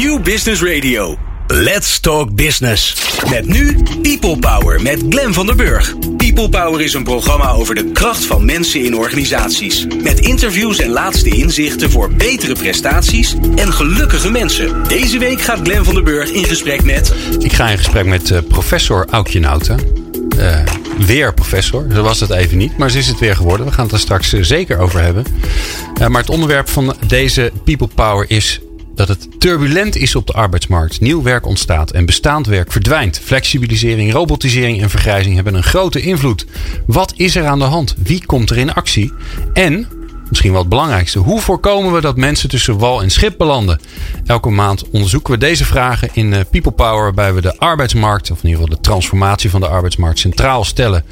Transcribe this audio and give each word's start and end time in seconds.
New 0.00 0.22
Business 0.22 0.62
Radio. 0.62 1.16
Let's 1.46 2.00
Talk 2.00 2.34
Business. 2.34 2.94
Met 3.30 3.46
nu 3.46 3.76
People 4.02 4.38
Power 4.38 4.82
met 4.82 5.02
Glen 5.08 5.34
van 5.34 5.46
der 5.46 5.56
Burg. 5.56 5.94
People 6.16 6.48
Power 6.48 6.80
is 6.80 6.94
een 6.94 7.04
programma 7.04 7.50
over 7.50 7.74
de 7.74 7.92
kracht 7.92 8.24
van 8.24 8.44
mensen 8.44 8.84
in 8.84 8.96
organisaties. 8.96 9.86
Met 10.02 10.20
interviews 10.20 10.78
en 10.78 10.90
laatste 10.90 11.28
inzichten 11.28 11.90
voor 11.90 12.12
betere 12.12 12.54
prestaties 12.54 13.34
en 13.56 13.72
gelukkige 13.72 14.30
mensen. 14.30 14.88
Deze 14.88 15.18
week 15.18 15.40
gaat 15.40 15.60
Glen 15.62 15.84
van 15.84 15.94
der 15.94 16.02
Burg 16.02 16.30
in 16.30 16.44
gesprek 16.44 16.84
met... 16.84 17.14
Ik 17.38 17.52
ga 17.52 17.68
in 17.68 17.78
gesprek 17.78 18.06
met 18.06 18.30
uh, 18.30 18.38
professor 18.48 19.06
Aukje 19.10 19.40
Nouten. 19.40 19.78
Uh, 20.36 20.58
weer 21.06 21.34
professor, 21.34 21.86
zo 21.94 22.02
was 22.02 22.20
het 22.20 22.30
even 22.30 22.58
niet, 22.58 22.76
maar 22.78 22.90
ze 22.90 22.98
is 22.98 23.08
het 23.08 23.18
weer 23.18 23.36
geworden. 23.36 23.66
We 23.66 23.72
gaan 23.72 23.84
het 23.84 23.92
er 23.92 24.00
straks 24.00 24.34
uh, 24.34 24.42
zeker 24.42 24.78
over 24.78 25.02
hebben. 25.02 25.24
maar 26.08 26.20
het 26.20 26.30
onderwerp 26.30 26.68
van 26.68 26.94
deze 27.06 27.52
People 27.64 27.88
Power 27.94 28.24
is 28.28 28.60
dat 29.06 29.08
het 29.08 29.40
turbulent 29.40 29.96
is 29.96 30.14
op 30.14 30.26
de 30.26 30.32
arbeidsmarkt. 30.32 31.00
Nieuw 31.00 31.22
werk 31.22 31.46
ontstaat 31.46 31.90
en 31.90 32.06
bestaand 32.06 32.46
werk 32.46 32.72
verdwijnt. 32.72 33.18
Flexibilisering, 33.18 34.12
robotisering 34.12 34.82
en 34.82 34.90
vergrijzing 34.90 35.34
hebben 35.34 35.54
een 35.54 35.62
grote 35.62 36.00
invloed. 36.00 36.46
Wat 36.86 37.12
is 37.16 37.36
er 37.36 37.46
aan 37.46 37.58
de 37.58 37.64
hand? 37.64 37.94
Wie 38.02 38.26
komt 38.26 38.50
er 38.50 38.58
in 38.58 38.72
actie? 38.72 39.12
En, 39.52 39.88
misschien 40.28 40.50
wel 40.50 40.60
het 40.60 40.68
belangrijkste, 40.68 41.18
hoe 41.18 41.40
voorkomen 41.40 41.92
we 41.92 42.00
dat 42.00 42.16
mensen 42.16 42.48
tussen 42.48 42.78
wal 42.78 43.02
en 43.02 43.10
schip 43.10 43.38
belanden? 43.38 43.80
Elke 44.26 44.50
maand 44.50 44.90
onderzoeken 44.90 45.32
we 45.32 45.38
deze 45.38 45.64
vragen 45.64 46.08
in 46.12 46.44
People 46.50 46.72
Power, 46.72 47.02
waarbij 47.02 47.34
we 47.34 47.40
de 47.40 47.58
arbeidsmarkt, 47.58 48.30
of 48.30 48.42
in 48.42 48.48
ieder 48.48 48.62
geval 48.62 48.76
de 48.76 48.82
transformatie 48.82 49.50
van 49.50 49.60
de 49.60 49.68
arbeidsmarkt, 49.68 50.18
centraal 50.18 50.64
stellen. 50.64 51.04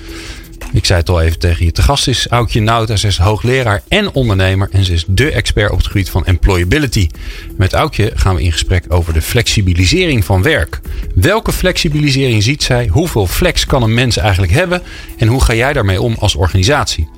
Ik 0.72 0.84
zei 0.84 0.98
het 0.98 1.08
al 1.08 1.20
even 1.20 1.38
tegen 1.38 1.64
je. 1.64 1.72
Te 1.72 1.82
gast 1.82 2.08
is 2.08 2.26
Aukje 2.28 2.60
Nauta. 2.60 2.96
Ze 2.96 3.06
is 3.06 3.18
hoogleraar 3.18 3.82
en 3.88 4.12
ondernemer. 4.12 4.68
En 4.72 4.84
ze 4.84 4.92
is 4.92 5.04
dé 5.06 5.24
expert 5.24 5.70
op 5.70 5.76
het 5.76 5.86
gebied 5.86 6.10
van 6.10 6.24
employability. 6.26 7.08
Met 7.56 7.72
Aukje 7.72 8.12
gaan 8.14 8.34
we 8.34 8.42
in 8.42 8.52
gesprek 8.52 8.84
over 8.88 9.12
de 9.12 9.22
flexibilisering 9.22 10.24
van 10.24 10.42
werk. 10.42 10.80
Welke 11.14 11.52
flexibilisering 11.52 12.42
ziet 12.42 12.62
zij? 12.62 12.86
Hoeveel 12.86 13.26
flex 13.26 13.66
kan 13.66 13.82
een 13.82 13.94
mens 13.94 14.16
eigenlijk 14.16 14.52
hebben? 14.52 14.82
En 15.16 15.28
hoe 15.28 15.44
ga 15.44 15.54
jij 15.54 15.72
daarmee 15.72 16.02
om 16.02 16.16
als 16.18 16.34
organisatie? 16.34 17.08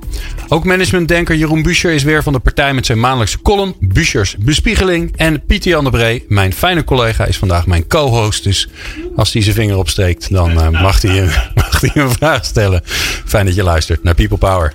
Ook 0.48 0.64
managementdenker 0.64 1.36
Jeroen 1.36 1.62
Buescher 1.62 1.92
is 1.92 2.03
weer 2.03 2.22
van 2.22 2.33
de 2.33 2.39
partij 2.39 2.75
met 2.75 2.86
zijn 2.86 3.00
maandelijkse 3.00 3.42
column 3.42 3.75
Bueschers 3.80 4.36
Bespiegeling. 4.39 5.12
En 5.16 5.44
Pieter 5.47 5.70
Jan 5.70 5.84
de 5.84 5.91
Bree, 5.91 6.25
mijn 6.28 6.53
fijne 6.53 6.84
collega, 6.84 7.25
is 7.25 7.39
vandaag 7.39 7.66
mijn 7.66 7.86
co-host. 7.86 8.44
Dus 8.44 8.69
als 9.16 9.33
hij 9.33 9.42
zijn 9.42 9.55
vinger 9.55 9.77
opsteekt, 9.77 10.31
dan 10.31 10.50
uh, 10.50 10.69
mag, 10.69 11.03
hij, 11.03 11.25
mag 11.55 11.81
hij 11.81 11.91
een 11.94 12.11
vraag 12.11 12.44
stellen. 12.44 12.83
Fijn 13.25 13.47
dat 13.47 13.55
je 13.55 13.62
luistert 13.62 14.03
naar 14.03 14.14
People 14.14 14.38
Power. 14.38 14.72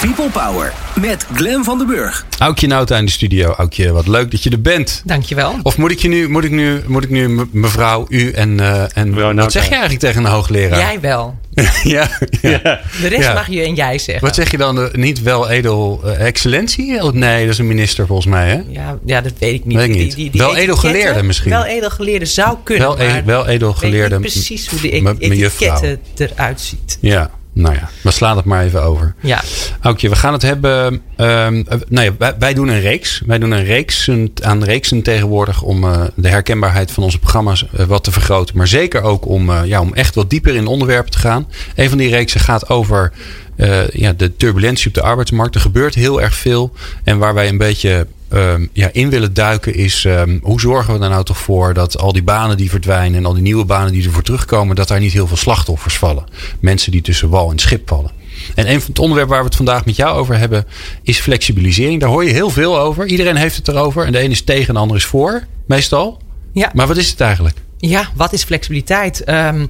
People 0.00 0.30
Power 0.30 0.72
met 1.00 1.26
Glen 1.34 1.64
van 1.64 1.78
den 1.78 1.86
Burg. 1.86 2.26
Aukje 2.38 2.66
Nauta 2.66 2.96
in 2.96 3.04
de 3.04 3.10
studio. 3.10 3.52
Aukje, 3.52 3.92
wat 3.92 4.06
leuk 4.06 4.30
dat 4.30 4.42
je 4.42 4.50
er 4.50 4.60
bent. 4.60 5.02
Dankjewel. 5.04 5.54
Of 5.62 5.76
moet 5.76 5.90
ik 5.90 5.98
je 5.98 6.08
nu, 6.08 6.28
moet 6.28 6.44
ik 6.44 6.50
nu, 6.50 6.82
moet 6.86 7.04
ik 7.04 7.10
nu 7.10 7.46
mevrouw, 7.50 8.06
u 8.08 8.30
en, 8.30 8.58
uh, 8.58 8.96
en 8.96 9.34
wat 9.34 9.52
zeg 9.52 9.64
je 9.64 9.70
eigenlijk 9.70 10.00
tegen 10.00 10.24
een 10.24 10.30
hoogleraar? 10.30 10.78
Jij 10.78 11.00
wel. 11.00 11.38
ja, 11.82 12.08
ja, 12.42 12.58
De 13.00 13.06
rest 13.08 13.22
ja. 13.22 13.34
mag 13.34 13.48
je 13.48 13.62
en 13.62 13.74
jij 13.74 13.98
zeggen. 13.98 14.24
Wat 14.24 14.34
zeg 14.34 14.50
je 14.50 14.56
dan? 14.56 14.88
Niet 14.92 15.22
wel 15.22 15.50
edel 15.50 16.00
uh, 16.04 16.26
excellentie? 16.26 17.02
Oh, 17.02 17.12
nee, 17.12 17.44
dat 17.44 17.52
is 17.52 17.58
een 17.58 17.66
minister 17.66 18.06
volgens 18.06 18.28
mij, 18.28 18.48
hè? 18.48 18.62
Ja, 18.68 18.98
ja 19.04 19.20
dat 19.20 19.32
weet 19.38 19.54
ik 19.54 19.64
niet. 19.64 19.76
Weet 19.76 19.88
ik 19.88 19.94
niet. 19.94 20.04
Die, 20.04 20.14
die, 20.14 20.30
die 20.30 20.40
wel 20.40 20.56
edelgeleerde 20.56 21.22
misschien. 21.22 21.50
Wel 21.50 21.64
edelgeleerde 21.64 22.24
zou 22.24 22.56
kunnen. 22.62 22.96
Wel, 22.96 23.00
e 23.00 23.22
wel 23.24 23.46
edelgeleerde. 23.46 24.20
precies 24.20 24.68
hoe 24.68 24.80
de 24.80 25.18
etiketten 25.18 26.00
eruit 26.16 26.60
ziet. 26.60 26.98
Ja. 27.00 27.30
Nou 27.54 27.74
ja, 27.74 27.88
we 28.02 28.10
slaan 28.10 28.36
het 28.36 28.44
maar 28.44 28.64
even 28.64 28.82
over. 28.82 29.14
Ja. 29.20 29.42
Aukje, 29.80 30.08
we 30.08 30.16
gaan 30.16 30.32
het 30.32 30.42
hebben. 30.42 30.84
Um, 31.16 31.66
nou 31.88 32.04
ja, 32.04 32.12
wij, 32.18 32.34
wij, 32.38 32.54
doen 32.54 32.68
een 32.68 32.80
reeks. 32.80 33.22
Wij 33.26 33.38
doen 33.38 33.50
een 33.50 33.64
reeks 33.64 34.10
aan 34.42 34.64
reeksen 34.64 35.02
tegenwoordig 35.02 35.62
om 35.62 35.84
uh, 35.84 36.04
de 36.14 36.28
herkenbaarheid 36.28 36.90
van 36.90 37.02
onze 37.02 37.18
programma's 37.18 37.66
uh, 37.78 37.86
wat 37.86 38.04
te 38.04 38.12
vergroten. 38.12 38.56
Maar 38.56 38.66
zeker 38.66 39.02
ook 39.02 39.26
om, 39.26 39.50
uh, 39.50 39.60
ja, 39.64 39.80
om 39.80 39.94
echt 39.94 40.14
wat 40.14 40.30
dieper 40.30 40.54
in 40.54 40.66
onderwerpen 40.66 41.12
te 41.12 41.18
gaan. 41.18 41.48
Een 41.74 41.88
van 41.88 41.98
die 41.98 42.10
reeksen 42.10 42.40
gaat 42.40 42.68
over 42.68 43.12
ja, 43.92 44.12
de 44.12 44.36
turbulentie 44.36 44.88
op 44.88 44.94
de 44.94 45.02
arbeidsmarkt. 45.02 45.54
Er 45.54 45.60
gebeurt 45.60 45.94
heel 45.94 46.22
erg 46.22 46.34
veel. 46.34 46.72
En 47.04 47.18
waar 47.18 47.34
wij 47.34 47.48
een 47.48 47.58
beetje 47.58 48.06
um, 48.34 48.68
ja, 48.72 48.88
in 48.92 49.10
willen 49.10 49.34
duiken 49.34 49.74
is 49.74 50.04
um, 50.04 50.40
hoe 50.42 50.60
zorgen 50.60 50.98
we 50.98 51.04
er 51.04 51.10
nou 51.10 51.24
toch 51.24 51.38
voor 51.38 51.74
dat 51.74 51.98
al 51.98 52.12
die 52.12 52.22
banen 52.22 52.56
die 52.56 52.70
verdwijnen 52.70 53.18
en 53.18 53.26
al 53.26 53.34
die 53.34 53.42
nieuwe 53.42 53.64
banen 53.64 53.92
die 53.92 54.04
ervoor 54.04 54.22
terugkomen, 54.22 54.76
dat 54.76 54.88
daar 54.88 55.00
niet 55.00 55.12
heel 55.12 55.26
veel 55.26 55.36
slachtoffers 55.36 55.98
vallen. 55.98 56.24
Mensen 56.60 56.92
die 56.92 57.02
tussen 57.02 57.28
wal 57.28 57.50
en 57.50 57.58
schip 57.58 57.88
vallen. 57.88 58.10
En 58.54 58.70
een 58.70 58.80
van 58.80 58.88
het 58.88 58.98
onderwerp 58.98 59.28
waar 59.28 59.38
we 59.38 59.44
het 59.44 59.56
vandaag 59.56 59.84
met 59.84 59.96
jou 59.96 60.18
over 60.18 60.38
hebben 60.38 60.66
is 61.02 61.20
flexibilisering. 61.20 62.00
Daar 62.00 62.08
hoor 62.08 62.24
je 62.24 62.32
heel 62.32 62.50
veel 62.50 62.78
over. 62.78 63.06
Iedereen 63.06 63.36
heeft 63.36 63.56
het 63.56 63.68
erover. 63.68 64.06
En 64.06 64.12
de 64.12 64.18
ene 64.18 64.32
is 64.32 64.42
tegen 64.42 64.68
en 64.68 64.74
de 64.74 64.80
ander 64.80 64.96
is 64.96 65.04
voor, 65.04 65.46
meestal. 65.66 66.22
Ja. 66.52 66.70
Maar 66.74 66.86
wat 66.86 66.96
is 66.96 67.10
het 67.10 67.20
eigenlijk? 67.20 67.63
Ja, 67.78 68.08
wat 68.14 68.32
is 68.32 68.44
flexibiliteit? 68.44 69.28
Um, 69.28 69.68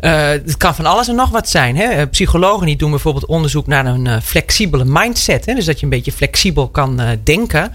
uh, 0.00 0.28
het 0.28 0.56
kan 0.56 0.74
van 0.74 0.86
alles 0.86 1.08
en 1.08 1.14
nog 1.14 1.30
wat 1.30 1.48
zijn. 1.48 1.76
Hè? 1.76 2.06
Psychologen 2.06 2.66
die 2.66 2.76
doen 2.76 2.90
bijvoorbeeld 2.90 3.26
onderzoek 3.26 3.66
naar 3.66 3.86
een 3.86 4.04
uh, 4.04 4.16
flexibele 4.22 4.84
mindset. 4.86 5.46
Hè? 5.46 5.54
Dus 5.54 5.64
dat 5.64 5.78
je 5.78 5.84
een 5.84 5.90
beetje 5.90 6.12
flexibel 6.12 6.68
kan 6.68 7.00
uh, 7.00 7.08
denken. 7.24 7.72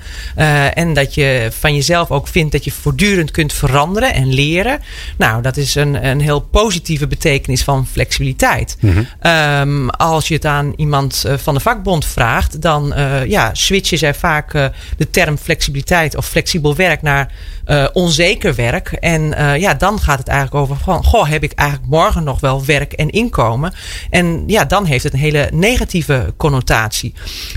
en 0.74 0.94
dat 0.94 1.14
je 1.14 1.48
van 1.60 1.76
jezelf 1.76 2.12
ook 2.12 2.28
vindt 2.28 2.52
dat 2.52 2.64
je 2.64 2.72
voortdurend 2.72 3.32
kunt 3.32 3.54
veranderen 3.54 4.14
en 4.14 4.34
leren. 4.34 4.80
Nou, 5.18 5.42
dat 5.42 5.58
is 5.58 5.76
een, 5.76 6.06
een 6.08 6.22
heel 6.22 6.40
positieve 6.40 7.08
betekenis 7.08 7.64
van 7.64 7.88
flexibiliteit. 7.88 8.78
Mm 8.80 8.92
-hmm. 8.92 9.32
um, 9.32 9.90
als 9.90 10.28
je 10.28 10.34
het 10.34 10.46
aan 10.46 10.74
iemand 10.76 11.26
van 11.36 11.54
de 11.54 11.60
vakbond 11.60 12.06
vraagt, 12.06 12.62
dan 12.62 12.94
ja, 13.28 13.50
switchen 13.54 13.98
zij 13.98 14.14
vaak 14.14 14.52
de 14.98 15.10
term 15.12 15.38
flexibiliteit 15.38 16.16
of 16.16 16.28
flexibel 16.28 16.76
werk 16.76 17.02
naar 17.02 17.32
onzeker 17.94 18.56
werk. 18.56 18.92
En 18.92 19.34
ja, 19.60 19.69
dan 19.74 20.00
gaat 20.00 20.18
het 20.18 20.28
eigenlijk 20.28 20.64
over 20.64 20.84
van, 20.84 21.04
goh, 21.04 21.30
heb 21.30 21.44
ik 21.44 21.52
eigenlijk 21.52 21.90
morgen 21.90 22.24
nog 22.24 22.40
wel 22.40 22.66
werk 22.66 22.94
en 22.94 23.10
inkomen? 23.10 23.74
En 24.10 24.44
ja, 24.48 24.66
dan 24.66 24.86
heeft 24.86 25.04
het 25.04 25.14
een 25.14 25.20
hele 25.20 25.50
negatieve 25.54 26.34
connotatie. 26.38 27.14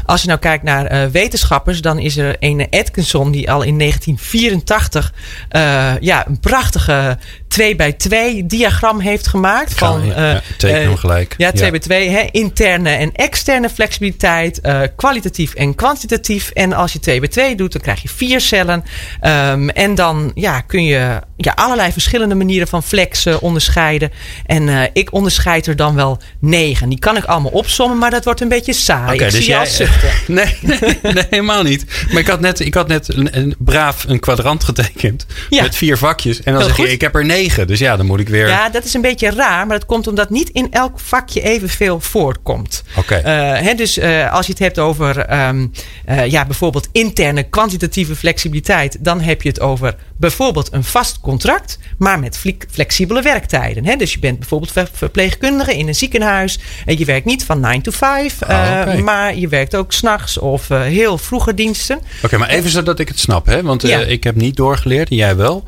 Als 0.06 0.20
je 0.20 0.26
nou 0.28 0.38
kijkt 0.40 0.64
naar 0.64 0.92
uh, 0.92 1.10
wetenschappers, 1.10 1.80
dan 1.80 1.98
is 1.98 2.16
er 2.16 2.36
een 2.38 2.66
Atkinson 2.70 3.30
die 3.30 3.50
al 3.50 3.62
in 3.62 3.78
1984 3.78 5.12
uh, 5.50 5.92
ja, 6.00 6.26
een 6.26 6.40
prachtige 6.40 7.18
2 7.52 7.76
bij 7.76 7.92
2 7.92 8.46
diagram 8.46 9.00
heeft 9.00 9.26
gemaakt. 9.26 9.74
Van, 9.74 10.06
ja, 10.06 10.30
ja, 10.30 10.42
teken 10.58 10.80
hem 10.80 10.96
gelijk. 10.96 11.34
Ja, 11.36 11.50
2 11.50 11.64
ja. 11.64 11.70
bij 11.70 11.80
2. 11.80 12.08
Hè, 12.08 12.26
interne 12.30 12.90
en 12.90 13.12
externe 13.12 13.68
flexibiliteit. 13.68 14.60
Uh, 14.62 14.80
kwalitatief 14.96 15.54
en 15.54 15.74
kwantitatief. 15.74 16.50
En 16.50 16.72
als 16.72 16.92
je 16.92 16.98
2 16.98 17.20
bij 17.20 17.28
2 17.28 17.56
doet, 17.56 17.72
dan 17.72 17.80
krijg 17.80 18.02
je 18.02 18.08
vier 18.08 18.40
cellen. 18.40 18.84
Um, 19.22 19.70
en 19.70 19.94
dan 19.94 20.30
ja, 20.34 20.60
kun 20.60 20.84
je 20.84 21.20
ja, 21.36 21.52
allerlei 21.54 21.92
verschillende 21.92 22.34
manieren 22.34 22.68
van 22.68 22.82
flexen 22.82 23.40
onderscheiden. 23.40 24.10
En 24.46 24.68
uh, 24.68 24.82
ik 24.92 25.12
onderscheid 25.12 25.66
er 25.66 25.76
dan 25.76 25.94
wel 25.94 26.18
negen. 26.38 26.88
Die 26.88 26.98
kan 26.98 27.16
ik 27.16 27.24
allemaal 27.24 27.50
opsommen, 27.50 27.98
maar 27.98 28.10
dat 28.10 28.24
wordt 28.24 28.40
een 28.40 28.48
beetje 28.48 28.72
saai. 28.72 29.14
Okay, 29.14 29.26
ik 29.26 29.32
dus 29.32 29.34
zie 29.34 29.48
jij, 29.48 29.58
al 29.58 29.66
zuchten. 29.66 30.10
Nee, 30.26 30.58
nee, 30.60 30.78
nee, 31.14 31.26
helemaal 31.30 31.62
niet. 31.62 31.84
Maar 32.10 32.20
ik 32.20 32.26
had 32.26 32.40
net, 32.40 32.60
ik 32.60 32.74
had 32.74 32.88
net 32.88 33.14
een, 33.14 33.38
een 33.38 33.54
braaf 33.58 34.04
een 34.08 34.20
kwadrant 34.20 34.64
getekend. 34.64 35.26
Ja. 35.48 35.62
Met 35.62 35.76
vier 35.76 35.98
vakjes. 35.98 36.42
En 36.42 36.52
dan 36.52 36.62
Heel 36.62 36.74
zeg 36.74 36.86
je, 36.86 36.92
ik 36.92 37.00
heb 37.00 37.14
er 37.14 37.24
negen. 37.24 37.41
Dus 37.66 37.78
ja, 37.78 37.96
dan 37.96 38.06
moet 38.06 38.20
ik 38.20 38.28
weer... 38.28 38.48
Ja, 38.48 38.68
dat 38.68 38.84
is 38.84 38.94
een 38.94 39.00
beetje 39.00 39.30
raar, 39.30 39.66
maar 39.66 39.78
dat 39.78 39.86
komt 39.88 40.06
omdat 40.06 40.30
niet 40.30 40.48
in 40.50 40.66
elk 40.70 41.00
vakje 41.00 41.40
evenveel 41.42 42.00
voorkomt. 42.00 42.82
Oké. 42.96 43.16
Uh, 43.18 43.24
hè, 43.66 43.74
dus 43.74 43.98
uh, 43.98 44.32
als 44.32 44.46
je 44.46 44.52
het 44.52 44.60
hebt 44.60 44.78
over 44.78 45.32
um, 45.48 45.72
uh, 46.08 46.26
ja, 46.26 46.44
bijvoorbeeld 46.46 46.88
interne 46.92 47.42
kwantitatieve 47.42 48.16
flexibiliteit, 48.16 48.96
dan 49.00 49.20
heb 49.20 49.42
je 49.42 49.48
het 49.48 49.60
over 49.60 49.94
bijvoorbeeld 50.16 50.72
een 50.72 50.84
vast 50.84 51.20
contract, 51.20 51.78
maar 51.98 52.18
met 52.18 52.38
flexibele 52.70 53.22
werktijden. 53.22 53.84
Hè? 53.86 53.96
Dus 53.96 54.12
je 54.12 54.18
bent 54.18 54.38
bijvoorbeeld 54.38 54.72
ver 54.72 54.88
verpleegkundige 54.92 55.76
in 55.76 55.88
een 55.88 55.94
ziekenhuis 55.94 56.58
en 56.86 56.98
je 56.98 57.04
werkt 57.04 57.26
niet 57.26 57.44
van 57.44 57.60
9 57.60 57.82
to 57.82 57.90
5, 57.90 58.42
Ah, 58.42 58.94
maar 58.98 59.36
je 59.36 59.48
werkt 59.48 59.74
ook 59.76 59.92
s'nachts 59.92 60.38
of 60.38 60.68
heel 60.68 61.18
vroege 61.18 61.54
diensten. 61.54 61.96
Oké, 61.96 62.06
okay, 62.24 62.38
maar 62.38 62.48
even 62.48 62.70
zodat 62.70 62.98
ik 62.98 63.08
het 63.08 63.18
snap, 63.18 63.46
hè? 63.46 63.62
want 63.62 63.82
Ja. 63.82 63.98
ik 64.00 64.24
heb 64.24 64.34
niet 64.34 64.56
doorgeleerd, 64.56 65.10
en 65.10 65.16
jij 65.16 65.36
wel. 65.36 65.64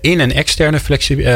in- 0.00 0.20
en 0.20 0.32
externe 0.32 0.80
flexi 0.82 1.26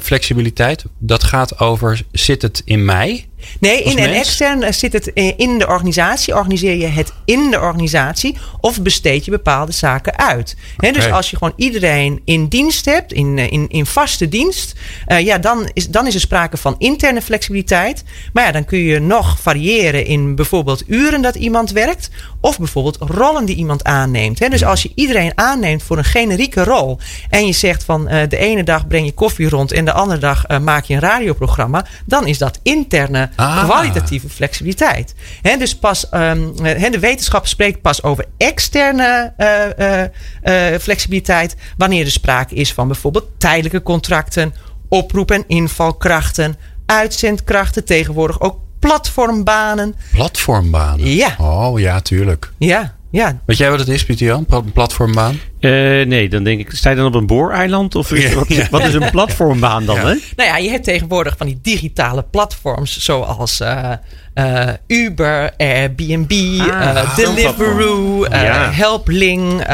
flexibiliteit, 0.00 0.84
dat 0.98 1.24
gaat 1.24 1.58
over, 1.58 2.02
zit 2.12 2.42
het 2.42 2.62
in 2.64 2.84
mij? 2.84 3.27
Nee, 3.60 3.82
in 3.82 3.98
en 3.98 4.12
extern 4.12 4.74
zit 4.74 4.92
het 4.92 5.06
in 5.36 5.58
de 5.58 5.66
organisatie. 5.66 6.34
Organiseer 6.34 6.76
je 6.76 6.86
het 6.86 7.12
in 7.24 7.50
de 7.50 7.60
organisatie 7.60 8.36
of 8.60 8.82
besteed 8.82 9.24
je 9.24 9.30
bepaalde 9.30 9.72
zaken 9.72 10.18
uit. 10.18 10.56
He, 10.76 10.92
dus 10.92 11.10
als 11.10 11.30
je 11.30 11.36
gewoon 11.36 11.52
iedereen 11.56 12.20
in 12.24 12.46
dienst 12.46 12.84
hebt, 12.84 13.12
in, 13.12 13.38
eh, 13.38 13.52
in, 13.52 13.68
in 13.68 13.86
vaste 13.86 14.28
dienst, 14.28 14.72
uh, 15.08 15.20
ja, 15.20 15.38
dan, 15.38 15.70
is, 15.72 15.88
dan 15.88 16.06
is 16.06 16.14
er 16.14 16.20
sprake 16.20 16.56
van 16.56 16.74
interne 16.78 17.22
flexibiliteit. 17.22 18.04
Maar 18.32 18.44
ja, 18.44 18.52
dan 18.52 18.64
kun 18.64 18.78
je 18.78 19.00
nog 19.00 19.40
variëren 19.40 20.06
in 20.06 20.34
bijvoorbeeld 20.34 20.82
uren 20.86 21.22
dat 21.22 21.34
iemand 21.34 21.70
werkt, 21.70 22.10
of 22.40 22.58
bijvoorbeeld 22.58 22.96
rollen 23.00 23.44
die 23.44 23.56
iemand 23.56 23.84
aanneemt. 23.84 24.38
He, 24.38 24.48
dus 24.48 24.64
als 24.64 24.82
je 24.82 24.92
iedereen 24.94 25.32
aanneemt 25.34 25.82
voor 25.82 25.98
een 25.98 26.04
generieke 26.04 26.64
rol 26.64 26.98
en 27.30 27.46
je 27.46 27.52
zegt 27.52 27.84
van 27.84 28.02
uh, 28.02 28.20
de 28.28 28.36
ene 28.36 28.64
dag 28.64 28.86
breng 28.86 29.06
je 29.06 29.12
koffie 29.12 29.48
rond 29.48 29.72
en 29.72 29.84
de 29.84 29.92
andere 29.92 30.20
dag 30.20 30.44
uh, 30.48 30.58
maak 30.58 30.84
je 30.84 30.94
een 30.94 31.00
radioprogramma, 31.00 31.86
dan 32.04 32.26
is 32.26 32.38
dat 32.38 32.58
interne 32.62 33.27
Ah. 33.36 33.64
kwalitatieve 33.64 34.28
flexibiliteit. 34.28 35.14
Dus 35.58 35.76
pas, 35.76 36.06
um, 36.14 36.56
de 36.90 36.98
wetenschap 37.00 37.46
spreekt 37.46 37.80
pas 37.80 38.02
over 38.02 38.24
externe 38.36 39.32
uh, 39.38 40.72
uh, 40.72 40.78
flexibiliteit 40.78 41.56
wanneer 41.76 42.04
er 42.04 42.10
sprake 42.10 42.54
is 42.54 42.72
van 42.72 42.86
bijvoorbeeld 42.86 43.26
tijdelijke 43.38 43.82
contracten, 43.82 44.54
oproep- 44.88 45.30
en 45.30 45.44
invalkrachten, 45.46 46.56
uitzendkrachten, 46.86 47.84
tegenwoordig 47.84 48.40
ook 48.40 48.58
platformbanen. 48.78 49.94
Platformbanen? 50.12 51.14
Ja. 51.14 51.34
Oh 51.38 51.80
ja, 51.80 52.00
tuurlijk. 52.00 52.52
Ja, 52.58 52.94
ja. 53.10 53.38
Weet 53.44 53.56
jij 53.56 53.70
wat 53.70 53.78
het 53.78 53.88
is, 53.88 54.04
Pieter 54.04 54.26
Jan? 54.26 54.44
Een 54.48 54.72
platformbaan? 54.72 55.38
Uh, 55.60 56.06
nee, 56.06 56.28
dan 56.28 56.44
denk 56.44 56.60
ik, 56.60 56.70
sta 56.70 56.90
je 56.90 56.96
dan 56.96 57.06
op 57.06 57.14
een 57.14 57.26
booreiland? 57.26 57.94
Of 57.94 58.12
is, 58.12 58.34
wat, 58.34 58.48
ja. 58.48 58.66
wat, 58.70 58.84
is 58.84 58.94
een 58.94 59.10
platformbaan 59.18 59.84
dan? 59.84 59.96
Ja. 59.96 60.06
Hè? 60.06 60.14
Nou 60.36 60.48
ja, 60.48 60.56
je 60.56 60.70
hebt 60.70 60.84
tegenwoordig 60.84 61.36
van 61.36 61.46
die 61.46 61.58
digitale 61.62 62.22
platforms 62.22 62.98
zoals 62.98 63.60
uh, 63.60 63.92
uh, 64.38 64.68
Uber, 64.86 65.52
Airbnb, 65.56 66.60
Ah, 66.60 67.16
Deliveroo, 67.16 68.26
Ja. 68.30 68.70
Helpling, 68.70 69.66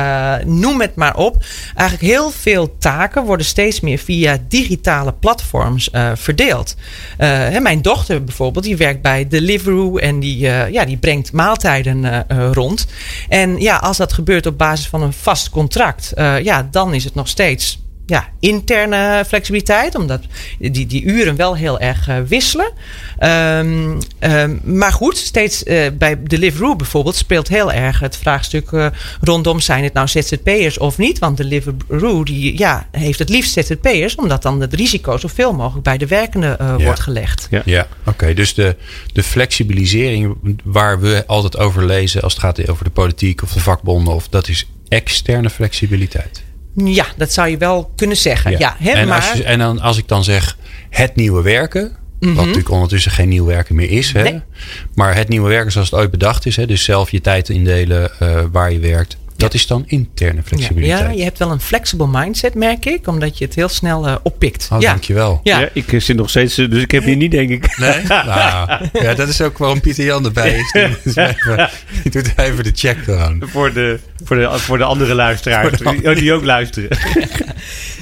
noem 0.44 0.80
het 0.80 0.94
maar 0.94 1.16
op. 1.16 1.44
Eigenlijk 1.74 2.12
heel 2.12 2.30
veel 2.30 2.76
taken 2.78 3.24
worden 3.24 3.46
steeds 3.46 3.80
meer 3.80 3.98
via 3.98 4.38
digitale 4.48 5.12
platforms 5.12 5.90
verdeeld. 6.14 6.76
Hè, 7.16 7.60
mijn 7.60 7.82
dochter 7.82 8.24
bijvoorbeeld, 8.24 8.64
die 8.64 8.76
werkt 8.76 9.02
bij 9.02 9.28
Deliveroo 9.28 9.96
en 9.96 10.20
die, 10.20 10.38
ja, 10.70 10.84
die 10.84 10.96
brengt 10.96 11.32
maaltijden 11.32 12.24
rond. 12.52 12.86
En 13.28 13.58
ja, 13.60 13.76
als 13.76 13.96
dat 13.96 14.12
gebeurt 14.12 14.46
op 14.46 14.58
basis 14.58 14.88
van 14.88 15.02
een 15.02 15.12
vast 15.12 15.50
contract, 15.50 16.12
uh, 16.16 16.40
ja, 16.40 16.68
dan 16.70 16.94
is 16.94 17.04
het 17.04 17.14
nog 17.14 17.28
steeds 17.28 17.82
ja, 18.06 18.28
interne 18.40 19.24
flexibiliteit, 19.26 19.94
omdat 19.94 20.20
die, 20.58 20.86
die 20.86 21.02
uren 21.02 21.36
wel 21.36 21.56
heel 21.56 21.80
erg 21.80 22.08
uh, 22.08 22.16
wisselen. 22.28 22.72
Um, 23.20 23.98
um, 24.20 24.60
maar 24.64 24.92
goed, 24.92 25.16
steeds 25.16 25.62
uh, 25.64 25.86
bij 25.92 26.22
Deliveroo 26.22 26.76
bijvoorbeeld 26.76 27.16
speelt 27.16 27.48
heel 27.48 27.72
erg 27.72 28.00
het 28.00 28.16
vraagstuk 28.16 28.70
uh, 28.70 28.86
rondom 29.20 29.60
zijn 29.60 29.84
het 29.84 29.92
nou 29.92 30.08
ZZP'ers 30.08 30.78
of 30.78 30.98
niet. 30.98 31.18
Want 31.18 31.36
Deliveroo 31.36 32.24
die, 32.24 32.58
ja, 32.58 32.88
heeft 32.90 33.18
het 33.18 33.28
liefst 33.28 33.52
ZZP'ers, 33.52 34.14
omdat 34.14 34.42
dan 34.42 34.60
het 34.60 34.74
risico 34.74 35.16
zoveel 35.16 35.52
mogelijk 35.52 35.84
bij 35.84 35.98
de 35.98 36.06
werkende 36.06 36.56
ja. 36.58 36.76
wordt 36.76 37.00
gelegd. 37.00 37.46
Ja, 37.50 37.62
ja. 37.64 37.86
oké. 38.00 38.10
Okay, 38.10 38.34
dus 38.34 38.54
de, 38.54 38.76
de 39.12 39.22
flexibilisering 39.22 40.36
waar 40.64 41.00
we 41.00 41.24
altijd 41.26 41.58
over 41.58 41.84
lezen 41.84 42.22
als 42.22 42.32
het 42.32 42.42
gaat 42.42 42.68
over 42.68 42.84
de 42.84 42.90
politiek 42.90 43.42
of 43.42 43.52
de 43.52 43.60
vakbonden, 43.60 44.14
of 44.14 44.28
dat 44.28 44.48
is 44.48 44.66
externe 44.88 45.50
flexibiliteit. 45.50 46.43
Ja, 46.74 47.06
dat 47.16 47.32
zou 47.32 47.48
je 47.48 47.56
wel 47.56 47.92
kunnen 47.96 48.16
zeggen. 48.16 48.50
Ja. 48.50 48.58
ja 48.58 48.76
hè, 48.78 48.90
en, 48.90 49.08
maar... 49.08 49.20
als 49.20 49.32
je, 49.32 49.44
en 49.44 49.58
dan, 49.58 49.80
als 49.80 49.98
ik 49.98 50.08
dan 50.08 50.24
zeg 50.24 50.56
het 50.90 51.16
nieuwe 51.16 51.42
werken. 51.42 51.82
Mm 51.82 52.02
Mhm. 52.24 52.32
-hmm. 52.32 52.34
Wat 52.34 52.44
natuurlijk 52.44 52.74
ondertussen 52.74 53.10
geen 53.12 53.28
nieuw 53.28 53.44
werken 53.44 53.74
meer 53.74 53.90
is. 53.90 54.12
Hè? 54.12 54.22
Nee. 54.22 54.40
Maar 54.94 55.14
het 55.14 55.28
nieuwe 55.28 55.48
werken 55.48 55.72
zoals 55.72 55.90
het 55.90 56.00
ooit 56.00 56.10
bedacht 56.10 56.46
is. 56.46 56.56
Hè? 56.56 56.66
Dus 56.66 56.84
zelf 56.84 57.10
je 57.10 57.20
tijd 57.20 57.48
indelen 57.48 58.10
uh, 58.22 58.40
waar 58.52 58.72
je 58.72 58.78
werkt. 58.78 59.16
Dat 59.36 59.54
is 59.54 59.66
dan 59.66 59.84
interne 59.86 60.42
flexibiliteit. 60.42 61.00
Ja, 61.00 61.10
je 61.10 61.22
hebt 61.22 61.38
wel 61.38 61.50
een 61.50 61.60
flexible 61.60 62.06
mindset, 62.06 62.54
merk 62.54 62.86
ik. 62.86 63.06
Omdat 63.06 63.38
je 63.38 63.44
het 63.44 63.54
heel 63.54 63.68
snel 63.68 64.08
uh, 64.08 64.14
oppikt. 64.22 64.68
Oh, 64.72 64.80
ja. 64.80 64.90
dankjewel. 64.90 65.40
Ja. 65.42 65.60
ja, 65.60 65.68
ik 65.72 65.94
zit 66.00 66.16
nog 66.16 66.30
steeds, 66.30 66.54
dus 66.54 66.82
ik 66.82 66.90
heb 66.90 67.04
hier 67.04 67.16
niet, 67.16 67.30
denk 67.30 67.50
ik. 67.50 67.78
Nee? 67.78 68.02
nou, 68.08 68.88
ja, 68.92 69.14
dat 69.14 69.28
is 69.28 69.40
ook 69.40 69.58
waarom 69.58 69.80
Pieter 69.80 70.04
Jan 70.04 70.24
erbij 70.24 70.58
is. 70.58 70.72
Die, 71.14 71.26
even, 71.26 71.70
die 72.02 72.12
doet 72.12 72.32
even 72.36 72.64
de 72.64 72.72
check 72.74 72.98
gewoon. 72.98 73.42
Voor 73.46 73.72
de, 73.72 74.00
voor 74.24 74.36
de, 74.36 74.58
voor 74.58 74.78
de 74.78 74.84
andere 74.84 75.14
luisteraars, 75.14 75.78
de 75.78 75.84
andere. 75.84 76.14
die 76.14 76.32
ook 76.32 76.44
luisteren. 76.44 76.88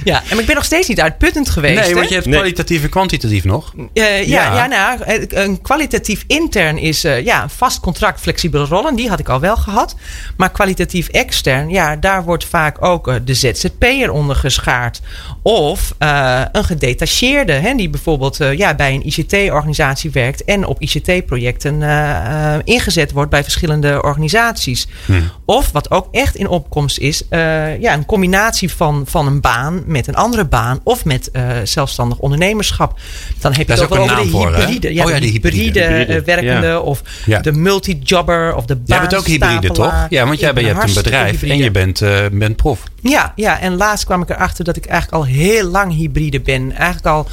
Ja, 0.03 0.23
en 0.29 0.39
ik 0.39 0.45
ben 0.45 0.55
nog 0.55 0.65
steeds 0.65 0.87
niet 0.87 1.01
uitputtend 1.01 1.49
geweest. 1.49 1.81
Nee, 1.81 1.95
want 1.95 2.07
je 2.07 2.13
hebt 2.13 2.27
kwalitatief 2.27 2.83
en 2.83 2.89
kwantitatief 2.89 3.43
nog. 3.43 3.73
Uh, 3.75 3.87
ja, 3.93 4.13
ja. 4.23 4.55
ja 4.55 4.65
nou, 4.65 5.25
een 5.29 5.61
kwalitatief 5.61 6.23
intern 6.27 6.77
is 6.77 7.05
uh, 7.05 7.25
ja, 7.25 7.43
een 7.43 7.49
vast 7.49 7.79
contract, 7.79 8.19
flexibele 8.19 8.65
rollen. 8.65 8.95
Die 8.95 9.09
had 9.09 9.19
ik 9.19 9.29
al 9.29 9.39
wel 9.39 9.55
gehad. 9.55 9.95
Maar 10.37 10.51
kwalitatief 10.51 11.07
extern, 11.07 11.69
ja, 11.69 11.95
daar 11.95 12.23
wordt 12.23 12.45
vaak 12.45 12.85
ook 12.85 13.07
uh, 13.07 13.15
de 13.23 13.33
ZZP'er 13.33 14.11
onder 14.11 14.35
geschaard. 14.35 15.01
Of 15.41 15.93
uh, 15.99 16.41
een 16.51 16.63
gedetacheerde, 16.63 17.53
hè, 17.53 17.75
die 17.75 17.89
bijvoorbeeld 17.89 18.37
ja, 18.37 18.75
bij 18.75 18.93
een 18.93 19.07
ICT-organisatie 19.07 20.11
werkt 20.11 20.43
en 20.43 20.65
op 20.65 20.81
ICT-projecten 20.81 21.81
uh, 21.81 22.55
ingezet 22.63 23.11
wordt 23.11 23.29
bij 23.29 23.43
verschillende 23.43 24.01
organisaties. 24.01 24.87
Hmm. 25.05 25.31
Of 25.45 25.71
wat 25.71 25.91
ook 25.91 26.07
echt 26.13 26.35
in 26.35 26.47
opkomst 26.47 26.97
is, 26.97 27.23
ja, 27.29 27.93
een 27.93 28.05
combinatie 28.05 28.73
van, 28.73 29.03
van 29.07 29.27
een 29.27 29.41
baan 29.41 29.83
met 29.85 30.07
een 30.07 30.15
andere 30.15 30.45
baan 30.45 30.79
of 30.83 31.05
met 31.05 31.31
zelfstandig 31.63 32.17
ondernemerschap. 32.17 32.99
Dan 33.39 33.53
heb 33.53 33.67
je 33.67 33.81
ook 33.81 33.89
wel 33.89 34.03
over 34.03 34.15
de 34.15 34.27
voor, 34.27 34.55
hybride, 34.55 34.93
ja, 34.93 35.03
oh, 35.03 35.09
ja, 35.09 35.19
de 35.19 35.25
hybride, 35.25 35.81
hybride 35.81 36.21
werkende 36.21 36.67
ja. 36.67 36.79
of 36.79 37.01
ja. 37.25 37.39
de 37.39 37.51
multijobber 37.51 38.55
of 38.55 38.65
de 38.65 38.81
Jij 38.85 38.99
bent 38.99 39.15
ook 39.15 39.25
hybride, 39.25 39.71
toch? 39.71 40.05
Ja, 40.09 40.25
want 40.25 40.39
jij 40.39 40.53
ben, 40.53 40.65
je 40.65 40.73
hebt 40.73 40.87
een 40.87 40.93
bedrijf 40.93 41.31
hybride. 41.31 41.53
en 41.53 41.59
je 41.59 41.71
bent, 41.71 42.01
uh, 42.01 42.19
bent 42.31 42.55
prof. 42.55 42.83
Ja, 43.01 43.33
ja, 43.35 43.59
en 43.59 43.77
laatst 43.77 44.05
kwam 44.05 44.21
ik 44.21 44.29
erachter 44.29 44.63
dat 44.63 44.75
ik 44.75 44.85
eigenlijk 44.85 45.23
al 45.23 45.29
heel 45.29 45.67
lang 45.67 45.95
hybride 45.95 46.41
ben. 46.41 46.71
Eigenlijk 46.71 47.05
al 47.05 47.27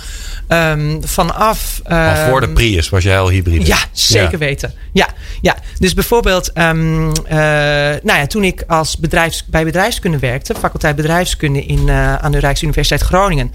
um, 0.49 1.01
vanaf. 1.05 1.81
Um, 1.91 1.97
al 1.99 2.29
voor 2.29 2.41
de 2.41 2.49
Prius 2.49 2.89
was 2.89 3.03
jij 3.03 3.19
al 3.19 3.29
hybride. 3.29 3.67
Ja, 3.67 3.79
zeker 3.93 4.31
ja. 4.31 4.39
weten. 4.39 4.75
Ja, 4.93 5.09
ja. 5.41 5.57
dus 5.79 5.95
bijvoorbeeld, 5.95 6.51
um, 6.59 7.07
uh, 7.07 7.13
nou 7.29 8.01
ja, 8.03 8.27
toen 8.27 8.45
ik 8.45 8.65
als 8.71 8.99
bedrijfs, 8.99 9.47
bij 9.47 9.65
bedrijfskunde 9.65 10.19
werkte, 10.19 10.55
faculteit 10.55 10.97
bedrijfskunde 10.97 11.65
in, 11.65 11.87
uh, 11.87 12.15
aan 12.15 12.33
de 12.33 12.39
Rijksuniversiteit 12.39 13.01
Groningen. 13.01 13.53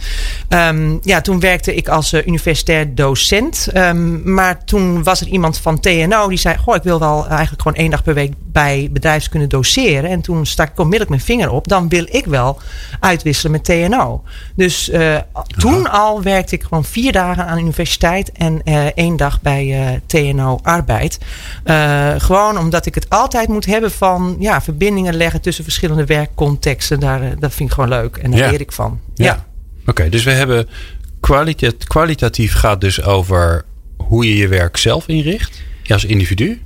ja, 1.02 1.22
toen 1.22 1.40
werkte 1.40 1.76
ik 1.76 1.88
als 1.88 2.14
uh, 2.14 2.28
universitair 2.28 2.96
docent. 2.96 3.68
maar 4.24 4.64
toen 4.66 5.04
was 5.04 5.22
er 5.22 5.28
iemand 5.28 5.58
van 5.58 5.80
TNO 5.80 6.28
die 6.28 6.38
zei: 6.38 6.58
Goh, 6.58 6.76
ik 6.76 6.84
wil 6.84 7.00
wel 7.00 7.28
eigenlijk 7.28 7.62
gewoon 7.62 7.78
één 7.78 7.90
dag 7.90 8.04
per 8.04 8.14
week 8.14 8.34
bij 8.38 8.90
bedrijfskunde 8.92 9.48
doseren. 9.48 10.10
En 10.10 10.22
toen 10.22 10.46
stak 10.46 10.70
ik 10.70 10.80
onmiddellijk 10.80 11.10
mijn 11.10 11.22
vinger 11.22 11.52
op. 11.52 11.68
Dan 11.68 11.90
wil 11.90 12.06
ik 12.10 12.26
wel 12.26 12.60
uitwisselen 13.00 13.52
met 13.52 13.64
TNO. 13.64 14.24
Dus 14.56 14.90
uh, 14.90 15.18
toen 15.58 15.92
al 15.92 16.22
werkte 16.22 16.56
ik 16.56 16.64
gewoon 16.64 16.86
vier 16.86 17.12
dagen 17.12 17.46
aan 17.46 17.56
de 17.56 17.62
universiteit 17.62 18.32
en 18.32 18.64
één 18.96 19.18
dag 19.18 19.42
bij 19.42 20.02
TNO 20.06 20.60
Arbeid. 20.62 21.18
gewoon 22.18 22.58
omdat 22.58 22.86
ik 22.86 22.96
het 22.96 23.10
altijd 23.10 23.48
moet 23.48 23.66
hebben 23.66 23.92
van 23.92 24.36
ja, 24.40 24.62
verbindingen 24.95 25.15
leggen 25.15 25.42
tussen 25.42 25.63
verschillende 25.63 26.06
werkcontexten. 26.06 27.00
Daar, 27.00 27.39
dat 27.39 27.53
vind 27.53 27.69
ik 27.69 27.75
gewoon 27.75 27.89
leuk 27.89 28.18
en 28.18 28.31
daar 28.31 28.39
ja. 28.39 28.50
leer 28.50 28.62
ik 28.62 28.71
van. 28.71 29.00
Ja. 29.13 29.25
ja. 29.25 29.45
Oké, 29.81 29.89
okay, 29.89 30.09
dus 30.09 30.24
we 30.24 30.31
hebben 30.31 30.68
kwalitat, 31.19 31.83
kwalitatief 31.88 32.53
gaat 32.53 32.81
dus 32.81 33.01
over 33.01 33.65
hoe 33.97 34.25
je 34.25 34.36
je 34.36 34.47
werk 34.47 34.77
zelf 34.77 35.07
inricht. 35.07 35.63
Ja, 35.83 35.94
als 35.94 36.06
individu. 36.06 36.62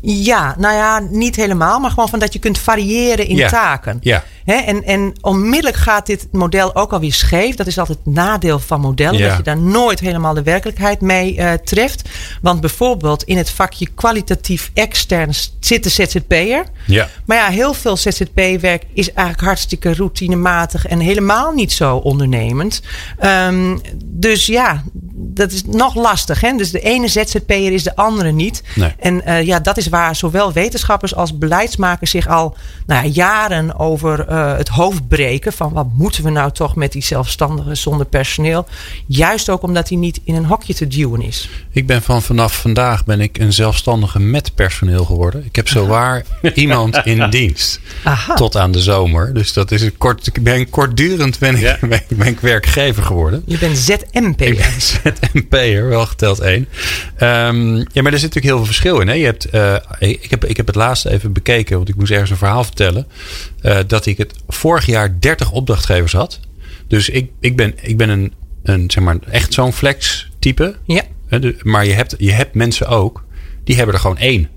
Ja, 0.00 0.54
nou 0.58 0.74
ja, 0.74 0.98
niet 1.10 1.36
helemaal, 1.36 1.80
maar 1.80 1.90
gewoon 1.90 2.08
van 2.08 2.18
dat 2.18 2.32
je 2.32 2.38
kunt 2.38 2.58
variëren 2.58 3.26
in 3.26 3.36
ja. 3.36 3.48
taken. 3.48 3.98
Ja. 4.00 4.24
He, 4.44 4.54
en, 4.54 4.84
en 4.84 5.12
onmiddellijk 5.20 5.76
gaat 5.76 6.06
dit 6.06 6.26
model 6.32 6.74
ook 6.74 6.92
alweer 6.92 7.12
scheef. 7.12 7.54
Dat 7.54 7.66
is 7.66 7.78
altijd 7.78 7.98
het 8.04 8.14
nadeel 8.14 8.58
van 8.58 8.80
modellen. 8.80 9.18
Ja. 9.18 9.28
Dat 9.28 9.36
je 9.36 9.42
daar 9.42 9.58
nooit 9.58 10.00
helemaal 10.00 10.34
de 10.34 10.42
werkelijkheid 10.42 11.00
mee 11.00 11.36
uh, 11.36 11.52
treft. 11.52 12.08
Want 12.42 12.60
bijvoorbeeld 12.60 13.22
in 13.22 13.36
het 13.36 13.50
vakje 13.50 13.88
kwalitatief 13.94 14.70
extern 14.74 15.32
zit 15.60 15.82
de 15.82 15.88
ZZP'er. 15.88 16.64
Ja. 16.86 17.08
Maar 17.24 17.36
ja, 17.36 17.48
heel 17.48 17.74
veel 17.74 17.96
ZZP-werk 17.96 18.84
is 18.92 19.12
eigenlijk 19.12 19.46
hartstikke 19.46 19.94
routinematig 19.94 20.86
en 20.86 20.98
helemaal 20.98 21.52
niet 21.52 21.72
zo 21.72 21.96
ondernemend. 21.96 22.82
Um, 23.22 23.80
dus 24.04 24.46
ja, 24.46 24.82
dat 25.20 25.52
is 25.52 25.64
nog 25.64 25.94
lastig. 25.94 26.40
Hè? 26.40 26.56
Dus 26.56 26.70
de 26.70 26.80
ene 26.80 27.08
ZZP'er 27.08 27.72
is 27.72 27.82
de 27.82 27.96
andere 27.96 28.32
niet. 28.32 28.62
Nee. 28.74 28.92
En 28.98 29.22
uh, 29.26 29.42
ja, 29.42 29.60
dat 29.60 29.76
is 29.76 29.88
waar 29.88 30.16
zowel 30.16 30.52
wetenschappers 30.52 31.14
als 31.14 31.38
beleidsmakers 31.38 32.10
zich 32.10 32.28
al 32.28 32.56
nou 32.86 33.04
ja, 33.04 33.10
jaren 33.10 33.78
over 33.78 34.26
uh, 34.30 34.56
het 34.56 34.68
hoofd 34.68 35.08
breken. 35.08 35.52
Van 35.52 35.72
wat 35.72 35.86
moeten 35.94 36.24
we 36.24 36.30
nou 36.30 36.52
toch 36.52 36.76
met 36.76 36.92
die 36.92 37.02
zelfstandigen 37.02 37.76
zonder 37.76 38.06
personeel? 38.06 38.66
Juist 39.06 39.48
ook 39.48 39.62
omdat 39.62 39.88
hij 39.88 39.98
niet 39.98 40.20
in 40.24 40.34
een 40.34 40.44
hokje 40.44 40.74
te 40.74 40.86
duwen 40.86 41.22
is. 41.22 41.50
Ik 41.70 41.86
ben 41.86 42.02
van 42.02 42.22
vanaf 42.22 42.60
vandaag 42.60 43.04
ben 43.04 43.20
ik 43.20 43.38
een 43.38 43.52
zelfstandige 43.52 44.20
met 44.20 44.54
personeel 44.54 45.04
geworden. 45.04 45.44
Ik 45.44 45.56
heb 45.56 45.68
zowaar 45.68 46.24
iemand 46.54 47.00
in 47.04 47.30
dienst. 47.30 47.80
Aha. 48.04 48.34
Tot 48.34 48.56
aan 48.56 48.72
de 48.72 48.80
zomer. 48.80 49.34
Dus 49.34 49.52
dat 49.52 49.70
is 49.70 49.82
een 49.82 49.96
kort. 49.98 50.26
Ik 50.26 50.42
ben 50.42 50.70
kortdurend 50.70 51.38
ben 51.38 51.54
ik, 51.54 51.60
ja. 51.60 51.78
ben, 51.88 52.02
ben 52.08 52.26
ik 52.26 52.40
werkgever 52.40 53.02
geworden. 53.02 53.42
Je 53.46 53.58
bent 53.58 53.78
ZMP'er. 53.78 54.76
Ik 55.08 55.20
ben 55.30 55.30
ZMP'er, 55.32 55.88
wel 55.88 56.06
geteld 56.06 56.40
één. 56.40 56.68
Um, 57.22 57.76
ja, 57.76 58.02
maar 58.02 58.12
er 58.12 58.18
zit 58.18 58.34
natuurlijk 58.34 58.44
heel 58.44 58.56
veel 58.56 58.64
verschil 58.64 59.00
in. 59.00 59.08
Hè? 59.08 59.14
Je 59.14 59.24
hebt, 59.24 59.54
uh, 59.54 59.76
ik, 59.98 60.30
heb, 60.30 60.44
ik 60.44 60.56
heb 60.56 60.66
het 60.66 60.74
laatste 60.74 61.10
even 61.10 61.32
bekeken, 61.32 61.76
want 61.76 61.88
ik 61.88 61.96
moest 61.96 62.10
ergens 62.10 62.30
een 62.30 62.36
verhaal 62.36 62.64
vertellen. 62.64 63.06
Uh, 63.62 63.78
dat 63.86 64.06
ik 64.06 64.18
het 64.18 64.34
vorig 64.48 64.86
jaar 64.86 65.20
30 65.20 65.50
opdrachtgevers 65.50 66.12
had. 66.12 66.40
Dus 66.86 67.08
ik, 67.08 67.30
ik 67.40 67.56
ben, 67.56 67.74
ik 67.80 67.96
ben 67.96 68.08
een, 68.08 68.32
een 68.62 68.90
zeg 68.90 69.04
maar, 69.04 69.16
echt 69.30 69.52
zo'n 69.52 69.72
flex 69.72 70.28
type. 70.38 70.76
Ja. 70.84 71.02
Maar 71.62 71.86
je 71.86 71.92
hebt, 71.92 72.14
je 72.18 72.32
hebt 72.32 72.54
mensen 72.54 72.86
ook, 72.86 73.24
die 73.64 73.76
hebben 73.76 73.94
er 73.94 74.00
gewoon 74.00 74.18
één. 74.18 74.48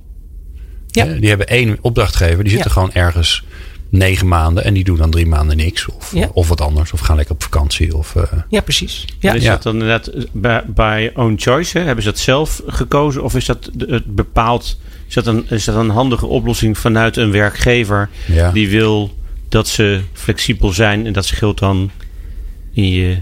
Ja. 0.87 1.05
die 1.05 1.29
hebben 1.29 1.47
één 1.47 1.77
opdrachtgever, 1.81 2.43
die 2.43 2.51
zitten 2.51 2.71
ja. 2.73 2.73
gewoon 2.73 2.93
ergens 2.93 3.43
negen 3.91 4.27
maanden 4.27 4.63
en 4.63 4.73
die 4.73 4.83
doen 4.83 4.97
dan 4.97 5.09
drie 5.09 5.25
maanden 5.25 5.57
niks. 5.57 5.85
Of, 5.85 6.13
Ja. 6.13 6.29
of 6.33 6.47
wat 6.47 6.61
anders. 6.61 6.91
Of 6.91 6.99
gaan 6.99 7.15
lekker 7.15 7.33
op 7.35 7.43
vakantie. 7.43 7.97
Of, 7.97 8.15
eh, 8.15 8.23
Ja, 8.49 8.61
precies. 8.61 9.05
Ja. 9.19 9.29
Ja. 9.31 9.35
Is 9.37 9.43
Ja. 9.43 9.51
dat 9.51 9.63
dan 9.63 9.73
inderdaad 9.73 10.07
eh, 10.07 10.23
bij, 10.31 10.63
bij 10.67 11.11
Own 11.15 11.33
Choice? 11.37 11.77
Hè? 11.77 11.83
Hebben 11.85 12.03
ze 12.03 12.09
dat 12.09 12.19
zelf 12.19 12.61
gekozen? 12.67 13.23
Of 13.23 13.35
is 13.35 13.45
dat 13.45 13.69
het 13.77 14.15
bepaald... 14.15 14.79
Is 15.07 15.13
dat, 15.13 15.27
een, 15.27 15.45
is 15.49 15.65
dat 15.65 15.75
een 15.75 15.89
handige 15.89 16.25
oplossing 16.25 16.77
vanuit 16.77 17.17
een 17.17 17.31
werkgever 17.31 18.09
ja. 18.27 18.51
die 18.51 18.69
wil 18.69 19.17
dat 19.49 19.67
ze 19.67 20.01
flexibel 20.13 20.69
zijn 20.73 21.05
en 21.05 21.13
dat 21.13 21.25
scheelt 21.25 21.59
dan 21.59 21.91
in 22.73 22.89
je 22.89 23.17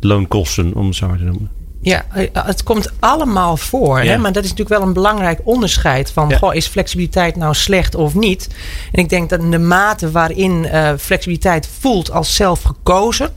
loonkosten, 0.00 0.74
om 0.74 0.86
het 0.86 0.96
zo 0.96 1.08
maar 1.08 1.18
te 1.18 1.24
noemen? 1.24 1.50
Ja, 1.82 2.04
eh, 2.12 2.28
het 2.32 2.62
komt 2.62 2.92
allemaal 2.98 3.56
voor. 3.56 4.04
Ja. 4.04 4.10
Hè? 4.10 4.18
Maar 4.18 4.32
dat 4.32 4.44
is 4.44 4.50
natuurlijk 4.50 4.78
wel 4.78 4.88
een 4.88 4.94
belangrijk 4.94 5.40
onderscheid 5.44 6.10
van 6.10 6.28
Ja. 6.28 6.36
goh, 6.36 6.54
is 6.54 6.66
flexibiliteit 6.66 7.36
nou 7.36 7.54
slecht 7.54 7.94
of 7.94 8.14
niet? 8.14 8.48
En 8.92 9.02
ik 9.02 9.08
denk 9.08 9.30
dat 9.30 9.40
de 9.50 9.58
mate 9.58 10.10
waarin 10.10 10.64
eh, 10.66 10.92
flexibiliteit 10.98 11.68
voelt 11.80 12.10
als 12.10 12.34
zelf 12.34 12.62
gekozen. 12.62 13.30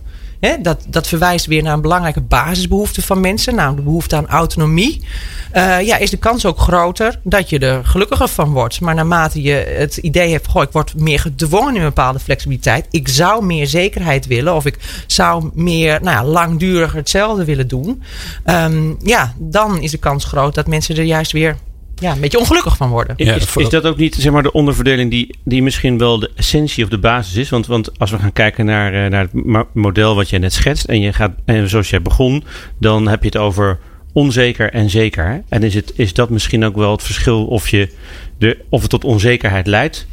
Dat, 0.62 0.86
dat 0.88 1.08
verwijst 1.08 1.46
weer 1.46 1.64
naar 1.64 1.74
een 1.74 1.82
belangrijke 1.82 2.22
basisbehoefte 2.22 3.02
van 3.02 3.20
mensen, 3.20 3.56
namelijk 3.56 3.78
de 3.78 3.86
behoefte 3.86 4.16
aan 4.16 4.28
autonomie. 4.28 5.04
Eh, 5.52 5.82
ja, 5.82 5.98
is 5.98 6.10
de 6.10 6.18
kans 6.18 6.46
ook 6.46 6.60
groter 6.60 7.20
dat 7.24 7.50
je 7.50 7.60
er 7.60 7.86
gelukkiger 7.86 8.28
van 8.28 8.52
wordt. 8.52 8.82
Maar 8.82 8.96
naarmate 8.96 9.42
je 9.42 9.54
het 9.54 9.98
idee 9.98 10.32
hebt, 10.32 10.48
goh, 10.48 10.64
ik 10.64 10.72
word 10.72 10.96
meer 10.96 11.20
gedwongen 11.20 11.76
in 11.76 11.82
een 11.82 11.88
bepaalde 11.88 12.20
flexibiliteit. 12.20 12.88
Ik 12.90 13.08
zou 13.08 13.46
meer 13.46 13.68
zekerheid 13.68 14.28
willen 14.28 14.56
of 14.56 14.66
ik 14.66 15.04
zou 15.08 15.50
meer 15.54 16.02
nou 16.02 16.16
ja, 16.16 16.32
langduriger 16.32 16.98
hetzelfde 16.98 17.46
willen 17.46 17.68
doen. 17.68 18.04
Ehm, 18.44 18.94
ja, 19.04 19.34
dan 19.38 19.82
is 19.82 19.92
de 19.92 19.98
kans 19.98 20.26
groot 20.26 20.56
dat 20.56 20.68
mensen 20.68 20.96
er 20.96 21.04
juist 21.04 21.32
weer 21.32 21.58
ja, 22.00 22.12
een 22.12 22.20
beetje 22.20 22.40
ongelukkig 22.40 22.78
van 22.78 22.90
worden. 22.90 23.16
Ja, 23.18 23.34
is, 23.56 23.70
dat 23.70 23.86
ook 23.86 23.98
niet 23.98 24.16
zeg 24.16 24.32
maar, 24.32 24.44
de 24.44 24.52
onderverdeling 24.52 25.12
die, 25.12 25.38
die 25.44 25.64
misschien 25.64 25.98
wel 25.98 26.20
de 26.20 26.32
essentie 26.36 26.84
of 26.84 26.90
de 26.90 26.98
basis 26.98 27.36
is? 27.36 27.50
Want, 27.50 27.68
want 27.68 28.00
als 28.00 28.12
we 28.12 28.20
gaan 28.20 28.34
kijken 28.34 28.66
naar, 28.66 29.06
eh, 29.06 29.12
naar 29.12 29.28
het 29.32 29.74
model 29.74 30.16
wat 30.16 30.30
jij 30.30 30.40
net 30.40 30.54
schetst 30.54 30.86
en, 30.86 31.00
je 31.00 31.14
gaat, 31.14 31.32
en 31.46 31.70
zoals 31.70 31.90
jij 31.90 32.02
begon, 32.02 32.44
dan 32.80 33.08
heb 33.08 33.20
je 33.20 33.26
het 33.26 33.38
over 33.38 33.80
onzeker 34.14 34.72
en 34.72 34.90
zeker. 34.90 35.28
hè? 35.28 35.40
En 35.50 35.64
is, 35.64 35.74
het, 35.74 35.94
is 35.96 36.14
dat 36.14 36.30
misschien 36.30 36.66
ook 36.66 36.76
wel 36.76 36.92
het 36.92 37.04
verschil 37.04 37.46
of, 37.46 37.70
je 37.70 37.90
de, 38.38 38.58
of 38.70 38.82
het 38.82 38.90
tot 38.90 39.04
onzekerheid 39.04 39.68
leidt 39.68 40.08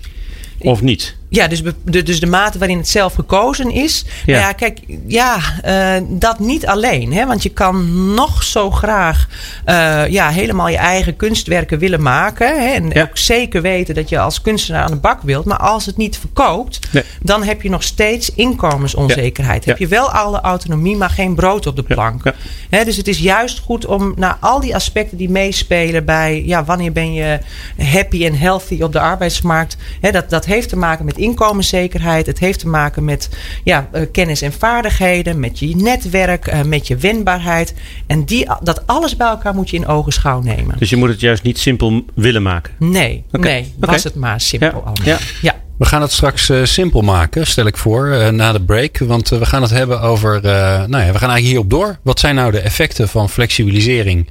of 0.59 0.83
niet? 0.83 1.17
Ja, 1.33 1.47
dus, 1.49 1.63
de, 1.85 2.03
dus 2.03 2.21
de 2.21 2.27
mate 2.27 2.59
waarin 2.59 2.77
het 2.77 2.89
zelf 2.89 3.15
gekozen 3.15 3.71
is. 3.71 4.05
Ja. 4.27 4.53
Kijk, 4.53 4.79
ja, 5.07 5.39
eh, 5.63 6.03
dat 6.09 6.39
niet 6.39 6.67
alleen. 6.67 7.13
Hè? 7.13 7.27
Want 7.27 7.43
je 7.43 7.49
kan 7.49 8.15
nog 8.15 8.43
zo 8.43 8.71
graag 8.71 9.29
eh, 9.65 10.07
ja, 10.09 10.29
helemaal 10.29 10.69
je 10.69 10.77
eigen 10.77 11.17
kunstwerken 11.17 11.79
willen 11.79 12.03
maken. 12.03 12.47
Hè? 12.47 12.67
En 12.73 12.91
Ja. 12.91 13.03
ook 13.03 13.17
zeker 13.19 13.63
weten 13.63 13.95
dat 13.95 14.09
je 14.09 14.19
als 14.19 14.41
kunstenaar 14.43 14.83
aan 14.83 14.91
de 14.91 14.97
bak 14.97 15.23
wilt. 15.23 15.45
Maar 15.45 15.59
als 15.59 15.87
het 15.87 15.97
niet 15.97 16.19
verkoopt, 16.19 16.79
Nee. 16.91 17.05
dan 17.23 17.43
heb 17.43 17.63
je 17.63 17.71
nog 17.71 17.83
steeds 17.83 18.35
inkomensonzekerheid. 18.35 19.65
Ja. 19.65 19.71
Heb 19.71 19.81
je 19.81 19.87
wel 19.89 20.11
alle 20.11 20.41
autonomie, 20.41 20.97
maar 20.97 21.11
geen 21.11 21.35
brood 21.35 21.67
op 21.67 21.77
de 21.77 21.83
plank. 21.83 22.23
Hè, 22.71 22.85
dus 22.85 22.97
het 22.97 23.09
is 23.09 23.19
juist 23.19 23.59
goed 23.59 23.87
om 23.87 24.13
naar 24.17 24.37
al 24.41 24.61
die 24.61 24.75
aspecten 24.75 25.17
die 25.17 25.31
meespelen 25.31 26.05
bij 26.05 26.43
ja, 26.47 26.65
wanneer 26.65 26.93
ben 26.93 27.13
je 27.13 27.39
happy 27.77 28.25
en 28.27 28.39
healthy 28.39 28.83
op 28.83 28.93
de 28.93 29.01
arbeidsmarkt. 29.01 29.77
Hè, 30.01 30.11
dat, 30.11 30.31
dat 30.31 30.45
heeft 30.45 30.69
te 30.69 30.77
maken 30.77 31.05
met 31.05 31.21
inkomenszekerheid. 31.23 32.27
Het 32.27 32.39
heeft 32.39 32.59
te 32.59 32.69
maken 32.69 33.05
met 33.05 33.29
ja, 33.65 33.89
eh, 33.93 34.03
kennis 34.13 34.43
en 34.43 34.53
vaardigheden, 34.53 35.41
met 35.41 35.59
je 35.59 35.77
netwerk, 35.77 36.47
eh, 36.47 36.63
met 36.63 36.87
je 36.87 36.97
wendbaarheid. 36.97 37.75
En 38.07 38.25
die, 38.25 38.47
dat 38.63 38.87
alles 38.87 39.17
bij 39.17 39.27
elkaar 39.29 39.55
moet 39.55 39.71
je 39.71 39.77
in 39.77 39.87
ogenschouw 39.87 40.41
nemen. 40.41 40.79
Dus 40.79 40.91
je 40.91 40.97
moet 40.97 41.09
het 41.09 41.21
juist 41.21 41.43
niet 41.43 41.59
simpel 41.59 42.05
willen 42.15 42.43
maken. 42.43 42.73
Nee, 42.79 43.25
nee, 43.31 43.75
was 43.79 44.05
het 44.05 44.15
maar 44.15 44.41
simpel 44.41 44.69
Ja. 44.69 44.75
allemaal. 44.75 44.95
Ja. 45.05 45.19
ja. 45.43 45.55
We 45.79 45.85
gaan 45.89 46.01
het 46.03 46.13
straks 46.13 46.49
eh, 46.49 46.65
simpel 46.65 47.01
maken, 47.03 47.47
stel 47.47 47.67
ik 47.67 47.77
voor, 47.77 48.09
eh, 48.11 48.29
na 48.29 48.53
de 48.53 48.63
break. 48.63 48.99
Want 48.99 49.29
we 49.29 49.47
gaan 49.47 49.63
het 49.63 49.71
hebben 49.71 50.01
over. 50.01 50.35
eh, 50.37 50.43
nou 50.87 51.05
ja, 51.05 51.13
we 51.13 51.19
gaan 51.19 51.31
eigenlijk 51.31 51.41
hierop 51.45 51.71
door. 51.71 51.99
Wat 52.03 52.21
zijn 52.21 52.35
nou 52.35 52.51
de 52.53 52.61
effecten 52.61 53.09
van 53.09 53.29
flexibilisering? 53.29 54.29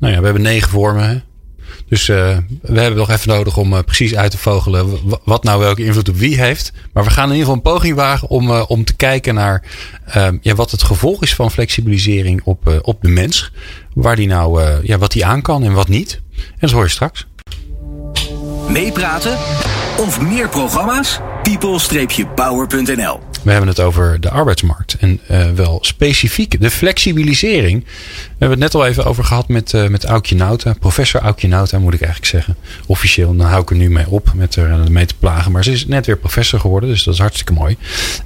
Nou 0.00 0.12
ja, 0.12 0.18
we 0.18 0.24
hebben 0.24 0.42
negen 0.42 0.70
vormen. 0.70 1.24
Dus 1.88 2.08
eh, 2.08 2.36
we 2.62 2.80
hebben 2.80 2.98
nog 2.98 3.10
even 3.10 3.28
nodig 3.28 3.56
om 3.56 3.72
eh, 3.72 3.78
precies 3.84 4.14
uit 4.14 4.30
te 4.30 4.38
vogelen 4.38 4.98
wat 5.24 5.44
nou 5.44 5.60
welke 5.60 5.84
invloed 5.84 6.08
op 6.08 6.16
wie 6.16 6.40
heeft. 6.40 6.72
Maar 6.92 7.04
we 7.04 7.10
gaan 7.10 7.30
in 7.30 7.36
ieder 7.36 7.46
geval 7.46 7.54
een 7.54 7.72
poging 7.72 7.94
wagen 7.96 8.28
om, 8.28 8.50
eh, 8.50 8.64
om 8.68 8.84
te 8.84 8.96
kijken 8.96 9.34
naar 9.34 9.62
eh, 10.04 10.28
ja, 10.40 10.54
wat 10.54 10.70
het 10.70 10.82
gevolg 10.82 11.22
is 11.22 11.34
van 11.34 11.50
flexibilisering 11.50 12.40
op, 12.44 12.80
op 12.82 13.02
de 13.02 13.08
mens. 13.08 13.52
Waar 13.94 14.16
die 14.16 14.26
nou, 14.26 14.62
ja, 14.82 14.98
wat 14.98 15.12
die 15.12 15.26
aan 15.26 15.42
kan 15.42 15.64
en 15.64 15.72
wat 15.72 15.88
niet. 15.88 16.20
En 16.36 16.42
dat 16.58 16.70
hoor 16.70 16.84
je 16.84 16.90
straks. 16.90 17.26
Meepraten 18.68 19.38
of 19.96 20.20
meer 20.20 20.48
programma's? 20.48 21.20
people-power.nl 21.42 23.27
We 23.48 23.54
hebben 23.54 23.72
het 23.72 23.80
over 23.80 24.20
de 24.20 24.30
arbeidsmarkt. 24.30 24.96
En 25.00 25.20
eh, 25.26 25.50
wel 25.50 25.78
specifiek 25.80 26.60
de 26.60 26.70
flexibilisering. 26.70 27.84
We 27.84 27.90
hebben 28.38 28.50
het 28.50 28.72
net 28.72 28.74
al 28.74 28.86
even 28.86 29.04
over 29.04 29.24
gehad 29.24 29.48
met, 29.48 29.74
eh 29.74 29.86
met 29.86 30.04
Aukje 30.04 30.34
Nauta. 30.34 30.74
Professor 30.80 31.20
Aukje 31.20 31.48
Nauta 31.48 31.78
moet 31.78 31.94
ik 31.94 32.00
eigenlijk 32.00 32.30
zeggen. 32.32 32.56
Officieel, 32.86 33.36
dan 33.36 33.46
hou 33.46 33.62
ik 33.62 33.70
er 33.70 33.76
nu 33.76 33.90
mee 33.90 34.08
op 34.08 34.32
met 34.34 34.56
er 34.56 34.92
mee 34.92 35.06
te 35.06 35.14
plagen. 35.18 35.52
Maar 35.52 35.64
ze 35.64 35.72
is 35.72 35.86
net 35.86 36.06
weer 36.06 36.18
professor 36.18 36.60
geworden, 36.60 36.88
dus 36.88 37.02
dat 37.02 37.14
is 37.14 37.20
hartstikke 37.20 37.52
mooi. 37.52 37.76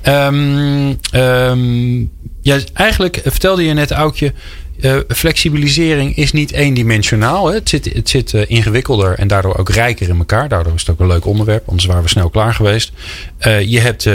Ehm, 0.00 0.95
ehm, 1.11 2.00
ja, 2.41 2.59
eigenlijk 2.73 3.21
vertelde 3.25 3.64
je 3.64 3.73
net 3.73 3.91
Aukje... 3.91 4.33
eh, 4.82 4.96
flexibilisering 5.08 6.16
is 6.16 6.32
niet 6.32 6.52
eendimensionaal. 6.52 7.46
Hè? 7.46 7.54
Het 7.54 7.68
zit, 7.68 7.92
het 7.92 8.08
zit 8.08 8.34
eh, 8.34 8.42
ingewikkelder 8.46 9.18
en 9.18 9.28
daardoor 9.28 9.56
ook 9.56 9.68
rijker 9.68 10.08
in 10.08 10.18
elkaar. 10.18 10.48
Daardoor 10.48 10.74
is 10.74 10.80
het 10.80 10.90
ook 10.90 11.00
een 11.00 11.06
leuk 11.06 11.26
onderwerp, 11.26 11.68
anders 11.68 11.86
waren 11.86 12.02
we 12.02 12.08
snel 12.08 12.30
klaar 12.30 12.54
geweest. 12.54 12.92
Eh, 13.38 13.60
je 13.60 13.80
hebt 13.80 14.08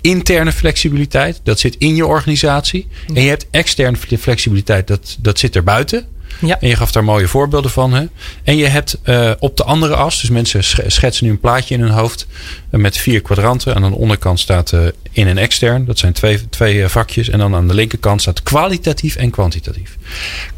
interne 0.00 0.52
flexibiliteit, 0.52 1.40
dat 1.42 1.58
zit 1.58 1.76
in 1.78 1.94
je 1.94 2.06
organisatie. 2.06 2.86
En 3.14 3.22
je 3.22 3.28
hebt 3.28 3.46
externe 3.50 3.96
flexibiliteit, 3.96 4.86
dat, 4.86 5.16
dat 5.20 5.38
zit 5.38 5.56
erbuiten. 5.56 6.06
Ja. 6.40 6.60
En 6.60 6.68
je 6.68 6.76
gaf 6.76 6.92
daar 6.92 7.04
mooie 7.04 7.28
voorbeelden 7.28 7.70
van. 7.70 7.92
Hè? 7.92 8.04
En 8.42 8.56
je 8.56 8.66
hebt 8.66 8.98
eh, 9.02 9.30
op 9.38 9.56
de 9.56 9.64
andere 9.64 9.94
as, 9.94 10.20
dus 10.20 10.30
mensen 10.30 10.64
sch- 10.64 10.80
schetsen 10.86 11.24
nu 11.24 11.30
een 11.30 11.40
plaatje 11.40 11.74
in 11.74 11.80
hun 11.80 11.90
hoofd 11.90 12.26
eh, 12.70 12.80
met 12.80 12.96
vier 12.96 13.22
kwadranten. 13.22 13.74
En 13.74 13.84
aan 13.84 13.90
de 13.90 13.96
onderkant 13.96 14.40
staat 14.40 14.72
eh, 14.72 14.80
in 15.12 15.26
en 15.26 15.38
extern. 15.38 15.84
Dat 15.84 15.98
zijn 15.98 16.12
twee, 16.12 16.48
twee 16.48 16.88
vakjes. 16.88 17.28
En 17.28 17.38
dan 17.38 17.54
aan 17.54 17.68
de 17.68 17.74
linkerkant 17.74 18.20
staat 18.20 18.42
kwalitatief 18.42 19.16
en 19.16 19.30
kwantitatief. 19.30 19.96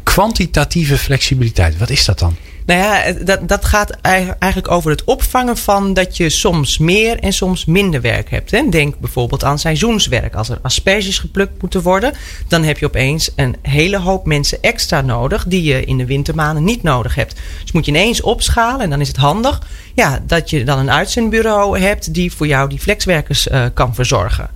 Kwantitatieve 0.03 0.97
flexibiliteit, 0.97 1.77
wat 1.77 1.89
is 1.89 2.05
dat 2.05 2.19
dan? 2.19 2.35
Nou 2.65 2.79
ja, 2.79 3.11
dat, 3.11 3.47
dat 3.47 3.65
gaat 3.65 3.89
ei- 4.01 4.33
eigenlijk 4.39 4.73
over 4.73 4.91
het 4.91 5.03
opvangen 5.03 5.57
van 5.57 5.93
dat 5.93 6.17
je 6.17 6.29
soms 6.29 6.77
meer 6.77 7.19
en 7.19 7.33
soms 7.33 7.65
minder 7.65 8.01
werk 8.01 8.29
hebt. 8.29 8.71
Denk 8.71 8.99
bijvoorbeeld 8.99 9.43
aan 9.43 9.59
seizoenswerk. 9.59 10.35
Als 10.35 10.49
er 10.49 10.59
asperges 10.61 11.19
geplukt 11.19 11.61
moeten 11.61 11.81
worden, 11.81 12.13
dan 12.47 12.63
heb 12.63 12.77
je 12.77 12.85
opeens 12.85 13.31
een 13.35 13.55
hele 13.61 13.97
hoop 13.99 14.25
mensen 14.25 14.61
extra 14.61 15.01
nodig 15.01 15.45
die 15.47 15.63
je 15.63 15.85
in 15.85 15.97
de 15.97 16.05
wintermaanden 16.05 16.63
niet 16.63 16.83
nodig 16.83 17.15
hebt. 17.15 17.35
Dus 17.61 17.71
moet 17.71 17.85
je 17.85 17.91
ineens 17.91 18.21
opschalen 18.21 18.81
en 18.81 18.89
dan 18.89 19.01
is 19.01 19.07
het 19.07 19.17
handig 19.17 19.61
ja, 19.95 20.19
dat 20.27 20.49
je 20.49 20.63
dan 20.63 20.79
een 20.79 20.91
uitzendbureau 20.91 21.79
hebt 21.79 22.13
die 22.13 22.33
voor 22.33 22.47
jou 22.47 22.69
die 22.69 22.79
flexwerkers 22.79 23.47
eh, 23.47 23.65
kan 23.73 23.95
verzorgen. 23.95 24.49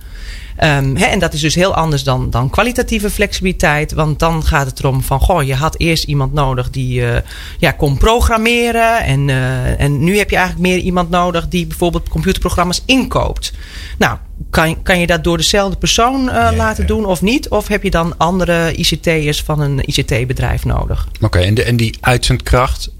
Ehm, 0.56 0.96
en 0.96 1.18
dat 1.18 1.32
is 1.32 1.40
dus 1.40 1.54
heel 1.54 1.74
anders 1.74 2.04
dan, 2.04 2.30
dan 2.30 2.50
kwalitatieve 2.50 3.10
flexibiliteit. 3.10 3.92
Want 3.92 4.18
dan 4.18 4.44
gaat 4.44 4.66
het 4.66 4.78
erom 4.78 5.02
van, 5.02 5.20
goh, 5.20 5.42
je 5.42 5.54
had 5.54 5.78
eerst 5.78 6.04
iemand 6.04 6.32
nodig 6.32 6.70
die 6.70 7.06
eh, 7.06 7.22
ja, 7.58 7.70
kon 7.72 7.98
programmeren. 7.98 9.04
En, 9.04 9.30
eh, 9.30 9.80
en 9.80 10.04
nu 10.04 10.18
heb 10.18 10.30
je 10.30 10.36
eigenlijk 10.36 10.68
meer 10.68 10.78
iemand 10.78 11.10
nodig 11.10 11.48
die 11.48 11.66
bijvoorbeeld 11.66 12.08
computerprogramma's 12.08 12.82
inkoopt. 12.86 13.52
Nou, 13.98 14.18
kan, 14.50 14.82
kan 14.82 15.00
je 15.00 15.06
dat 15.06 15.24
door 15.24 15.36
dezelfde 15.36 15.76
persoon 15.76 16.30
eh, 16.30 16.48
laten 16.56 16.86
doen 16.86 17.04
of 17.04 17.22
niet? 17.22 17.48
Of 17.48 17.68
heb 17.68 17.82
je 17.82 17.90
dan 17.90 18.18
andere 18.18 18.72
ICT'ers 18.72 19.42
van 19.42 19.60
een 19.60 19.80
ICT-bedrijf 19.88 20.64
nodig? 20.64 21.08
Oké, 21.20 21.38
en, 21.38 21.54
de, 21.54 21.62
en 21.62 21.76
die 21.76 21.96
uitzendkracht, 22.00 22.90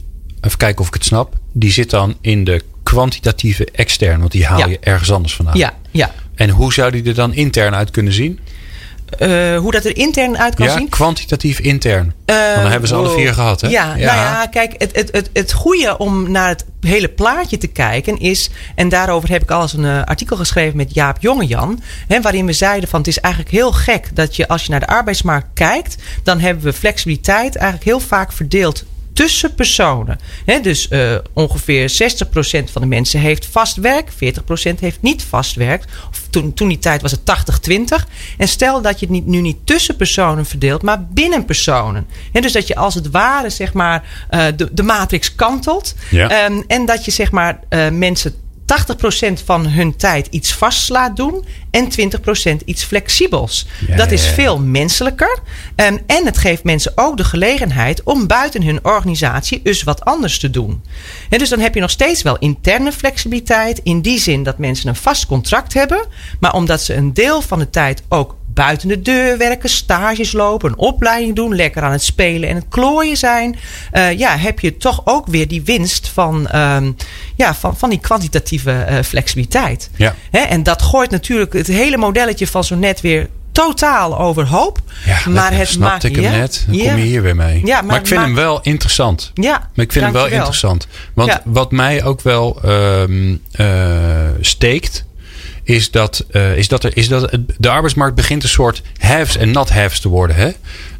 even 0.40 0.58
kijken 0.58 0.80
of 0.80 0.86
ik 0.86 0.94
het 0.94 1.04
snap, 1.04 1.34
die 1.52 1.72
zit 1.72 1.90
dan 1.90 2.16
in 2.20 2.44
de 2.44 2.62
kwantitatieve 2.82 3.68
extern, 3.72 4.18
want 4.18 4.32
die 4.32 4.46
haal 4.46 4.58
Ja. 4.58 4.66
je 4.66 4.78
ergens 4.80 5.12
anders 5.12 5.34
vandaan. 5.34 5.56
Ja, 5.56 5.74
ja. 5.90 6.10
En 6.36 6.50
hoe 6.50 6.72
zou 6.72 6.90
die 6.90 7.04
er 7.04 7.14
dan 7.14 7.34
intern 7.34 7.74
uit 7.74 7.90
kunnen 7.90 8.12
zien? 8.12 8.38
Eh, 9.18 9.58
hoe 9.58 9.72
dat 9.72 9.84
er 9.84 9.96
intern 9.96 10.38
uit 10.38 10.54
kan 10.54 10.66
ja, 10.66 10.76
zien? 10.76 10.88
kwantitatief 10.88 11.58
intern. 11.58 12.14
Eh, 12.24 12.36
Want 12.36 12.54
dan 12.54 12.70
hebben 12.70 12.88
ze 12.88 12.94
alle 12.94 13.08
wow. 13.08 13.16
vier 13.16 13.34
gehad, 13.34 13.60
hè? 13.60 13.68
Ja, 13.68 13.86
nou 13.86 14.00
ja, 14.00 14.46
kijk, 14.46 14.74
het, 14.78 14.96
het, 14.96 15.08
het, 15.12 15.30
het 15.32 15.52
goede 15.52 15.98
om 15.98 16.30
naar 16.30 16.48
het 16.48 16.64
hele 16.80 17.08
plaatje 17.08 17.58
te 17.58 17.66
kijken 17.66 18.18
is... 18.18 18.50
en 18.74 18.88
daarover 18.88 19.28
heb 19.28 19.42
ik 19.42 19.50
al 19.50 19.62
eens 19.62 19.72
een 19.72 19.84
eh, 19.84 20.02
artikel 20.04 20.36
geschreven 20.36 20.76
met 20.76 20.94
Jaap 20.94 21.16
Jongejan... 21.20 21.82
Hè, 22.08 22.20
waarin 22.20 22.46
we 22.46 22.52
zeiden 22.52 22.88
van 22.88 22.98
het 22.98 23.08
is 23.08 23.20
eigenlijk 23.20 23.54
heel 23.54 23.72
gek... 23.72 24.08
dat 24.14 24.36
je 24.36 24.48
als 24.48 24.64
je 24.64 24.70
naar 24.70 24.80
de 24.80 24.86
arbeidsmarkt 24.86 25.46
kijkt... 25.54 25.96
dan 26.22 26.40
hebben 26.40 26.64
we 26.64 26.72
flexibiliteit 26.72 27.56
eigenlijk 27.56 27.90
heel 27.90 28.00
vaak 28.00 28.32
verdeeld 28.32 28.84
tussen 29.16 29.54
personen. 29.54 30.18
Dus 30.62 30.88
eh, 30.88 31.16
ongeveer 31.32 31.90
60% 31.90 31.92
van 32.72 32.82
de 32.82 32.86
mensen 32.86 33.20
heeft 33.20 33.46
vast 33.46 33.76
werk, 33.76 34.10
40% 34.10 34.14
heeft 34.80 35.02
niet 35.02 35.22
vast 35.22 35.54
werk. 35.54 35.84
Of 36.08 36.22
toen, 36.30 36.54
toen 36.54 36.68
die 36.68 36.78
tijd 36.78 37.02
was 37.02 37.10
het 37.10 37.20
80-20. 37.70 37.74
En 38.38 38.48
stel 38.48 38.82
dat 38.82 39.00
je 39.00 39.06
het 39.06 39.14
niet, 39.14 39.26
nu 39.26 39.40
niet 39.40 39.56
tussen 39.64 39.96
personen 39.96 40.46
verdeelt, 40.46 40.82
maar 40.82 41.06
binnen 41.06 41.44
personen. 41.44 42.06
Dus 42.32 42.52
dat 42.52 42.66
je 42.66 42.76
als 42.76 42.94
het 42.94 43.10
ware 43.10 43.50
zeg 43.50 43.72
maar, 43.72 44.26
eh, 44.28 44.46
de, 44.56 44.68
de 44.72 44.82
matrix 44.82 45.34
kantelt. 45.34 45.94
Ja. 46.10 46.28
Ehm, 46.28 46.62
en 46.66 46.86
dat 46.86 47.04
je 47.04 47.10
zeg 47.10 47.30
maar, 47.30 47.60
eh, 47.68 47.88
mensen 47.88 48.34
80% 48.66 49.44
van 49.44 49.66
hun 49.66 49.96
tijd 49.96 50.26
iets 50.30 50.52
vast 50.52 50.88
laat 50.88 51.16
doen 51.16 51.44
en 51.70 51.88
20% 52.60 52.64
iets 52.64 52.84
flexibels. 52.84 53.66
Dat 53.96 54.10
is 54.10 54.26
veel 54.26 54.58
menselijker. 54.58 55.38
Um, 55.76 55.98
en 56.06 56.24
het 56.24 56.38
geeft 56.38 56.64
mensen 56.64 56.92
ook 56.94 57.16
de 57.16 57.24
gelegenheid 57.24 58.02
om 58.02 58.26
buiten 58.26 58.62
hun 58.62 58.84
organisatie 58.84 59.60
eens 59.62 59.82
wat 59.82 60.04
anders 60.04 60.38
te 60.38 60.50
doen. 60.50 60.82
En 61.30 61.38
dus 61.38 61.48
dan 61.48 61.60
heb 61.60 61.74
je 61.74 61.80
nog 61.80 61.90
steeds 61.90 62.22
wel 62.22 62.38
interne 62.38 62.92
flexibiliteit. 62.92 63.80
In 63.82 64.00
die 64.00 64.18
zin 64.18 64.42
dat 64.42 64.58
mensen 64.58 64.88
een 64.88 64.96
vast 64.96 65.26
contract 65.26 65.74
hebben. 65.74 66.06
Maar 66.40 66.54
omdat 66.54 66.82
ze 66.82 66.94
een 66.94 67.14
deel 67.14 67.42
van 67.42 67.58
de 67.58 67.70
tijd 67.70 68.02
ook 68.08 68.36
buiten 68.56 68.88
de 68.88 69.02
deur 69.02 69.38
werken, 69.38 69.68
stages 69.68 70.32
lopen, 70.32 70.70
een 70.70 70.78
opleiding 70.78 71.34
doen, 71.34 71.54
lekker 71.54 71.82
aan 71.82 71.92
het 71.92 72.02
spelen 72.02 72.48
en 72.48 72.54
het 72.54 72.64
klooien 72.68 73.16
zijn. 73.16 73.56
Uh, 73.92 74.18
ja, 74.18 74.36
heb 74.36 74.60
je 74.60 74.76
toch 74.76 75.00
ook 75.04 75.26
weer 75.26 75.48
die 75.48 75.62
winst 75.62 76.08
van, 76.08 76.56
um, 76.56 76.96
ja, 77.34 77.54
van, 77.54 77.76
van 77.76 77.90
die 77.90 78.00
kwantitatieve 78.00 78.86
uh, 78.90 78.98
flexibiliteit. 79.02 79.90
Ja. 79.96 80.14
Hè, 80.30 80.38
en 80.38 80.62
dat 80.62 80.82
gooit 80.82 81.10
natuurlijk 81.10 81.52
het 81.52 81.66
hele 81.66 81.96
modelletje 81.96 82.46
van 82.46 82.64
zo 82.64 82.74
net 82.74 83.00
weer 83.00 83.28
totaal 83.52 84.18
overhoop. 84.18 84.78
Ja, 85.04 85.30
maar 85.30 85.52
het 85.52 85.68
snapte 85.68 85.78
maakt 85.78 86.04
ik 86.04 86.14
hem 86.14 86.24
ja, 86.24 86.30
net. 86.30 86.64
Dan 86.66 86.76
ja. 86.76 86.88
kom 86.88 86.98
je 86.98 87.04
hier 87.04 87.22
weer 87.22 87.36
mee. 87.36 87.66
Ja, 87.66 87.76
maar, 87.76 87.84
maar 87.84 87.98
ik 87.98 88.06
vind 88.06 88.20
hem 88.20 88.34
wel 88.34 88.60
interessant. 88.62 89.30
Ja, 89.34 89.70
Maar 89.74 89.84
ik 89.84 89.92
vind 89.92 90.04
hem 90.04 90.14
wel 90.14 90.26
interessant. 90.26 90.86
Want 91.14 91.40
wat 91.44 91.72
mij 91.72 92.04
ook 92.04 92.20
wel 92.20 92.58
ehm, 92.62 93.36
eh, 93.52 93.66
steekt. 94.40 95.05
Is 95.66 95.90
dat, 95.90 96.24
eh, 96.30 96.56
is 96.56 96.68
dat, 96.68 96.84
er, 96.84 96.96
is 96.96 97.08
dat 97.08 97.30
het- 97.30 97.40
de 97.58 97.70
arbeidsmarkt 97.70 98.14
begint 98.16 98.42
een 98.42 98.48
soort 98.48 98.82
haves 98.98 99.36
en 99.36 99.50
not 99.50 99.70
haves 99.70 100.00
te 100.00 100.08
worden. 100.08 100.36
Hè? 100.36 100.50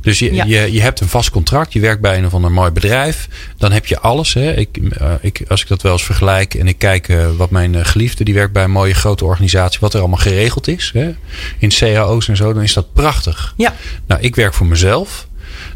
Dus 0.01 0.19
je, 0.19 0.35
Ja. 0.35 0.45
je, 0.45 0.73
je 0.73 0.81
hebt 0.81 1.01
een 1.01 1.09
vast 1.09 1.31
contract. 1.31 1.73
Je 1.73 1.81
werkt 1.81 2.01
bij 2.01 2.19
een 2.19 2.27
of 2.27 2.35
ander 2.35 2.51
mooi 2.53 2.71
bedrijf. 2.71 3.29
Dan 3.59 3.73
heb 3.73 3.87
je 3.87 3.99
alles. 4.01 4.35
Hè? 4.35 4.53
Ik, 4.53 4.79
eh, 4.99 5.13
ik, 5.21 5.43
als 5.49 5.63
ik 5.63 5.69
dat 5.69 5.83
wel 5.83 5.93
eens 5.93 6.05
vergelijk. 6.05 6.55
En 6.55 6.69
ik 6.69 6.79
kijk 6.79 7.09
eh, 7.09 7.27
wat 7.37 7.51
mijn 7.51 7.75
eh, 7.75 7.85
geliefde. 7.85 8.25
Die 8.25 8.35
werkt 8.35 8.53
bij 8.53 8.65
een 8.65 8.71
mooie 8.71 8.95
grote 8.95 9.25
organisatie. 9.25 9.81
Wat 9.81 9.95
er 9.95 10.01
allemaal 10.01 10.19
geregeld 10.19 10.69
is. 10.69 10.91
Hè? 10.95 11.15
In 11.59 11.69
cao's 11.69 12.29
en 12.29 12.37
zo. 12.37 12.53
Dan 12.53 12.63
is 12.63 12.73
dat 12.73 12.93
prachtig. 12.93 13.55
Ja, 13.57 13.75
Nou, 14.07 14.21
ik 14.21 14.35
werk 14.37 14.55
voor 14.55 14.67
mezelf. 14.67 15.27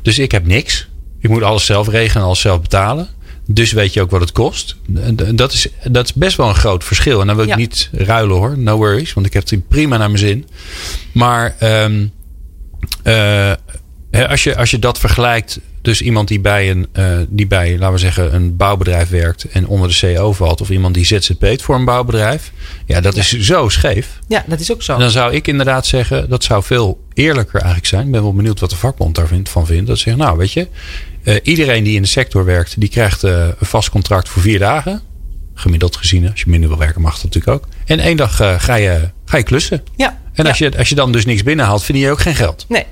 Dus 0.03 0.19
ik 0.19 0.33
heb 0.33 0.47
niks. 0.47 0.89
Ik 1.21 1.29
moet 1.31 1.43
alles 1.43 1.65
zelf 1.67 1.89
regelen 1.89 2.17
en 2.23 2.27
alles 2.27 2.41
zelf 2.41 2.61
betalen. 2.61 3.09
Dus 3.53 3.73
weet 3.73 3.93
je 3.93 4.01
ook 4.01 4.11
wat 4.11 4.21
het 4.21 4.33
kost. 4.33 4.77
En 4.95 5.37
Dat 5.37 5.53
is, 5.53 5.69
dat 5.85 6.05
is 6.05 6.13
best 6.13 6.37
wel 6.37 6.49
een 6.49 6.55
groot 6.55 6.85
verschil. 6.85 7.21
En 7.21 7.27
dan 7.27 7.37
wil 7.37 7.45
ik 7.45 7.51
Ja. 7.51 7.57
niet 7.57 7.89
ruilen 7.93 8.37
hoor. 8.37 8.59
No 8.59 8.77
worries. 8.77 9.13
Want 9.13 9.27
ik 9.27 9.33
heb 9.33 9.49
het 9.49 9.69
prima 9.69 9.97
naar 9.97 10.09
mijn 10.11 10.19
zin. 10.19 10.47
Maar 11.13 11.55
ehm, 11.59 12.07
eh, 13.03 13.53
als, 14.29 14.45
je, 14.45 14.57
als 14.57 14.71
je 14.71 14.79
dat 14.79 14.99
vergelijkt. 14.99 15.61
Dus 15.83 16.03
iemand 16.03 16.29
die 16.29 16.41
bij 16.41 16.71
een, 16.71 16.87
eh, 16.93 17.19
die 17.29 17.47
bij, 17.47 17.73
laten 17.79 17.93
we 17.93 17.99
zeggen, 17.99 18.35
een 18.35 18.57
bouwbedrijf 18.57 19.09
werkt. 19.09 19.45
En 19.45 19.67
onder 19.67 19.89
de 19.89 20.15
CO 20.15 20.33
valt. 20.33 20.61
Of 20.61 20.71
iemand 20.71 20.95
die 20.95 21.05
ZZP't 21.05 21.63
voor 21.63 21.75
een 21.75 21.85
bouwbedrijf. 21.85 22.53
Ja, 22.87 23.01
dat 23.01 23.17
is 23.17 23.29
zo 23.39 23.69
scheef. 23.69 24.19
ja, 24.29 24.45
dat 24.47 24.61
is 24.61 24.73
ook 24.73 24.83
zo. 24.83 24.93
En 24.95 25.01
dan 25.01 25.11
zou 25.11 25.33
ik 25.35 25.47
inderdaad 25.49 25.87
zeggen, 25.87 26.29
dat 26.29 26.45
zou 26.45 26.63
veel 26.63 27.01
eerlijker 27.15 27.55
eigenlijk 27.55 27.87
zijn. 27.87 28.07
Ik 28.07 28.13
ben 28.13 28.23
wel 28.23 28.35
benieuwd 28.35 28.61
wat 28.61 28.71
de 28.71 28.77
vakbond 28.77 29.15
daarvan 29.15 29.67
vindt. 29.67 29.87
Dat 29.87 29.97
ze 29.99 30.03
zeggen, 30.03 30.23
nou 30.25 30.39
weet 30.39 30.53
je, 30.53 30.69
eh, 31.25 31.37
iedereen 31.43 31.85
die 31.85 31.97
in 31.97 32.03
de 32.03 32.09
sector 32.09 32.45
werkt, 32.45 32.81
die 32.81 32.89
krijgt 32.89 33.25
eh, 33.25 33.47
een 33.59 33.67
vast 33.67 33.91
contract 33.91 34.29
voor 34.29 34.43
vier 34.43 34.59
dagen. 34.59 35.01
Gemiddeld 35.55 35.97
gezien, 35.97 36.31
als 36.31 36.41
je 36.41 36.51
minder 36.51 36.69
wil 36.69 36.79
werken, 36.79 37.01
mag 37.01 37.15
dat 37.15 37.23
natuurlijk 37.23 37.53
ook. 37.55 37.69
En 37.87 37.99
één 37.99 38.17
dag 38.17 38.41
eh, 38.41 38.61
ga, 38.61 38.75
je, 38.75 39.11
ga 39.25 39.37
je 39.37 39.43
klussen. 39.43 39.83
Ja, 39.97 40.19
En 40.33 40.47
als, 40.47 40.59
ja. 40.59 40.69
je, 40.71 40.79
als 40.79 40.89
je 40.89 40.95
dan 40.95 41.13
dus 41.13 41.25
niks 41.25 41.43
binnenhaalt, 41.43 41.85
verdien 41.85 42.03
je 42.03 42.11
ook 42.11 42.21
geen 42.21 42.35
geld. 42.35 42.65
Nee. 42.69 42.85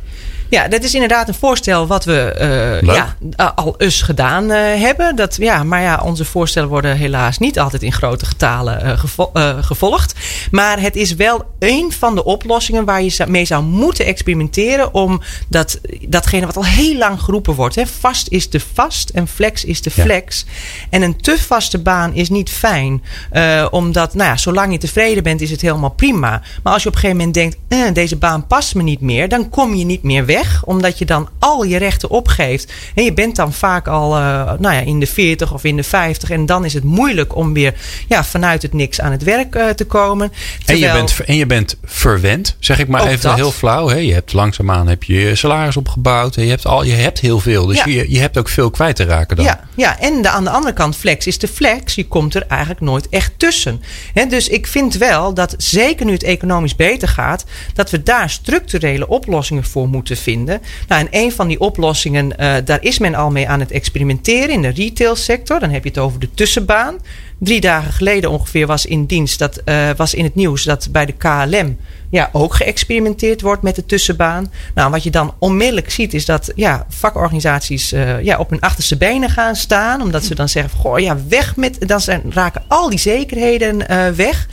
Ja, 0.50 0.68
dat 0.68 0.82
is 0.82 0.94
inderdaad 0.94 1.28
een 1.28 1.34
voorstel 1.34 1.86
wat 1.86 2.04
we 2.04 2.20
eh, 2.20 2.48
Leuk. 2.86 2.94
ja, 2.96 3.16
a- 3.40 3.52
al 3.54 3.74
eens 3.78 4.02
gedaan 4.02 4.50
eh, 4.50 4.80
hebben. 4.80 5.16
Dat, 5.16 5.36
ja, 5.36 5.62
maar 5.64 5.82
ja, 5.82 6.00
onze 6.04 6.24
voorstellen 6.24 6.68
worden 6.68 6.96
helaas 6.96 7.38
niet 7.38 7.58
altijd 7.58 7.82
in 7.82 7.92
grote 7.92 8.26
getalen 8.26 8.82
eh, 8.82 8.98
gevo- 8.98 9.30
eh, 9.32 9.56
gevolgd. 9.60 10.14
Maar 10.50 10.80
het 10.80 10.96
is 10.96 11.14
wel 11.14 11.44
een 11.58 11.92
van 11.92 12.14
de 12.14 12.24
oplossingen 12.24 12.84
waar 12.84 13.02
je 13.02 13.24
mee 13.28 13.44
zou 13.44 13.62
moeten 13.62 14.04
experimenteren. 14.06 14.94
Om 14.94 15.20
dat, 15.48 15.80
datgene 16.08 16.46
wat 16.46 16.56
al 16.56 16.64
heel 16.64 16.96
lang 16.96 17.20
geroepen 17.20 17.54
wordt. 17.54 17.74
Hè. 17.74 17.86
Vast 17.86 18.28
is 18.28 18.50
de 18.50 18.60
vast 18.74 19.08
en 19.08 19.28
flex 19.28 19.64
is 19.64 19.82
de 19.82 19.90
Ja. 19.94 20.02
flex. 20.02 20.44
En 20.90 21.02
een 21.02 21.16
te 21.20 21.38
vaste 21.38 21.78
baan 21.78 22.14
is 22.14 22.28
niet 22.28 22.50
fijn. 22.50 23.02
Eh, 23.30 23.66
omdat, 23.70 24.14
nou 24.14 24.28
ja, 24.30 24.36
zolang 24.36 24.72
je 24.72 24.78
tevreden 24.78 25.22
bent, 25.22 25.40
is 25.40 25.50
het 25.50 25.60
helemaal 25.60 25.90
prima. 25.90 26.42
Maar 26.62 26.72
als 26.72 26.82
je 26.82 26.88
op 26.88 26.94
een 26.94 27.00
gegeven 27.00 27.24
moment 27.26 27.34
denkt, 27.36 27.56
eh, 27.68 27.94
deze 27.94 28.16
baan 28.16 28.46
past 28.46 28.74
me 28.74 28.82
niet 28.82 29.00
meer, 29.00 29.28
dan 29.28 29.48
kom 29.48 29.74
je 29.74 29.84
niet 29.84 30.02
meer 30.02 30.26
weg. 30.26 30.36
Omdat 30.64 30.98
je 30.98 31.04
dan 31.04 31.28
al 31.38 31.64
je 31.64 31.76
rechten 31.76 32.10
opgeeft. 32.10 32.72
En 32.94 33.04
je 33.04 33.12
bent 33.12 33.36
dan 33.36 33.52
vaak 33.52 33.88
al 33.88 34.16
eh, 34.16 34.52
nou 34.58 34.74
ja, 34.74 34.80
in 34.80 35.00
de 35.00 35.06
40 35.06 35.52
of 35.52 35.64
in 35.64 35.76
de 35.76 35.82
50. 35.82 36.30
En 36.30 36.46
dan 36.46 36.64
is 36.64 36.74
het 36.74 36.84
moeilijk 36.84 37.36
om 37.36 37.52
weer 37.52 37.74
ja, 38.08 38.24
vanuit 38.24 38.62
het 38.62 38.72
niks 38.72 39.00
aan 39.00 39.12
het 39.12 39.22
werk 39.22 39.54
eh, 39.54 39.68
te 39.68 39.84
komen. 39.84 40.32
En, 40.66 40.78
je 40.78 40.92
bent, 40.92 41.20
en 41.26 41.36
je 41.36 41.46
bent 41.46 41.76
verwend, 41.84 42.56
zeg 42.58 42.78
ik 42.78 42.88
maar 42.88 43.00
Ook 43.00 43.08
even 43.08 43.22
dat. 43.28 43.36
heel 43.36 43.52
flauw. 43.52 43.88
Hè? 43.88 43.96
Je 43.96 44.12
hebt 44.12 44.32
langzaamaan 44.32 44.88
heb 44.88 45.02
je, 45.02 45.14
je 45.14 45.34
salaris 45.34 45.76
opgebouwd. 45.76 46.34
Je, 46.34 46.40
hebt 46.40 46.66
al, 46.66 46.82
je 46.84 46.92
hebt 46.92 47.20
heel 47.20 47.40
veel. 47.40 47.66
Dus 47.66 47.76
Ja. 47.76 47.84
je, 47.86 48.12
je 48.12 48.18
hebt 48.20 48.38
ook 48.38 48.48
veel 48.48 48.70
kwijt 48.70 48.96
te 48.96 49.04
raken 49.04 49.36
dan. 49.36 49.44
Ja, 49.44 49.60
ja, 49.76 49.98
en 50.00 50.22
de, 50.22 50.28
aan 50.28 50.44
de 50.44 50.50
andere 50.50 50.74
kant, 50.74 50.96
flex 50.96 51.26
is 51.26 51.38
de 51.38 51.48
flex. 51.48 51.94
Je 51.94 52.06
komt 52.06 52.34
er 52.34 52.44
eigenlijk 52.48 52.80
nooit 52.80 53.08
echt 53.08 53.32
tussen. 53.36 53.82
Hè, 54.14 54.26
dus 54.26 54.48
ik 54.48 54.66
vind 54.66 54.94
wel 54.96 55.34
dat, 55.34 55.54
zeker 55.58 56.06
nu 56.06 56.12
het 56.12 56.22
economisch 56.22 56.76
beter 56.76 57.08
gaat, 57.08 57.44
dat 57.74 57.90
we 57.90 58.02
daar 58.02 58.30
structurele 58.30 59.08
oplossingen 59.08 59.64
voor 59.64 59.88
moeten 59.88 60.16
vinden. 60.16 60.26
Nou, 60.36 60.60
en 60.88 61.08
een 61.10 61.32
van 61.32 61.48
die 61.48 61.60
oplossingen, 61.60 62.38
eh, 62.38 62.54
daar 62.64 62.82
is 62.82 62.98
men 62.98 63.14
al 63.14 63.30
mee 63.30 63.48
aan 63.48 63.60
het 63.60 63.70
experimenteren 63.70 64.50
in 64.50 64.62
de 64.62 64.68
retailsector. 64.68 65.60
Dan 65.60 65.70
heb 65.70 65.82
je 65.82 65.88
het 65.88 65.98
over 65.98 66.20
de 66.20 66.28
tussenbaan. 66.34 66.96
Drie 67.38 67.60
dagen 67.60 67.92
geleden 67.92 68.30
ongeveer 68.30 68.66
was 68.66 68.86
in 68.86 69.04
dienst, 69.04 69.38
dat 69.38 69.56
eh, 69.56 69.90
was 69.96 70.14
in 70.14 70.24
het 70.24 70.34
nieuws 70.34 70.64
dat 70.64 70.88
bij 70.92 71.06
de 71.06 71.12
KLM 71.12 71.76
ja, 72.10 72.28
ook 72.32 72.54
geëxperimenteerd 72.54 73.40
wordt 73.40 73.62
met 73.62 73.74
de 73.74 73.86
tussenbaan. 73.86 74.52
Nou, 74.74 74.90
wat 74.90 75.02
je 75.02 75.10
dan 75.10 75.34
onmiddellijk 75.38 75.90
ziet 75.90 76.14
is 76.14 76.24
dat 76.24 76.52
ja, 76.54 76.86
vakorganisaties 76.88 77.92
eh, 77.92 78.22
ja, 78.22 78.38
op 78.38 78.50
hun 78.50 78.60
achterste 78.60 78.96
benen 78.96 79.30
gaan 79.30 79.56
staan. 79.56 80.02
Omdat 80.02 80.24
ze 80.24 80.34
dan 80.34 80.48
zeggen, 80.48 80.78
goh, 80.78 80.98
ja, 80.98 81.16
weg 81.28 81.56
met... 81.56 81.88
Dan 81.88 82.00
zijn, 82.00 82.22
raken 82.30 82.64
al 82.68 82.90
die 82.90 82.98
zekerheden 82.98 83.86
weg. 84.16 84.46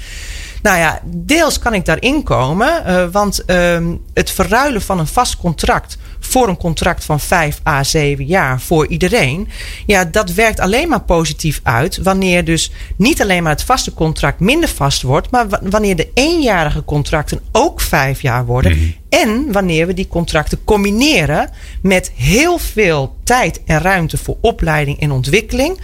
Nou 0.65 0.78
ja, 0.78 0.99
deels 1.06 1.60
kan 1.60 1.73
ik 1.73 1.86
daarin 1.86 2.23
komen. 2.23 2.86
eh, 2.86 3.06
want 3.12 3.45
ehm, 3.45 3.95
het 4.13 4.32
verruilen 4.32 4.82
van 4.82 4.99
een 4.99 5.08
vast 5.08 5.38
contract 5.38 5.97
voor 6.19 6.47
een 6.47 6.58
contract 6.58 7.06
van 7.06 7.19
5 7.19 7.60
à 7.67 7.84
7 7.84 8.25
jaar 8.25 8.62
voor 8.62 8.88
iedereen. 8.88 9.47
Ja, 9.86 10.06
dat 10.06 10.32
werkt 10.34 10.60
alleen 10.60 10.89
maar 10.89 11.01
positief 11.01 11.60
uit. 11.63 11.97
Wanneer 11.97 12.45
dus 12.45 12.71
niet 12.95 13.21
alleen 13.21 13.43
maar 13.43 13.51
het 13.51 13.63
vaste 13.63 13.93
contract 13.93 14.39
minder 14.39 14.69
vast 14.69 15.01
wordt. 15.01 15.32
Maar 15.32 15.49
wa- 15.49 15.60
wanneer 15.63 15.95
de 15.95 16.10
eenjarige 16.13 16.84
contracten 16.86 17.39
ook 17.51 17.82
5 17.82 18.21
jaar 18.21 18.45
worden. 18.45 18.95
En 19.23 19.51
wanneer 19.51 19.88
we 19.88 19.93
die 19.93 20.08
contracten 20.08 20.63
combineren 20.63 21.49
met 21.82 22.12
heel 22.15 22.58
veel 22.58 23.15
tijd 23.23 23.62
en 23.65 23.80
ruimte 23.80 24.17
voor 24.17 24.38
opleiding 24.41 24.99
en 24.99 25.12
ontwikkeling. 25.12 25.80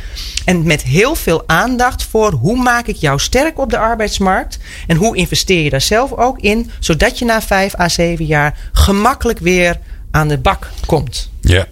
En 0.46 0.64
met 0.64 0.84
heel 0.84 1.16
veel 1.16 1.44
aandacht 1.48 2.04
voor 2.04 2.32
hoe 2.32 2.62
maak 2.62 2.88
ik 2.88 2.96
jou 2.96 3.20
sterk 3.20 3.60
op 3.60 3.70
de 3.70 3.78
arbeidsmarkt. 3.78 4.60
En 4.88 4.96
hoe 4.98 5.16
investeer 5.16 5.64
je 5.64 5.70
daar 5.70 5.82
zelf 5.82 6.14
ook 6.14 6.40
in. 6.40 6.72
Zodat 6.80 7.20
je 7.20 7.26
na 7.26 7.42
5 7.42 7.80
à 7.80 7.90
7 7.90 8.26
jaar 8.26 8.70
gemakkelijk 8.72 9.40
weer 9.40 9.80
aan 10.12 10.28
de 10.28 10.38
bak 10.38 10.70
komt. 10.86 11.30
Ja. 11.42 11.68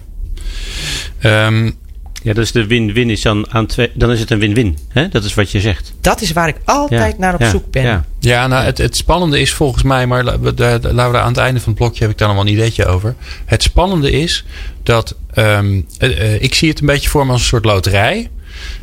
Ehm, 1.19 1.72
Ja, 2.21 2.34
dus 2.34 2.51
de 2.51 2.65
win-win 2.65 3.10
is 3.10 3.21
dan 3.21 3.45
aan 3.53 3.65
twee. 3.65 3.91
Dan 3.93 4.12
is 4.12 4.19
het 4.19 4.32
een 4.32 4.39
win-win. 4.39 4.77
hè? 4.89 5.08
Dat 5.10 5.23
is 5.23 5.34
wat 5.34 5.51
je 5.51 5.60
zegt. 5.60 5.93
Dat 6.01 6.21
is 6.21 6.32
waar 6.32 6.47
ik 6.47 6.55
altijd 6.65 7.17
naar 7.17 7.34
op 7.34 7.39
Ja, 7.39 7.49
zoek 7.49 7.71
ben. 7.71 7.84
Ja. 7.84 8.05
Ja, 8.19 8.47
nou, 8.47 8.65
het, 8.65 8.77
het 8.77 8.95
spannende 8.95 9.39
is 9.39 9.53
volgens 9.53 9.84
mij, 9.84 10.08
maar 10.08 10.23
la- 10.23 10.39
we- 10.39 10.53
daar- 10.53 10.82
daar- 10.82 10.93
laten 10.93 11.12
we 11.12 11.17
daar 11.17 11.25
aan 11.25 11.34
het 11.34 11.38
einde 11.41 11.60
van 11.60 11.69
het 11.69 11.77
blokje 11.82 12.01
heb 12.03 12.12
ik 12.12 12.17
daar 12.17 12.27
nog 12.27 12.38
wel 12.38 12.45
een 12.45 12.51
ideetje 12.53 12.86
over. 12.86 13.15
Het 13.45 13.63
spannende 13.63 14.12
is 14.12 14.45
dat 14.84 15.15
ehm, 15.34 15.82
eh, 15.97 16.34
eh, 16.34 16.41
ik 16.41 16.53
zie 16.55 16.69
het 16.69 16.79
een 16.79 16.86
beetje 16.86 17.10
voor 17.10 17.25
me 17.25 17.32
als 17.32 17.41
een 17.41 17.47
soort 17.47 17.65
loterij. 17.65 18.29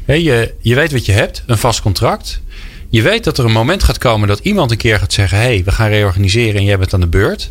Hè, 0.04 0.14
je, 0.14 0.54
je 0.60 0.74
weet 0.74 0.92
wat 0.92 1.06
je 1.06 1.12
hebt, 1.12 1.42
een 1.46 1.58
vast 1.58 1.80
contract. 1.82 2.40
Je 2.90 3.02
weet 3.02 3.24
dat 3.24 3.38
er 3.38 3.44
een 3.44 3.52
moment 3.52 3.82
gaat 3.82 3.98
komen 3.98 4.28
dat 4.28 4.38
iemand 4.38 4.70
een 4.70 4.76
keer 4.76 4.98
gaat 4.98 5.12
zeggen: 5.12 5.38
hé, 5.38 5.44
hey, 5.44 5.62
we 5.64 5.70
gaan 5.72 5.88
reorganiseren 5.88 6.54
en 6.60 6.64
jij 6.64 6.78
bent 6.78 6.94
aan 6.94 7.00
de 7.00 7.06
beurt. 7.06 7.50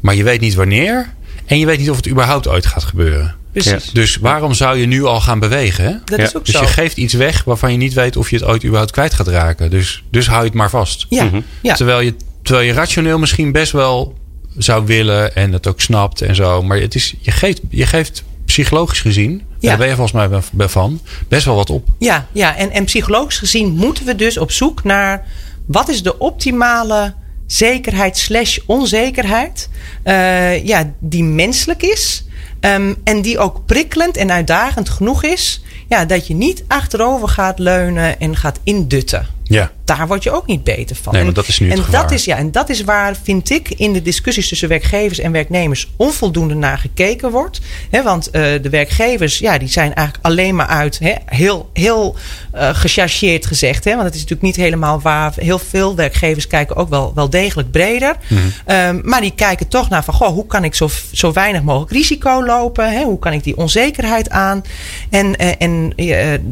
Maar 0.00 0.14
je 0.14 0.22
weet 0.22 0.40
niet 0.40 0.54
wanneer 0.54 1.12
en 1.46 1.58
je 1.58 1.66
weet 1.66 1.78
niet 1.78 1.90
of 1.90 1.96
het 1.96 2.08
überhaupt 2.08 2.48
ooit 2.48 2.66
gaat 2.66 2.84
gebeuren. 2.84 3.34
Precies. 3.62 3.90
Dus 3.92 4.16
waarom 4.16 4.54
zou 4.54 4.78
je 4.78 4.86
nu 4.86 5.04
al 5.04 5.20
gaan 5.20 5.38
bewegen? 5.38 5.84
Hè? 5.84 5.92
Dat 6.04 6.18
Ja. 6.18 6.24
is 6.24 6.36
ook 6.36 6.44
Dus 6.44 6.54
zo. 6.54 6.60
je 6.60 6.66
geeft 6.66 6.96
iets 6.96 7.14
weg 7.14 7.44
waarvan 7.44 7.72
je 7.72 7.78
niet 7.78 7.92
weet 7.94 8.16
of 8.16 8.30
je 8.30 8.36
het 8.36 8.44
ooit 8.44 8.62
überhaupt 8.64 8.90
kwijt 8.92 9.14
gaat 9.14 9.28
raken. 9.28 9.70
Dus, 9.70 10.04
dus 10.10 10.26
hou 10.26 10.38
je 10.40 10.46
het 10.46 10.54
maar 10.54 10.70
vast. 10.70 11.06
Ja, 11.08 11.24
Mhm. 11.24 11.40
ja. 11.62 11.74
Terwijl, 11.74 12.00
je, 12.00 12.14
terwijl 12.42 12.66
je 12.66 12.72
rationeel 12.72 13.18
misschien 13.18 13.52
best 13.52 13.72
wel 13.72 14.14
zou 14.58 14.86
willen 14.86 15.34
en 15.34 15.52
het 15.52 15.66
ook 15.66 15.80
snapt 15.80 16.20
en 16.22 16.34
zo. 16.34 16.62
Maar 16.62 16.78
het 16.80 16.94
is, 16.94 17.14
je, 17.20 17.30
geeft, 17.30 17.60
je 17.70 17.86
geeft 17.86 18.24
psychologisch 18.44 19.00
gezien, 19.00 19.30
en 19.30 19.46
Ja. 19.60 19.68
daar 19.68 19.78
ben 19.78 19.88
je 19.88 19.94
volgens 19.94 20.16
mij 20.16 20.28
wel- 20.28 20.42
wel 20.52 20.68
van, 20.68 21.00
best 21.28 21.44
wel 21.44 21.54
wat 21.54 21.70
op. 21.70 21.88
Ja, 21.98 22.26
ja. 22.32 22.56
En, 22.56 22.70
en 22.70 22.84
psychologisch 22.84 23.38
gezien 23.38 23.74
moeten 23.74 24.04
we 24.06 24.14
dus 24.14 24.38
op 24.38 24.50
zoek 24.52 24.84
naar 24.84 25.26
wat 25.66 25.88
is 25.88 26.02
de 26.02 26.18
optimale 26.18 27.14
zekerheid 27.46 28.18
slash 28.18 28.58
onzekerheid 28.66 29.68
eh, 30.02 30.64
ja, 30.66 30.92
die 31.00 31.24
menselijk 31.24 31.82
is. 31.82 32.24
Ehm, 32.60 32.94
en 33.04 33.22
die 33.22 33.38
ook 33.38 33.66
prikkelend 33.66 34.16
en 34.16 34.30
uitdagend 34.30 34.88
genoeg 34.88 35.22
is. 35.22 35.62
Ja, 35.88 36.04
dat 36.04 36.26
je 36.26 36.34
niet 36.34 36.64
achterover 36.66 37.28
gaat 37.28 37.58
leunen 37.58 38.20
en 38.20 38.36
gaat 38.36 38.60
indutten. 38.62 39.26
Ja, 39.42 39.70
daar 39.86 40.06
word 40.06 40.22
je 40.22 40.30
ook 40.30 40.46
niet 40.46 40.64
beter 40.64 40.96
van. 40.96 41.12
Nee, 41.12 41.24
maar 41.24 41.32
dat 41.32 41.48
is 41.48 41.58
nu 41.58 41.70
het 41.70 41.78
en 41.78 41.90
dat 41.90 42.10
is, 42.10 42.24
ja, 42.24 42.36
en 42.36 42.52
dat 42.52 42.68
is 42.68 42.84
waar, 42.84 43.16
vind 43.22 43.50
ik, 43.50 43.70
in 43.70 43.92
de 43.92 44.02
discussies 44.02 44.48
tussen 44.48 44.68
werkgevers 44.68 45.18
en 45.18 45.32
werknemers 45.32 45.88
onvoldoende 45.96 46.54
naar 46.54 46.78
gekeken 46.78 47.30
wordt. 47.30 47.60
He, 47.90 48.02
want 48.02 48.26
uh, 48.26 48.32
de 48.32 48.68
werkgevers, 48.70 49.38
ja, 49.38 49.58
die 49.58 49.68
zijn 49.68 49.94
eigenlijk 49.94 50.26
alleen 50.26 50.54
maar 50.54 50.66
uit, 50.66 50.98
he, 50.98 51.14
heel, 51.24 51.70
heel 51.72 52.16
uh, 52.54 52.74
gechargeerd 52.74 53.46
gezegd. 53.46 53.84
He, 53.84 53.90
want 53.90 54.04
het 54.04 54.14
is 54.14 54.20
natuurlijk 54.20 54.46
niet 54.46 54.56
helemaal 54.56 55.00
waar. 55.00 55.32
Heel 55.36 55.58
veel 55.58 55.94
werkgevers 55.94 56.46
kijken 56.46 56.76
ook 56.76 56.88
wel, 56.88 57.12
wel 57.14 57.30
degelijk 57.30 57.70
breder. 57.70 58.16
Mm 58.28 58.36
-hmm. 58.36 58.76
um, 58.76 59.00
maar 59.04 59.20
die 59.20 59.34
kijken 59.34 59.68
toch 59.68 59.88
naar 59.88 60.04
van, 60.04 60.14
goh, 60.14 60.28
hoe 60.28 60.46
kan 60.46 60.64
ik 60.64 60.74
zo, 60.74 60.88
zo 61.12 61.32
weinig 61.32 61.62
mogelijk 61.62 61.92
risico 61.92 62.44
lopen? 62.44 63.02
Hoe 63.02 63.18
kan 63.18 63.32
ik 63.32 63.44
die 63.44 63.56
onzekerheid 63.56 64.30
aan? 64.30 64.64
En, 65.10 65.42
uh, 65.42 65.50
en 65.58 65.92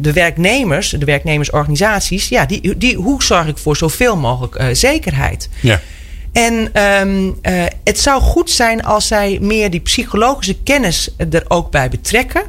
de 0.01 0.13
werknemers, 0.13 0.91
de 0.91 1.05
werknemersorganisaties, 1.05 2.29
ja, 2.29 2.47
die, 2.47 2.77
die, 2.77 2.97
hoe 2.97 3.23
zorg 3.25 3.47
ik 3.47 3.59
voor 3.59 3.77
zoveel 3.77 4.17
mogelijk 4.17 4.61
uh, 4.61 4.67
zekerheid? 4.73 5.49
Ja. 5.61 5.81
En 6.33 6.83
um, 6.83 7.27
uh, 7.27 7.65
het 7.85 8.01
zou 8.01 8.23
goed 8.23 8.51
zijn 8.51 8.85
als 8.85 9.07
zij 9.07 9.39
meer 9.41 9.71
die 9.71 9.81
psychologische 9.81 10.57
kennis 10.63 11.09
er 11.31 11.45
ook 11.49 11.71
bij 11.71 11.89
betrekken. 11.89 12.43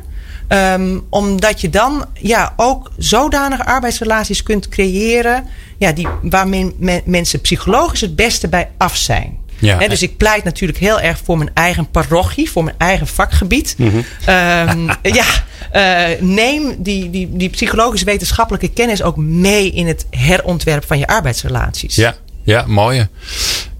Um, 0.47 1.05
omdat 1.09 1.61
je 1.61 1.69
dan 1.69 2.05
ja, 2.13 2.53
ook 2.55 2.91
zodanige 2.97 3.65
arbeidsrelaties 3.65 4.43
kunt 4.43 4.69
creëren 4.69 5.47
ja, 5.77 5.91
die, 5.91 6.07
waar 6.21 6.47
men, 6.47 6.73
men, 6.77 7.01
mensen 7.05 7.41
psychologisch 7.41 8.01
het 8.01 8.15
beste 8.15 8.47
bij 8.47 8.69
af 8.77 8.95
zijn. 8.95 9.37
Ja. 9.59 9.77
He, 9.77 9.87
dus 9.87 10.01
ik 10.01 10.17
pleit 10.17 10.43
natuurlijk 10.43 10.79
heel 10.79 10.99
erg 10.99 11.19
voor 11.23 11.37
mijn 11.37 11.51
eigen 11.53 11.89
parochie, 11.89 12.49
voor 12.49 12.63
mijn 12.63 12.75
eigen 12.77 13.07
vakgebied. 13.07 13.75
Mm 13.77 13.89
-hmm. 13.89 14.03
um, 14.29 14.89
ja, 15.19 15.25
uh, 15.73 16.21
neem 16.21 16.75
die, 16.77 17.09
die, 17.09 17.29
die 17.31 17.49
psychologische 17.49 18.05
wetenschappelijke 18.05 18.69
kennis 18.69 19.01
ook 19.01 19.17
mee 19.17 19.71
in 19.71 19.87
het 19.87 20.05
herontwerp 20.09 20.85
van 20.85 20.99
je 20.99 21.07
arbeidsrelaties. 21.07 21.95
Ja, 21.95 22.15
ja 22.43 22.63
mooie. 22.67 23.07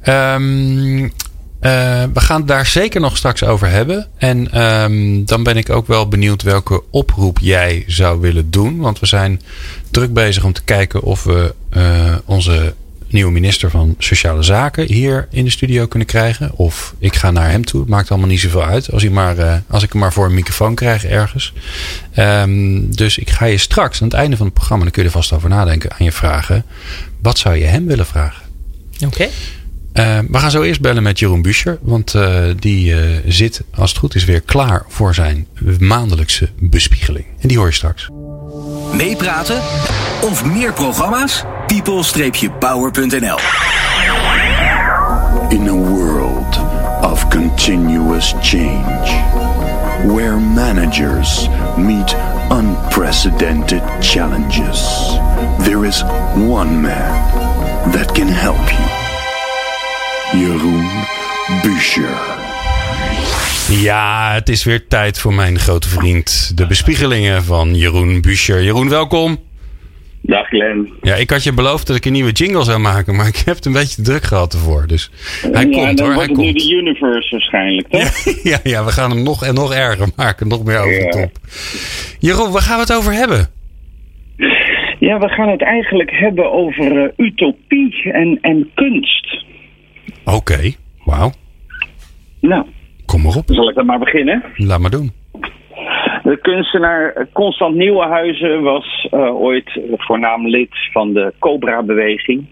Um, 0.03 1.13
uh, 1.65 2.03
we 2.13 2.19
gaan 2.19 2.38
het 2.39 2.47
daar 2.47 2.65
zeker 2.65 3.01
nog 3.01 3.17
straks 3.17 3.43
over 3.43 3.69
hebben. 3.69 4.07
En 4.17 4.61
um, 4.61 5.25
dan 5.25 5.43
ben 5.43 5.57
ik 5.57 5.69
ook 5.69 5.88
wel 5.88 6.07
benieuwd 6.07 6.41
welke 6.41 6.83
oproep 6.91 7.39
jij 7.41 7.83
zou 7.88 8.19
willen 8.19 8.51
doen. 8.51 8.77
Want 8.77 8.99
we 8.99 9.05
zijn 9.05 9.41
druk 9.91 10.13
bezig 10.13 10.43
om 10.43 10.53
te 10.53 10.63
kijken 10.63 11.01
of 11.01 11.23
we 11.23 11.53
uh, 11.73 12.15
onze 12.25 12.73
nieuwe 13.09 13.31
minister 13.31 13.69
van 13.69 13.95
Sociale 13.97 14.43
Zaken 14.43 14.87
hier 14.87 15.27
in 15.31 15.43
de 15.43 15.49
studio 15.49 15.85
kunnen 15.85 16.07
krijgen. 16.07 16.51
Of 16.55 16.95
ik 16.99 17.15
ga 17.15 17.31
naar 17.31 17.49
hem 17.49 17.65
toe. 17.65 17.79
Het 17.79 17.89
maakt 17.89 18.09
allemaal 18.09 18.29
niet 18.29 18.39
zoveel 18.39 18.63
uit. 18.63 18.91
Als, 18.91 19.01
hij 19.01 19.11
maar, 19.11 19.37
uh, 19.37 19.55
als 19.67 19.83
ik 19.83 19.91
hem 19.91 20.01
maar 20.01 20.13
voor 20.13 20.25
een 20.25 20.33
microfoon 20.33 20.75
krijg 20.75 21.05
ergens. 21.05 21.53
Um, 22.17 22.95
dus 22.95 23.17
ik 23.17 23.29
ga 23.29 23.45
je 23.45 23.57
straks 23.57 24.01
aan 24.01 24.07
het 24.07 24.17
einde 24.17 24.37
van 24.37 24.45
het 24.45 24.55
programma, 24.55 24.83
dan 24.83 24.91
kun 24.93 25.01
je 25.01 25.07
er 25.07 25.13
vast 25.13 25.33
over 25.33 25.49
nadenken, 25.49 25.91
aan 25.91 26.05
je 26.05 26.11
vragen. 26.11 26.65
Wat 27.21 27.37
zou 27.37 27.55
je 27.55 27.65
hem 27.65 27.85
willen 27.85 28.05
vragen? 28.05 28.43
Oké. 28.95 29.05
Okay. 29.05 29.29
Uh, 29.93 30.19
we 30.31 30.37
gaan 30.37 30.51
zo 30.51 30.61
eerst 30.61 30.81
bellen 30.81 31.03
met 31.03 31.19
Jeroen 31.19 31.41
Buscher. 31.41 31.77
Want 31.81 32.13
uh, 32.13 32.43
die 32.59 32.93
uh, 32.93 33.01
zit, 33.27 33.61
als 33.73 33.89
het 33.89 33.99
goed 33.99 34.15
is, 34.15 34.25
weer 34.25 34.41
klaar 34.41 34.85
voor 34.87 35.13
zijn 35.13 35.47
maandelijkse 35.79 36.49
bespiegeling. 36.59 37.25
En 37.39 37.47
die 37.47 37.57
hoor 37.57 37.67
je 37.67 37.73
straks. 37.73 38.09
Meepraten 38.45 39.58
of 40.23 40.45
meer 40.45 40.71
programma's? 40.71 41.43
people-power.nl 41.67 43.39
In 45.51 45.67
a 45.67 45.75
world 45.75 46.55
of 47.03 47.27
continuous 47.31 48.34
change, 48.43 49.10
where 50.13 50.38
managers 50.38 51.49
meet 51.77 52.13
unprecedented 52.51 53.81
challenges, 54.01 54.79
there 55.65 55.84
is 55.84 56.03
one 56.47 56.79
man 56.81 57.13
that 57.91 58.13
can 58.13 58.27
help 58.27 58.62
you. 58.71 59.05
Jeroen 60.39 61.05
Buescher. 61.63 62.34
Ja, 63.69 64.34
het 64.34 64.49
is 64.49 64.63
weer 64.63 64.88
tijd 64.88 65.19
voor 65.19 65.34
mijn 65.34 65.60
grote 65.60 65.89
vriend. 65.89 66.58
De 66.58 66.67
bespiegelingen 66.67 67.43
van 67.43 67.75
Jeroen 67.75 68.21
Buescher. 68.21 68.63
Jeroen, 68.63 68.89
welkom. 68.89 69.38
Dag 70.21 70.47
Glenn. 70.47 70.93
Ja, 71.01 71.15
ik 71.15 71.30
had 71.30 71.43
je 71.43 71.54
beloofd 71.54 71.88
dat 71.88 71.95
ik 71.95 72.06
een 72.06 72.12
nieuwe 72.12 72.32
jingle 72.32 72.63
zou 72.63 72.80
maken, 72.80 73.15
maar 73.15 73.28
ik 73.28 73.41
heb 73.45 73.56
het 73.56 73.65
een 73.65 73.73
beetje 73.73 74.01
druk 74.01 74.23
gehad 74.23 74.54
ervoor. 74.54 74.88
Dus 74.88 75.12
hij 75.51 75.65
ja, 75.65 75.86
komt 75.86 75.99
hoor, 75.99 76.13
hij 76.13 76.25
komt. 76.25 76.38
nu 76.38 76.54
de 76.54 76.75
universe 76.75 77.32
waarschijnlijk, 77.32 77.88
toch? 77.88 78.23
Ja, 78.25 78.34
ja, 78.43 78.60
ja, 78.63 78.86
we 78.86 78.91
gaan 78.91 79.12
hem 79.12 79.23
nog 79.23 79.45
en 79.45 79.54
nog 79.54 79.73
erger 79.73 80.08
maken, 80.15 80.47
nog 80.47 80.63
meer 80.63 80.80
over 80.80 80.99
de 80.99 81.10
top. 81.10 81.32
Jeroen, 82.19 82.51
waar 82.51 82.62
gaan 82.62 82.75
we 82.75 82.82
het 82.82 82.93
over 82.93 83.13
hebben? 83.13 83.47
Ja, 84.99 85.19
we 85.19 85.28
gaan 85.28 85.49
het 85.49 85.62
eigenlijk 85.62 86.12
hebben 86.12 86.51
over 86.51 87.04
eh, 87.04 87.25
utopie 87.25 88.12
en, 88.12 88.38
en 88.41 88.69
kunst. 88.73 89.43
Oké, 90.25 90.71
wauw. 91.04 91.32
Nou, 92.39 92.65
Kom 93.05 93.21
maar 93.21 93.35
op, 93.35 93.43
zal 93.45 93.69
ik 93.69 93.75
dan 93.75 93.85
maar 93.85 93.99
beginnen? 93.99 94.43
laat 94.55 94.79
maar 94.79 94.91
doen. 94.91 95.11
De 96.23 96.37
kunstenaar 96.41 97.27
Constant 97.33 97.75
Nieuwenhuizen 97.75 98.61
was 98.61 99.07
uh, 99.11 99.35
ooit 99.35 99.79
voornaam 99.91 100.47
lid 100.47 100.69
van 100.91 101.13
de 101.13 101.33
Cobra-beweging. 101.39 102.45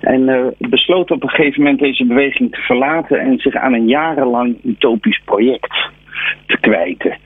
En 0.00 0.28
uh, 0.28 0.46
besloot 0.58 1.10
op 1.10 1.22
een 1.22 1.28
gegeven 1.28 1.62
moment 1.62 1.80
deze 1.80 2.06
beweging 2.06 2.52
te 2.52 2.60
verlaten 2.60 3.20
en 3.20 3.38
zich 3.38 3.54
aan 3.54 3.72
een 3.72 3.88
jarenlang 3.88 4.56
utopisch 4.64 5.20
project 5.24 5.90
te 6.46 6.58
kwijten. 6.60 7.18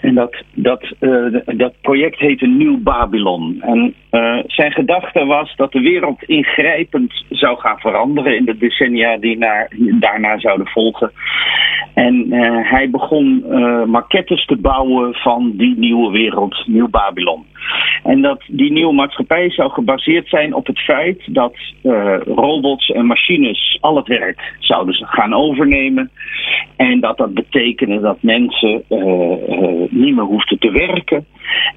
En 0.00 0.14
dat, 0.14 0.42
dat, 0.54 0.92
uh, 1.00 1.40
dat 1.44 1.74
project 1.80 2.18
heette 2.18 2.46
Nieuw 2.46 2.82
Babylon. 2.82 3.58
En 3.60 3.94
uh, 4.10 4.38
zijn 4.46 4.72
gedachte 4.72 5.24
was 5.24 5.56
dat 5.56 5.72
de 5.72 5.80
wereld 5.80 6.22
ingrijpend 6.22 7.24
zou 7.28 7.58
gaan 7.58 7.78
veranderen 7.78 8.36
in 8.36 8.44
de 8.44 8.56
decennia 8.56 9.16
die 9.16 9.38
naar, 9.38 9.70
daarna 9.78 10.38
zouden 10.38 10.66
volgen. 10.66 11.12
En 11.94 12.34
uh, 12.34 12.70
hij 12.70 12.90
begon 12.90 13.44
maquettes 13.86 14.46
te 14.46 14.56
bouwen 14.56 15.14
van 15.14 15.52
die 15.56 15.78
nieuwe 15.78 16.10
wereld, 16.10 16.62
Nieuw 16.66 16.88
Babylon. 16.88 17.44
En 18.02 18.22
dat 18.22 18.42
die 18.48 18.72
nieuwe 18.72 18.94
maatschappij 18.94 19.50
zou 19.50 19.70
gebaseerd 19.70 20.28
zijn 20.28 20.54
op 20.54 20.66
het 20.66 20.78
feit 20.78 21.22
dat 21.26 21.56
robots 22.24 22.88
en 22.90 23.06
machines 23.06 23.78
al 23.80 23.96
het 23.96 24.06
werk 24.06 24.56
zouden 24.58 24.94
gaan 24.94 25.34
overnemen. 25.34 26.10
En 26.76 27.00
dat 27.00 27.16
dat 27.16 27.34
betekende 27.34 28.00
dat 28.00 28.22
mensen 28.22 28.82
niet 29.90 30.14
meer 30.14 30.24
hoefden 30.24 30.58
te 30.58 30.70
werken. 30.70 31.26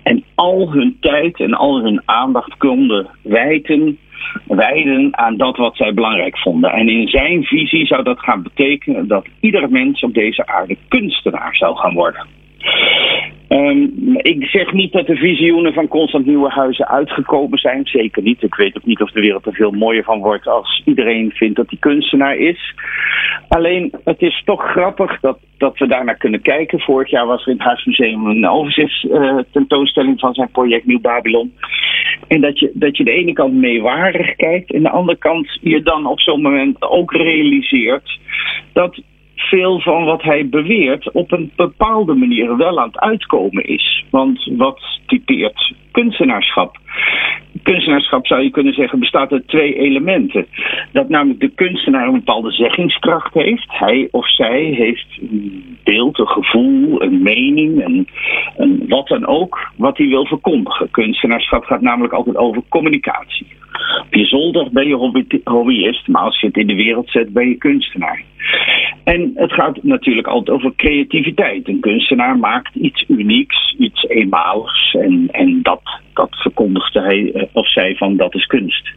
En 0.04 0.24
al 0.36 0.72
hun 0.72 0.98
tijd 1.00 1.40
en 1.40 1.54
al 1.54 1.82
hun 1.84 2.02
aandacht 2.06 2.58
konden 2.58 3.08
wijten, 3.22 3.98
wijden 4.44 5.18
aan 5.18 5.38
dat 5.38 5.58
wat 5.58 5.76
zij 5.76 5.94
belangrijk 5.94 6.38
vonden. 6.38 6.72
En 6.72 6.90
in 6.90 7.08
zijn 7.08 7.44
visie 7.44 7.86
zou 7.86 8.04
dat 8.04 8.20
gaan 8.20 8.44
betekenen 8.44 9.08
dat 9.08 9.28
ieder 9.40 9.70
mens 9.70 10.02
op 10.02 10.14
deze 10.14 10.48
aarde 10.48 10.78
kunstenaar 10.88 11.56
zou 11.56 11.76
gaan 11.76 11.94
worden. 11.94 12.37
Um, 13.50 14.18
ik 14.18 14.46
zeg 14.46 14.74
niet 14.74 14.92
dat 14.92 15.08
de 15.08 15.16
visioenen 15.16 15.74
van 15.74 15.88
Constant 15.88 16.26
Nieuwenhuizen 16.26 16.88
uitgekomen 16.88 17.60
zijn. 17.60 17.86
Zeker 17.86 18.24
niet. 18.24 18.44
Ik 18.44 18.56
weet 18.56 18.78
ook 18.78 18.86
niet 18.86 19.02
of 19.02 19.12
de 19.12 19.22
wereld 19.22 19.46
er 19.46 19.54
veel 19.54 19.72
mooier 19.72 20.04
van 20.04 20.20
wordt 20.20 20.48
als 20.48 20.82
iedereen 20.86 21.32
vindt 21.32 21.56
dat 21.56 21.70
hij 21.70 21.80
kunstenaar 21.80 22.38
is. 22.38 22.74
Alleen, 23.48 23.94
het 24.04 24.22
is 24.22 24.42
toch 24.46 24.72
grappig 24.72 25.20
dat, 25.20 25.40
dat 25.58 25.78
we 25.78 25.88
daarnaar 25.88 26.18
kunnen 26.18 26.42
kijken. 26.42 26.80
Vorig 26.80 27.10
jaar 27.10 27.26
was 27.26 27.42
er 27.42 27.52
in 27.52 27.58
het 27.58 27.68
Huismuseum 27.68 28.26
een 28.26 28.48
overzichtstentoonstelling 28.48 30.14
uh, 30.16 30.20
van 30.20 30.34
zijn 30.34 30.52
project 30.52 30.86
Nieuw 30.86 31.02
Babylon. 31.02 31.54
En 32.28 32.42
dat 32.42 32.60
je, 32.60 32.72
dat 32.74 32.98
je 32.98 33.04
de 33.04 33.12
ene 33.12 33.34
kant 33.34 33.54
meewarig 33.54 34.36
kijkt 34.36 34.72
en 34.72 34.84
de 34.84 34.90
andere 34.90 35.18
kant 35.18 35.58
je 35.62 35.82
dan 35.82 36.06
op 36.06 36.20
zo'n 36.20 36.42
moment 36.42 36.82
ook 36.82 37.12
realiseert 37.12 38.20
dat 38.74 39.02
veel 39.40 39.82
van 39.82 40.06
wat 40.06 40.22
hij 40.22 40.50
beweert 40.50 41.12
op 41.12 41.32
een 41.32 41.52
bepaalde 41.56 42.14
manier 42.14 42.58
wel 42.58 42.80
aan 42.80 42.88
het 42.88 43.00
uitkomen 43.00 43.64
is. 43.64 44.06
Want 44.10 44.52
wat 44.58 45.00
typeert 45.06 45.74
kunstenaarschap? 45.92 46.78
Kunstenaarschap 47.64 48.28
zou 48.28 48.42
je 48.42 48.50
kunnen 48.50 48.74
zeggen 48.74 49.00
bestaat 49.00 49.32
uit 49.32 49.48
twee 49.48 49.76
elementen. 49.76 50.48
Dat 50.92 51.10
namelijk 51.10 51.40
de 51.40 51.50
kunstenaar 51.50 52.08
een 52.08 52.14
bepaalde 52.14 52.52
zeggingskracht 52.52 53.34
heeft. 53.34 53.68
Hij 53.68 54.08
of 54.12 54.30
zij 54.30 54.64
heeft 54.64 55.18
een 55.22 55.78
beeld, 55.84 56.20
een 56.20 56.28
gevoel, 56.28 57.02
een 57.02 57.22
mening, 57.22 57.86
een, 57.86 58.86
wat 58.88 59.08
dan 59.08 59.26
ook, 59.26 59.72
wat 59.76 59.98
hij 59.98 60.08
wil 60.08 60.26
verkondigen. 60.26 60.92
Kunstenaarschap 60.92 61.64
gaat 61.64 61.82
namelijk 61.82 62.14
altijd 62.14 62.38
over 62.38 62.62
communicatie. 62.70 63.48
Op 64.06 64.14
je 64.14 64.26
zolder 64.26 64.68
ben 64.72 64.88
je 64.88 64.96
hobby 64.96 65.26
hobbyist, 65.44 66.08
maar 66.08 66.22
als 66.22 66.40
je 66.40 66.48
het 66.48 66.58
in 66.58 66.68
de 66.68 66.76
wereld 66.76 67.10
zet, 67.10 67.34
ben 67.34 67.48
je 67.48 67.56
kunstenaar. 67.56 68.24
En 69.04 69.32
het 69.36 69.54
gaat 69.54 69.84
natuurlijk 69.84 70.28
altijd 70.28 70.58
over 70.58 70.76
creativiteit. 70.76 71.68
Een 71.68 71.80
kunstenaar 71.80 72.38
maakt 72.38 72.76
iets 72.76 73.06
unieks, 73.08 73.76
iets 73.78 74.08
eenmaligs. 74.08 74.94
En, 74.94 75.28
en 75.32 75.62
dat, 75.62 75.82
dat 76.14 76.36
verkondigt 76.36 76.94
hij 76.94 77.50
of 77.52 77.72
zij 77.72 77.96
van 77.96 78.18
dat 78.18 78.36
is 78.36 78.46
kunst. 78.46 78.90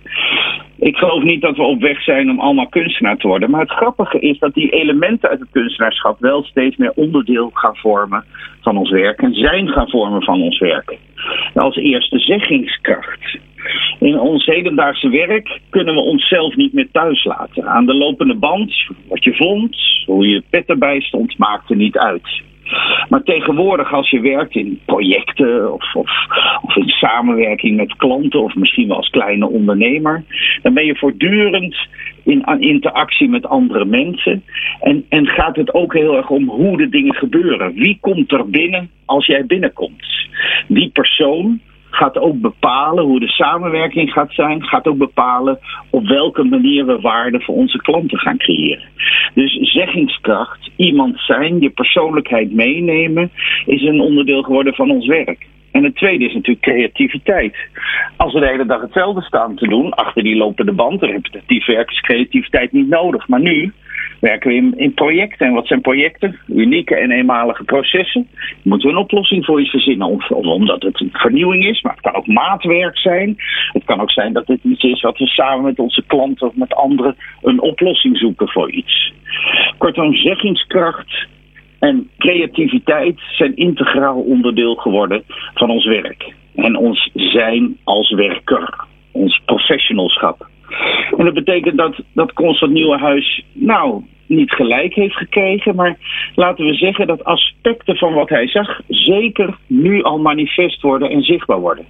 Ik 0.78 0.96
geloof 0.96 1.22
niet 1.22 1.40
dat 1.40 1.56
we 1.56 1.62
op 1.62 1.80
weg 1.80 2.02
zijn 2.02 2.30
om 2.30 2.40
allemaal 2.40 2.68
kunstenaar 2.68 3.16
te 3.16 3.26
worden. 3.26 3.50
Maar 3.50 3.60
het 3.60 3.70
grappige 3.70 4.20
is 4.20 4.38
dat 4.38 4.54
die 4.54 4.70
elementen 4.70 5.28
uit 5.28 5.40
het 5.40 5.50
kunstenaarschap 5.52 6.20
wel 6.20 6.42
steeds 6.42 6.76
meer 6.76 6.92
onderdeel 6.94 7.50
gaan 7.52 7.76
vormen 7.76 8.24
van 8.60 8.76
ons 8.76 8.90
werk. 8.90 9.20
En 9.22 9.34
zijn 9.34 9.68
gaan 9.68 9.90
vormen 9.90 10.22
van 10.22 10.42
ons 10.42 10.58
werk. 10.58 10.98
Als 11.54 11.76
eerste 11.76 12.18
zeggingskracht. 12.18 13.38
In 14.00 14.18
ons 14.18 14.46
hedendaagse 14.46 15.08
werk 15.08 15.60
kunnen 15.70 15.94
we 15.94 16.00
onszelf 16.00 16.56
niet 16.56 16.72
meer 16.72 16.88
thuis 16.92 17.24
laten. 17.24 17.66
Aan 17.66 17.86
de 17.86 17.94
lopende 17.94 18.34
band, 18.34 18.74
wat 19.08 19.24
je 19.24 19.34
vond, 19.34 19.76
hoe 20.06 20.28
je 20.28 20.42
pet 20.50 20.66
erbij 20.66 21.00
stond, 21.00 21.38
maakte 21.38 21.74
niet 21.74 21.98
uit. 21.98 22.42
Maar 23.08 23.22
tegenwoordig, 23.22 23.92
als 23.92 24.10
je 24.10 24.20
werkt 24.20 24.54
in 24.54 24.80
projecten 24.84 25.72
of, 25.72 25.94
of, 25.94 26.10
of, 26.62 26.76
in 26.76 26.88
samenwerking 26.88 27.76
met 27.76 27.96
klanten, 27.96 28.42
of 28.42 28.54
misschien 28.54 28.88
wel 28.88 28.96
als 28.96 29.10
kleine 29.10 29.48
ondernemer, 29.48 30.24
dan 30.62 30.74
ben 30.74 30.84
je 30.84 30.96
voortdurend 30.96 31.76
in 32.24 32.44
interactie 32.58 33.28
met 33.28 33.46
andere 33.46 33.84
mensen. 33.84 34.44
En, 34.80 35.04
en 35.08 35.26
gaat 35.26 35.56
het 35.56 35.74
ook 35.74 35.94
heel 35.94 36.16
erg 36.16 36.30
om 36.30 36.48
hoe 36.48 36.76
de 36.76 36.88
dingen 36.88 37.14
gebeuren. 37.14 37.74
Wie 37.74 37.98
komt 38.00 38.32
er 38.32 38.50
binnen 38.50 38.90
als 39.04 39.26
jij 39.26 39.46
binnenkomt? 39.46 40.28
Die 40.68 40.90
persoon 40.90 41.60
gaat 41.90 42.18
ook 42.18 42.40
bepalen 42.40 43.04
hoe 43.04 43.20
de 43.20 43.28
samenwerking 43.28 44.12
gaat 44.12 44.32
zijn, 44.32 44.62
gaat 44.62 44.86
ook 44.86 44.98
bepalen 44.98 45.58
op 45.90 46.06
welke 46.06 46.44
manier 46.44 46.86
we 46.86 47.00
waarde 47.00 47.40
voor 47.40 47.54
onze 47.54 47.78
klanten 47.78 48.18
gaan 48.18 48.36
creëren. 48.36 48.88
Dus 49.34 49.54
zeggingskracht, 49.54 50.70
iemand 50.76 51.18
zijn, 51.18 51.60
je 51.60 51.70
persoonlijkheid 51.70 52.52
meenemen, 52.52 53.30
is 53.66 53.82
een 53.82 54.00
onderdeel 54.00 54.42
geworden 54.42 54.74
van 54.74 54.90
ons 54.90 55.06
werk. 55.06 55.46
En 55.72 55.84
het 55.84 55.96
tweede 55.96 56.24
is 56.24 56.34
natuurlijk 56.34 56.66
creativiteit. 56.66 57.56
Als 58.16 58.32
we 58.32 58.40
de 58.40 58.46
hele 58.46 58.66
dag 58.66 58.80
hetzelfde 58.80 59.22
staan 59.22 59.54
te 59.54 59.68
doen, 59.68 59.90
achter 59.90 60.22
die 60.22 60.36
lopende 60.36 60.72
band, 60.72 61.02
repetitief 61.02 61.66
werk 61.66 61.90
is 61.90 62.00
creativiteit 62.00 62.72
niet 62.72 62.88
nodig. 62.88 63.28
Maar 63.28 63.40
nu 63.40 63.72
werken 64.20 64.50
we 64.50 64.76
in, 64.76 64.94
projecten. 64.94 65.46
En 65.46 65.52
wat 65.52 65.66
zijn 65.66 65.80
projecten? 65.80 66.38
Unieke 66.46 66.96
en 66.96 67.10
eenmalige 67.10 67.64
processen. 67.64 68.28
Moeten 68.62 68.88
we 68.88 68.94
een 68.94 69.02
oplossing 69.02 69.44
voor 69.44 69.60
iets 69.60 69.70
verzinnen? 69.70 70.06
Of, 70.06 70.30
omdat 70.30 70.82
het 70.82 71.00
een 71.00 71.10
vernieuwing 71.12 71.64
is, 71.64 71.82
maar 71.82 71.92
het 71.92 72.00
kan 72.00 72.14
ook 72.14 72.26
maatwerk 72.26 72.98
zijn. 72.98 73.36
Het 73.72 73.84
kan 73.84 74.00
ook 74.00 74.10
zijn 74.10 74.32
dat 74.32 74.46
het 74.46 74.60
iets 74.62 74.82
is 74.82 75.00
wat 75.00 75.18
we 75.18 75.26
samen 75.26 75.64
met 75.64 75.78
onze 75.78 76.02
klanten 76.06 76.46
of 76.46 76.54
met 76.54 76.74
anderen 76.74 77.16
een 77.42 77.60
oplossing 77.60 78.18
zoeken 78.18 78.48
voor 78.48 78.70
iets. 78.70 79.12
Kortom, 79.78 80.14
zeggingskracht 80.14 81.26
en 81.78 82.10
creativiteit 82.18 83.20
zijn 83.30 83.56
integraal 83.56 84.20
onderdeel 84.20 84.74
geworden 84.74 85.22
van 85.54 85.70
ons 85.70 85.86
werk. 85.86 86.34
En 86.54 86.76
ons 86.76 87.10
zijn 87.14 87.76
als 87.84 88.10
werker, 88.10 88.84
ons 89.12 89.40
professionalschap. 89.44 90.48
En 91.16 91.24
dat 91.24 91.34
betekent 91.34 91.76
dat, 91.76 92.02
dat 92.12 92.32
Constant 92.32 92.72
Nieuwenhuis, 92.72 93.44
nou, 93.52 94.02
niet 94.26 94.50
gelijk 94.52 94.94
heeft 94.94 95.16
gekregen. 95.16 95.74
Maar 95.74 95.96
laten 96.34 96.66
we 96.66 96.74
zeggen 96.74 97.06
dat 97.06 97.24
aspecten 97.24 97.96
van 97.96 98.14
wat 98.14 98.28
hij 98.28 98.48
zag 98.48 98.80
zeker 98.88 99.56
nu 99.66 100.02
al 100.02 100.18
manifest 100.18 100.82
worden 100.82 101.10
en 101.10 101.22
zichtbaar 101.22 101.60
worden. 101.60 101.84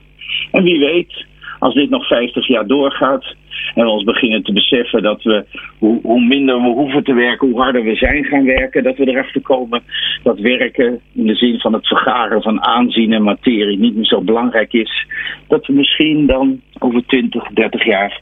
En 0.50 0.62
wie 0.62 0.78
weet, 0.78 1.24
als 1.58 1.74
dit 1.74 1.90
nog 1.90 2.06
50 2.06 2.46
jaar 2.46 2.66
doorgaat 2.66 3.34
en 3.74 3.84
we 3.84 3.90
ons 3.90 4.04
beginnen 4.04 4.42
te 4.42 4.52
beseffen 4.52 5.02
dat 5.02 5.22
we, 5.22 5.44
hoe, 5.78 6.00
hoe, 6.02 6.24
minder 6.24 6.62
we 6.62 6.68
hoeven 6.68 7.04
te 7.04 7.14
werken, 7.14 7.48
hoe 7.48 7.60
harder 7.60 7.84
we 7.84 7.94
zijn 7.94 8.24
gaan 8.24 8.44
werken, 8.44 8.82
dat 8.82 8.96
we 8.96 9.08
erachter 9.08 9.40
komen 9.40 9.82
dat 10.22 10.38
werken 10.38 11.00
in 11.14 11.26
de 11.26 11.34
zin 11.34 11.60
van 11.60 11.72
het 11.72 11.86
vergaren 11.86 12.42
van 12.42 12.62
aanzien 12.62 13.12
en 13.12 13.22
materie 13.22 13.78
niet 13.78 13.94
meer 13.94 14.04
zo 14.04 14.20
belangrijk 14.20 14.72
is. 14.72 15.06
Dat 15.48 15.66
we 15.66 15.72
misschien 15.72 16.26
dan 16.26 16.60
over 16.78 17.06
20, 17.06 17.48
30 17.48 17.84
jaar 17.84 18.20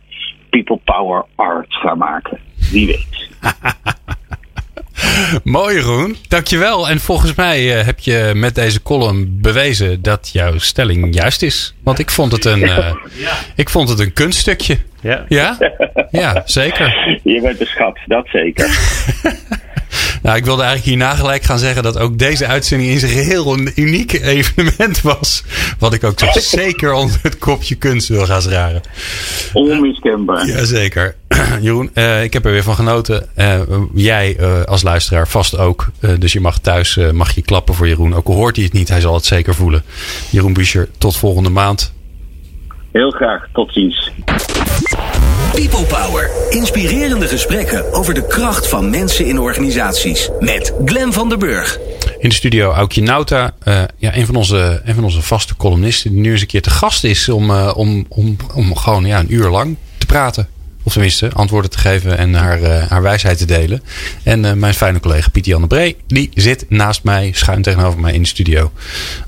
people 0.50 0.80
power 0.84 1.24
art 1.34 1.74
gaan 1.74 1.98
maken. 1.98 2.38
Wie 2.70 2.87
weet. 2.87 3.28
Mooi 5.44 5.74
Jeroen, 5.74 6.16
dankjewel. 6.28 6.88
En 6.88 7.00
volgens 7.00 7.34
mij 7.34 7.78
uh, 7.78 7.84
heb 7.84 7.98
je 7.98 8.32
met 8.34 8.54
deze 8.54 8.82
column 8.82 9.40
bewezen 9.40 10.02
dat 10.02 10.30
jouw 10.32 10.58
stelling 10.58 11.14
juist 11.14 11.42
is. 11.42 11.74
Want 11.82 11.98
ik 11.98 12.11
vond 12.11 12.32
het 12.32 12.44
een, 12.44 12.61
uh, 12.61 12.94
ja. 13.12 13.32
ik 13.54 13.68
vond 13.68 13.88
het 13.88 13.98
een 13.98 14.12
kunststukje. 14.12 14.78
Ja? 15.00 15.24
Ja, 15.28 15.56
ja 16.11 16.42
zeker. 16.44 17.18
Je 17.24 17.40
bent 17.40 17.61
een 17.61 17.66
schat, 17.66 17.98
dat 18.06 18.28
zeker. 18.28 18.68
Nou, 20.22 20.37
ik 20.37 20.44
wilde 20.44 20.62
eigenlijk 20.62 20.96
hierna 20.96 21.14
gelijk 21.14 21.42
gaan 21.42 21.59
zeggen 21.59 21.83
dat 21.83 21.98
ook 21.98 22.18
deze 22.18 22.46
uitzending 22.46 22.90
in 22.90 22.98
zijn 22.98 23.12
geheel 23.12 23.52
een 23.52 23.72
uniek 23.74 24.12
evenement 24.12 25.00
was. 25.00 25.44
Wat 25.78 25.94
ik 25.94 26.04
ook 26.04 26.14
toch 26.14 26.40
zeker 26.62 26.92
onder 26.92 27.18
het 27.22 27.38
kopje 27.38 27.74
kunst 27.74 28.09
wil 28.09 28.26
gaan 28.26 28.42
scharen. 28.42 28.81
Onmiskenbaar. 29.52 30.46
Jazeker. 30.46 31.16
Jeroen, 31.61 31.90
uh, 31.94 32.22
ik 32.22 32.33
heb 32.33 32.44
er 32.44 32.52
weer 32.52 32.62
van 32.62 32.74
genoten. 32.74 33.28
Uh, 33.37 33.61
jij 33.94 34.37
als 34.66 34.83
luisteraar 34.83 35.28
vast 35.28 35.59
ook. 35.59 35.87
dus 36.18 36.33
je 36.33 36.40
mag 36.40 36.59
thuis 36.59 36.98
mag 37.12 37.35
je 37.35 37.42
klappen 37.42 37.74
voor 37.74 37.88
Jeroen. 37.88 38.14
Ook 38.14 38.26
al 38.26 38.35
hoort 38.35 38.57
hij 38.57 38.64
het 38.64 38.74
niet, 38.74 38.88
hij 38.88 39.00
zal 39.00 39.14
het 39.14 39.24
zeker 39.24 39.54
voelen. 39.54 39.83
Jeroen 40.31 40.52
Buescher, 40.52 40.88
tot 40.98 41.16
volgende 41.16 41.50
maand. 41.50 41.96
Heel 42.92 43.11
graag, 43.11 43.46
tot 43.52 43.72
ziens. 43.72 44.12
People 45.54 45.84
Power. 45.84 46.30
Inspirerende 46.50 47.28
gesprekken 47.28 47.92
over 47.92 48.14
de 48.14 48.26
kracht 48.26 48.68
van 48.68 48.90
mensen 48.90 49.26
in 49.26 49.38
organisaties. 49.38 50.28
Met 50.40 50.72
Glen 50.84 51.12
van 51.12 51.28
der 51.28 51.38
Burg. 51.38 51.78
In 52.18 52.28
de 52.28 52.34
studio 52.34 52.70
Aukje 52.70 53.02
Nauta. 53.02 53.54
Uh, 53.64 53.82
ja, 53.96 54.16
een, 54.16 54.26
van 54.26 54.34
onze, 54.34 54.80
een 54.84 54.94
van 54.94 55.04
onze 55.04 55.22
vaste 55.22 55.56
columnisten 55.56 56.11
die 56.11 56.20
nu 56.20 56.30
eens 56.30 56.40
een 56.40 56.46
keer 56.46 56.62
te 56.62 56.70
gast 56.70 57.04
is 57.04 57.28
om, 57.28 57.50
uh, 57.50 57.72
om, 57.76 58.06
om, 58.08 58.37
om 58.54 58.76
gewoon 58.76 59.04
ja, 59.04 59.18
een 59.18 59.34
uur 59.34 59.48
lang 59.48 59.76
te 59.98 60.06
praten. 60.06 60.48
Of 60.88 60.94
tenminste, 60.94 61.31
antwoorden 61.33 61.70
te 61.70 61.79
geven 61.79 62.18
en 62.18 62.35
haar, 62.35 62.61
uh, 62.61 62.87
haar 62.90 63.03
wijsheid 63.03 63.38
te 63.38 63.44
delen. 63.44 63.83
En 64.22 64.44
uh, 64.44 64.53
mijn 64.53 64.74
fijne 64.74 65.01
collega 65.01 65.29
Pieter 65.31 65.53
Jan 65.53 65.61
de 65.61 65.66
Bree, 65.66 65.96
die 66.07 66.31
zit 66.35 66.64
naast 66.68 67.03
mij, 67.05 67.31
schuin 67.35 67.62
tegenover 67.62 68.01
mij 68.01 68.12
in 68.12 68.22
de 68.22 68.29
studio. 68.29 68.72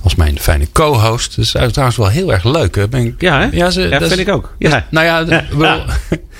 Als 0.02 0.14
mijn 0.14 0.38
fijne 0.38 0.66
co-host. 0.72 1.36
Dat 1.36 1.44
is 1.44 1.72
trouwens 1.72 1.96
wel 1.98 2.08
heel 2.08 2.32
erg 2.32 2.44
leuk. 2.44 2.90
Ben 2.90 3.04
ik, 3.04 3.20
ja, 3.20 3.40
hè? 3.40 3.48
Ja, 3.56 3.70
ze, 3.70 3.80
ja 3.80 3.98
dat 3.98 4.08
vind 4.08 4.20
ik 4.20 4.28
ook. 4.28 4.54
Ja. 4.58 4.86
nou 4.90 5.06
ja, 5.06 5.18
ja. 5.18 5.56
Wil, 5.56 5.84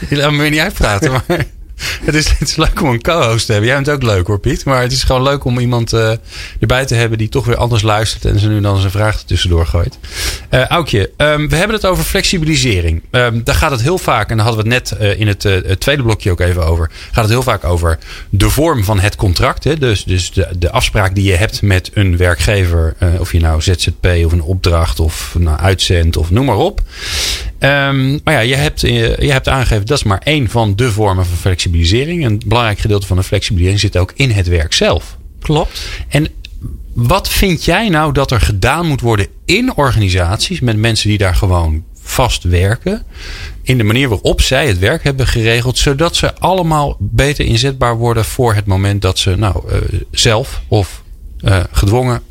laat 0.21 0.31
me 0.31 0.39
weer 0.39 0.51
niet 0.51 0.61
uitpraten. 0.61 1.11
Maar 1.11 1.25
het 2.05 2.15
is, 2.15 2.57
leuk 2.57 2.83
om 2.83 2.89
een 2.89 3.03
co-host 3.03 3.47
te 3.47 3.53
hebben. 3.53 3.71
Jij 3.71 3.83
bent 3.83 3.91
ook 3.97 4.03
leuk 4.03 4.27
hoor, 4.27 4.39
Piet. 4.39 4.65
Maar 4.65 4.83
het 4.83 4.93
is 4.93 5.03
gewoon 5.03 5.23
leuk 5.23 5.45
om 5.45 5.59
iemand 5.59 5.93
uh, 5.93 6.13
erbij 6.61 6.87
te 6.87 6.95
hebben 6.95 7.19
die 7.19 7.29
toch 7.29 7.45
weer 7.45 7.57
anders 7.57 7.83
luistert 7.83 8.25
en 8.25 8.39
ze 8.39 8.49
nu 8.49 8.61
dan 8.61 8.79
zijn 8.79 8.91
vraag 8.91 9.23
tussendoor 9.23 9.67
gooit. 9.67 9.99
Uh, 10.51 10.67
Aukje, 10.67 11.11
um, 11.17 11.49
we 11.49 11.57
hebben 11.57 11.77
het 11.77 11.87
over 11.87 12.05
flexibilisering. 12.05 13.03
Um, 13.11 13.45
daar 13.45 13.55
gaat 13.55 13.71
het 13.71 13.83
heel 13.83 13.99
vaak, 13.99 14.31
en 14.31 14.37
daar 14.37 14.47
hadden 14.47 14.65
we 14.65 14.75
het 14.75 14.91
net 14.91 15.01
uh, 15.01 15.21
in 15.21 15.27
het, 15.27 15.81
tweede 15.81 16.03
blokje 16.03 16.31
ook 16.31 16.41
even 16.41 16.67
over. 16.67 16.91
Gaat 17.13 17.25
het 17.25 17.33
heel 17.33 17.43
vaak 17.43 17.65
over 17.65 17.99
de 18.31 18.51
vorm 18.51 18.85
van 18.85 19.01
het 19.01 19.17
contract. 19.17 19.65
Hè? 19.65 19.79
Dus, 19.79 20.05
dus 20.05 20.33
de, 20.33 20.49
de 20.59 20.71
afspraak 20.71 21.15
die 21.15 21.25
je 21.25 21.37
hebt 21.37 21.63
met 21.63 21.91
een 21.95 22.17
werkgever. 22.17 22.97
of 23.19 23.33
je 23.33 23.41
nou 23.41 23.63
ZZP 23.63 24.07
of 24.25 24.33
een 24.33 24.43
opdracht 24.43 25.01
of 25.01 25.35
een 25.35 25.59
uitzend 25.59 26.17
of 26.17 26.31
noem 26.31 26.45
maar 26.45 26.57
op. 26.57 26.81
Um, 27.59 28.21
maar 28.25 28.35
ja, 28.35 28.41
je 28.41 28.55
hebt, 28.55 28.81
je 28.81 29.31
hebt 29.31 29.49
aangegeven 29.49 29.87
dat 29.87 29.97
is 29.97 30.05
maar 30.05 30.21
één 30.25 30.51
van 30.51 30.77
de 30.77 30.91
vormen 30.91 31.27
van 31.27 31.37
flexibilisering 31.37 31.70
flexibilisering. 31.71 32.25
Een 32.25 32.43
belangrijk 32.47 32.79
gedeelte 32.79 33.07
van 33.07 33.17
de 33.17 33.23
flexibilisering 33.23 33.81
zit 33.81 33.97
ook 33.97 34.13
in 34.15 34.31
het 34.31 34.49
werk 34.49 34.73
zelf. 34.73 35.17
Klopt. 35.41 35.81
En 36.09 36.29
wat 36.95 37.29
vind 37.29 37.65
jij 37.65 37.89
nou 37.89 38.13
dat 38.13 38.31
er 38.31 38.41
gedaan 38.41 38.87
moet 38.87 39.01
worden 39.01 39.27
in 39.45 39.77
organisaties 39.77 40.61
met 40.61 40.77
mensen 40.77 41.09
die 41.09 41.19
daar 41.19 41.35
gewoon 41.35 41.85
vast 42.03 42.43
werken? 42.43 43.03
In 43.63 43.79
de 43.79 43.85
manier 43.85 44.09
waarop 44.09 44.41
zij 44.41 44.67
het 44.67 44.79
werk 44.79 45.05
hebben 45.05 45.27
geregeld, 45.27 45.79
zodat 45.79 46.17
ze 46.17 46.35
allemaal 46.35 46.97
beter 46.99 47.45
inzetbaar 47.45 47.97
worden 47.97 48.25
voor 48.25 48.55
het 48.55 48.67
moment 48.67 49.03
dat 49.03 49.19
ze 49.19 49.37
nou, 49.37 49.73
uh, 49.73 50.01
zelf 50.11 50.63
of 50.69 51.03
uh, 51.41 51.61
gedwongen 51.71 52.23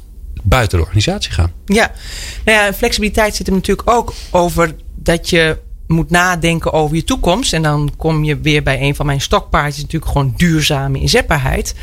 buiten 0.43 0.77
de 0.77 0.83
organisatie 0.83 1.31
gaan. 1.31 1.51
Ja, 1.65 1.91
nou 2.45 2.57
ja, 2.57 2.73
flexibiliteit 2.73 3.35
zit 3.35 3.47
er 3.47 3.53
natuurlijk 3.53 3.89
ook 3.89 4.13
over 4.31 4.75
dat 4.95 5.29
je 5.29 5.57
moet 5.89 6.09
nadenken 6.09 6.73
over 6.73 6.95
je 6.95 7.03
toekomst. 7.03 7.53
En 7.53 7.61
dan 7.61 7.91
kom 7.97 8.23
je 8.23 8.39
weer 8.39 8.63
bij 8.63 8.81
een 8.81 8.95
van 8.95 9.05
mijn 9.05 9.21
stokpaardjes, 9.21 9.83
natuurlijk 9.83 10.11
gewoon 10.11 10.33
duurzame 10.37 10.99
inzetbaarheid. 10.99 11.75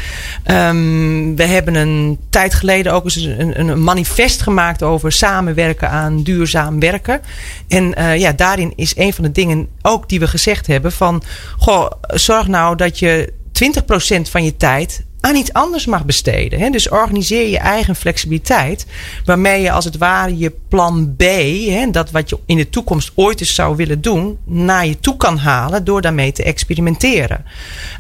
Um, 0.51 1.37
we 1.37 1.45
hebben 1.45 1.75
een 1.75 2.19
tijd 2.31 2.55
geleden 2.55 2.93
ook 2.93 3.05
eens 3.05 3.17
een, 3.17 3.61
een, 3.61 3.83
manifest 3.83 4.43
gemaakt 4.43 4.83
over 4.83 5.13
samenwerken 5.13 5.91
aan 5.91 6.23
duurzaam 6.23 6.81
werken. 6.81 7.21
En 7.69 7.95
uh, 7.99 8.17
ja, 8.19 8.33
daarin 8.33 8.73
is 8.77 8.97
een 8.97 9.13
van 9.13 9.25
de 9.25 9.33
dingen 9.33 9.69
ook 9.83 10.09
die 10.09 10.21
we 10.21 10.27
gezegd 10.27 10.67
hebben 10.67 10.93
van, 10.93 11.23
goh, 11.59 11.91
zorg 12.01 12.47
nou 12.47 12.77
dat 12.77 12.99
je 12.99 13.33
20% 13.65 14.31
van 14.31 14.45
je 14.45 14.57
tijd 14.57 15.06
aan 15.27 15.37
iets 15.37 15.53
anders 15.53 15.87
mag 15.87 16.05
besteden. 16.05 16.59
Hè? 16.59 16.71
Dus 16.71 16.89
organiseer 16.89 17.49
je 17.49 17.59
eigen 17.59 17.97
flexibiliteit. 17.97 18.87
Waarmee 19.25 19.63
je 19.63 19.71
als 19.71 19.85
het 19.85 19.97
ware 19.97 20.39
je 20.39 20.53
plan 20.69 21.15
B, 21.17 21.23
hè, 21.69 21.91
dat 21.91 22.11
wat 22.11 22.31
je 22.31 22.39
in 22.47 22.57
de 22.57 22.71
toekomst 22.71 23.13
ooit 23.15 23.41
eens 23.41 23.55
zou 23.55 23.77
willen 23.77 24.01
doen, 24.01 24.39
naar 24.45 24.87
je 24.87 25.01
toe 25.01 25.17
kan 25.17 25.39
halen 25.39 25.85
door 25.85 26.01
daarmee 26.01 26.33
te 26.33 26.43
experimenteren. 26.43 27.45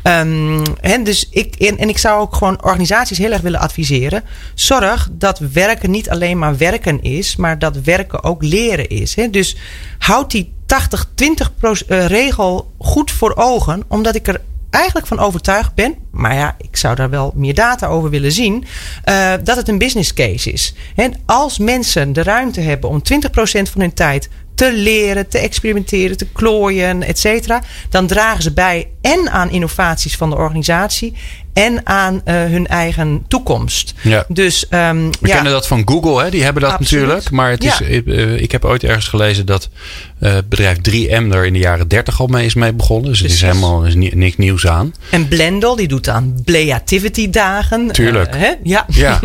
Um, 0.02 0.62
hè, 0.80 1.02
dus 1.02 1.28
ik, 1.30 1.54
en, 1.54 1.88
ik 1.88 1.98
zou 1.98 2.20
ook 2.20 2.34
gewoon 2.34 2.64
organisaties 2.64 3.18
heel 3.18 3.32
erg 3.32 3.42
willen 3.42 3.60
adviseren. 3.60 4.22
Zorg 4.54 5.08
dat 5.12 5.38
werken 5.38 5.90
niet 5.90 6.10
alleen 6.10 6.38
maar 6.38 6.56
werken 6.56 7.02
is, 7.02 7.36
maar 7.36 7.58
dat 7.58 7.76
werken 7.76 8.24
ook 8.24 8.42
leren 8.42 8.88
is. 8.88 9.14
Hè? 9.14 9.30
Dus 9.30 9.56
houd 9.98 10.30
die 10.30 10.52
80-20 10.66 11.86
eh, 11.86 12.06
regel 12.06 12.70
goed 12.78 13.10
voor 13.10 13.36
ogen, 13.36 13.82
omdat 13.88 14.14
ik 14.14 14.28
er 14.28 14.40
eigenlijk 14.70 15.06
van 15.06 15.18
overtuigd 15.18 15.74
ben, 15.74 15.94
maar 16.10 16.34
ja, 16.34 16.54
ik 16.58 16.76
zou 16.76 16.94
daar 16.94 17.10
wel 17.10 17.32
meer 17.34 17.54
data 17.54 17.86
over 17.86 18.10
willen 18.10 18.32
zien, 18.32 18.64
uh, 19.04 19.32
dat 19.44 19.56
het 19.56 19.68
een 19.68 19.78
business 19.78 20.14
case 20.14 20.52
is. 20.52 20.74
En 20.94 21.14
als 21.26 21.58
mensen 21.58 22.12
de 22.12 22.22
ruimte 22.22 22.60
hebben 22.60 22.90
om 22.90 23.02
20% 23.02 23.70
van 23.70 23.80
hun 23.80 23.94
tijd 23.94 24.28
te 24.56 24.72
leren, 24.72 25.28
te 25.28 25.38
experimenteren, 25.38 26.16
te 26.16 26.26
klooien, 26.32 27.02
et 27.02 27.18
cetera. 27.18 27.62
Dan 27.90 28.06
dragen 28.06 28.42
ze 28.42 28.52
bij 28.52 28.90
en 29.00 29.30
aan 29.30 29.50
innovaties 29.50 30.16
van 30.16 30.30
de 30.30 30.36
organisatie 30.36 31.14
en 31.56 31.80
aan 31.86 32.14
uh, 32.14 32.34
hun 32.34 32.66
eigen 32.66 33.24
toekomst. 33.28 33.94
Ja. 34.02 34.24
Dus, 34.28 34.66
um, 34.70 35.10
We 35.20 35.28
ja. 35.28 35.34
kennen 35.34 35.52
dat 35.52 35.66
van 35.66 35.82
Google, 35.84 36.22
hè? 36.24 36.30
die 36.30 36.42
hebben 36.42 36.62
dat 36.62 36.70
Absoluut. 36.72 37.02
natuurlijk. 37.02 37.30
Maar 37.30 37.50
het 37.50 37.64
is, 37.64 37.78
Ja. 37.78 37.86
ik, 37.86 38.06
eh, 38.06 38.40
ik 38.40 38.52
heb 38.52 38.64
ooit 38.64 38.84
ergens 38.84 39.08
gelezen 39.08 39.46
dat 39.46 39.68
eh, 40.20 40.36
bedrijf 40.48 40.78
3M 40.78 41.32
er 41.32 41.46
in 41.46 41.52
de 41.52 41.58
jaren 41.58 41.88
30 41.88 42.20
al 42.20 42.26
mee 42.26 42.44
is 42.46 42.54
mee 42.54 42.72
begonnen. 42.72 43.10
Dus 43.10 43.20
het 43.20 43.30
is 43.30 43.40
helemaal 43.40 43.84
is 43.84 43.94
ni- 43.94 44.10
niks 44.14 44.36
nieuws 44.36 44.66
aan. 44.66 44.94
En 45.10 45.28
Blendel, 45.28 45.76
die 45.76 45.88
doet 45.88 46.08
aan 46.08 46.40
Bleativity 46.44 47.30
dagen. 47.30 47.90
Tuurlijk. 47.92 48.34
Eh, 48.34 48.40
hè? 48.40 48.52
Ja. 48.62 48.84
Ja, 48.88 49.20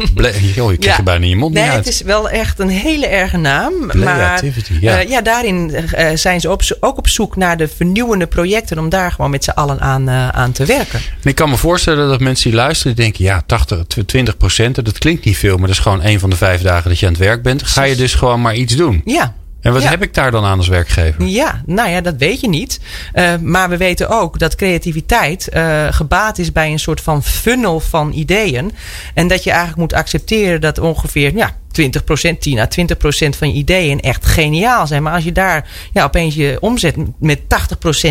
joh, 0.55 0.71
je 0.71 0.77
krijgt 0.77 0.97
er 0.97 1.03
bijna 1.03 1.23
in 1.23 1.29
je 1.29 1.35
mond 1.35 1.53
Nee, 1.53 1.63
niet 1.63 1.71
uit. 1.71 1.85
het 1.85 1.93
is 1.93 2.01
wel 2.01 2.29
echt 2.29 2.59
een 2.59 2.69
hele 2.69 3.07
erge 3.07 3.37
naam. 3.37 3.73
Maar 3.85 3.95
Bleativity, 3.95 4.73
ja. 4.81 4.99
eh, 4.99 5.09
ja, 5.09 5.21
daarin 5.21 5.75
eh, 5.75 6.07
zijn 6.15 6.41
ze 6.41 6.51
op, 6.51 6.61
ook 6.79 6.97
op 6.97 7.07
zoek 7.07 7.35
naar 7.35 7.57
de 7.57 7.67
vernieuwende 7.67 8.27
projecten 8.27 8.79
om 8.79 8.89
daar 8.89 9.11
gewoon 9.11 9.31
met 9.31 9.43
z'n 9.43 9.49
allen 9.49 9.79
aan, 9.81 10.09
eh, 10.09 10.27
aan 10.29 10.51
te 10.51 10.65
werken. 10.65 10.99
En 11.23 11.29
ik 11.29 11.35
kan 11.35 11.49
me 11.49 11.57
voorstellen 11.57 12.07
dat 12.07 12.19
mensen 12.23 12.49
die 12.49 12.59
luisteren, 12.59 12.95
die 12.95 13.03
denken, 13.03 13.23
ja, 13.23 13.43
80, 13.45 13.83
20 14.05 14.37
procent, 14.37 14.75
dat 14.85 14.97
klinkt 14.97 15.25
niet 15.25 15.37
veel, 15.37 15.57
maar 15.57 15.67
dat 15.67 15.75
is 15.75 15.81
gewoon 15.81 16.01
één 16.01 16.19
van 16.19 16.29
de 16.29 16.35
vijf 16.35 16.61
dagen 16.61 16.89
dat 16.89 16.99
je 16.99 17.05
aan 17.05 17.11
het 17.11 17.21
werk 17.21 17.43
bent. 17.43 17.63
Ga 17.63 17.83
je 17.83 17.95
dus 17.95 18.13
gewoon 18.13 18.41
maar 18.41 18.55
iets 18.55 18.75
doen. 18.75 19.01
Ja. 19.05 19.33
En 19.61 19.73
wat 19.73 19.81
Ja. 19.81 19.89
heb 19.89 20.01
ik 20.03 20.13
daar 20.13 20.31
dan 20.31 20.45
aan 20.45 20.57
als 20.57 20.67
werkgever? 20.67 21.25
Ja, 21.25 21.61
nou 21.65 21.89
ja, 21.89 22.01
dat 22.01 22.15
weet 22.17 22.39
je 22.41 22.49
niet. 22.49 22.79
Uh, 23.13 23.35
maar 23.41 23.69
we 23.69 23.77
weten 23.77 24.09
ook 24.09 24.39
dat 24.39 24.55
creativiteit 24.55 25.49
uh, 25.53 25.87
gebaat 25.91 26.37
is 26.37 26.51
bij 26.51 26.71
een 26.71 26.79
soort 26.79 27.01
van 27.01 27.23
funnel 27.23 27.79
van 27.79 28.11
ideeën. 28.13 28.71
En 29.13 29.27
dat 29.27 29.43
je 29.43 29.49
eigenlijk 29.49 29.79
moet 29.79 29.93
accepteren 29.93 30.61
dat 30.61 30.79
ongeveer 30.79 31.35
ja, 31.35 31.55
20%, 31.81 32.37
10 32.39 32.59
à 32.59 32.67
20% 32.79 33.37
van 33.37 33.47
je 33.47 33.53
ideeën 33.53 33.99
echt 33.99 34.25
geniaal 34.25 34.87
zijn. 34.87 35.03
Maar 35.03 35.13
als 35.13 35.23
je 35.23 35.31
daar 35.31 35.67
ja, 35.93 36.03
opeens 36.03 36.35
je 36.35 36.57
omzet 36.59 36.95
met 37.19 37.39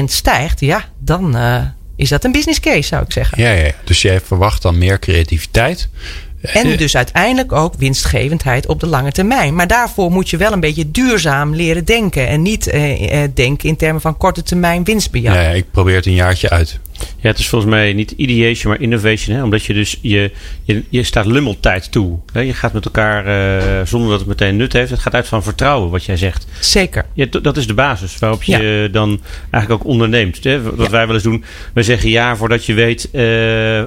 80% 0.01 0.05
stijgt, 0.05 0.61
ja, 0.61 0.85
dan 0.99 1.37
uh, 1.37 1.57
is 2.01 2.09
dat 2.09 2.25
een 2.25 2.33
business 2.33 2.61
case, 2.61 2.83
zou 2.83 3.03
ik 3.03 3.13
zeggen. 3.13 3.43
Ja, 3.43 3.51
ja. 3.51 3.71
dus 3.85 4.03
jij 4.03 4.21
verwacht 4.21 4.63
dan 4.63 4.79
meer 4.79 4.99
creativiteit. 4.99 5.89
En 6.41 6.77
dus 6.77 6.97
uiteindelijk 6.97 7.53
ook 7.53 7.75
winstgevendheid 7.79 8.67
op 8.67 8.81
de 8.81 8.87
lange 8.87 9.13
termijn. 9.13 9.55
Maar 9.55 9.67
daarvoor 9.67 10.11
moet 10.11 10.31
je 10.31 10.37
wel 10.37 10.53
een 10.53 10.61
beetje 10.61 10.91
duurzaam 10.91 11.55
leren 11.55 11.85
denken. 11.85 12.29
En 12.29 12.43
niet 12.43 12.67
eh, 12.67 13.23
eh, 13.23 13.31
denken 13.35 13.69
in 13.69 13.77
termen 13.77 14.01
van 14.01 14.17
korte 14.17 14.43
termijn 14.43 14.85
winstbejag. 14.85 15.35
Ja, 15.35 15.41
ja, 15.41 15.49
ik 15.49 15.71
probeer 15.71 15.97
het 15.97 16.07
een 16.07 16.15
jaartje 16.15 16.51
uit. 16.51 16.79
Ja, 17.21 17.29
het 17.29 17.39
is 17.39 17.49
volgens 17.49 17.71
mij 17.71 17.93
niet 17.93 18.11
ideation, 18.11 18.73
maar 18.73 18.83
innovation. 18.83 19.37
Hè? 19.37 19.43
Omdat 19.43 19.65
je 19.65 19.75
dus, 19.75 19.99
je, 20.03 20.31
je, 20.63 20.85
je 20.89 21.03
staat 21.03 21.27
lummeltijd 21.27 21.93
toe. 21.93 22.19
Hè? 22.33 22.41
Je 22.41 22.55
gaat 22.55 22.73
met 22.73 22.85
elkaar, 22.85 23.27
uh, 23.27 23.87
zonder 23.87 24.11
dat 24.11 24.19
het 24.19 24.29
meteen 24.29 24.57
nut 24.57 24.73
heeft. 24.73 24.91
Het 24.91 25.01
gaat 25.01 25.15
uit 25.15 25.29
van 25.29 25.43
vertrouwen, 25.43 25.91
wat 25.91 26.05
jij 26.05 26.17
zegt. 26.17 26.47
Zeker. 26.61 27.05
Ja, 27.15 27.27
dat 27.43 27.57
is 27.57 27.67
de 27.67 27.75
basis 27.75 28.19
waarop 28.19 28.43
je 28.43 28.63
ja. 28.63 28.89
dan 28.89 29.21
eigenlijk 29.51 29.83
ook 29.83 29.91
onderneemt. 29.91 30.45
Hè? 30.45 30.63
Wat 30.63 30.87
ja. 30.87 30.91
wij 30.91 31.07
wel 31.07 31.15
eens 31.15 31.25
doen, 31.25 31.45
wij 31.75 31.83
zeggen 31.83 32.11
ja 32.11 32.37
voordat 32.37 32.67
je 32.67 32.75
weet, 32.75 33.09
uh, 33.13 33.79
uh, 33.79 33.85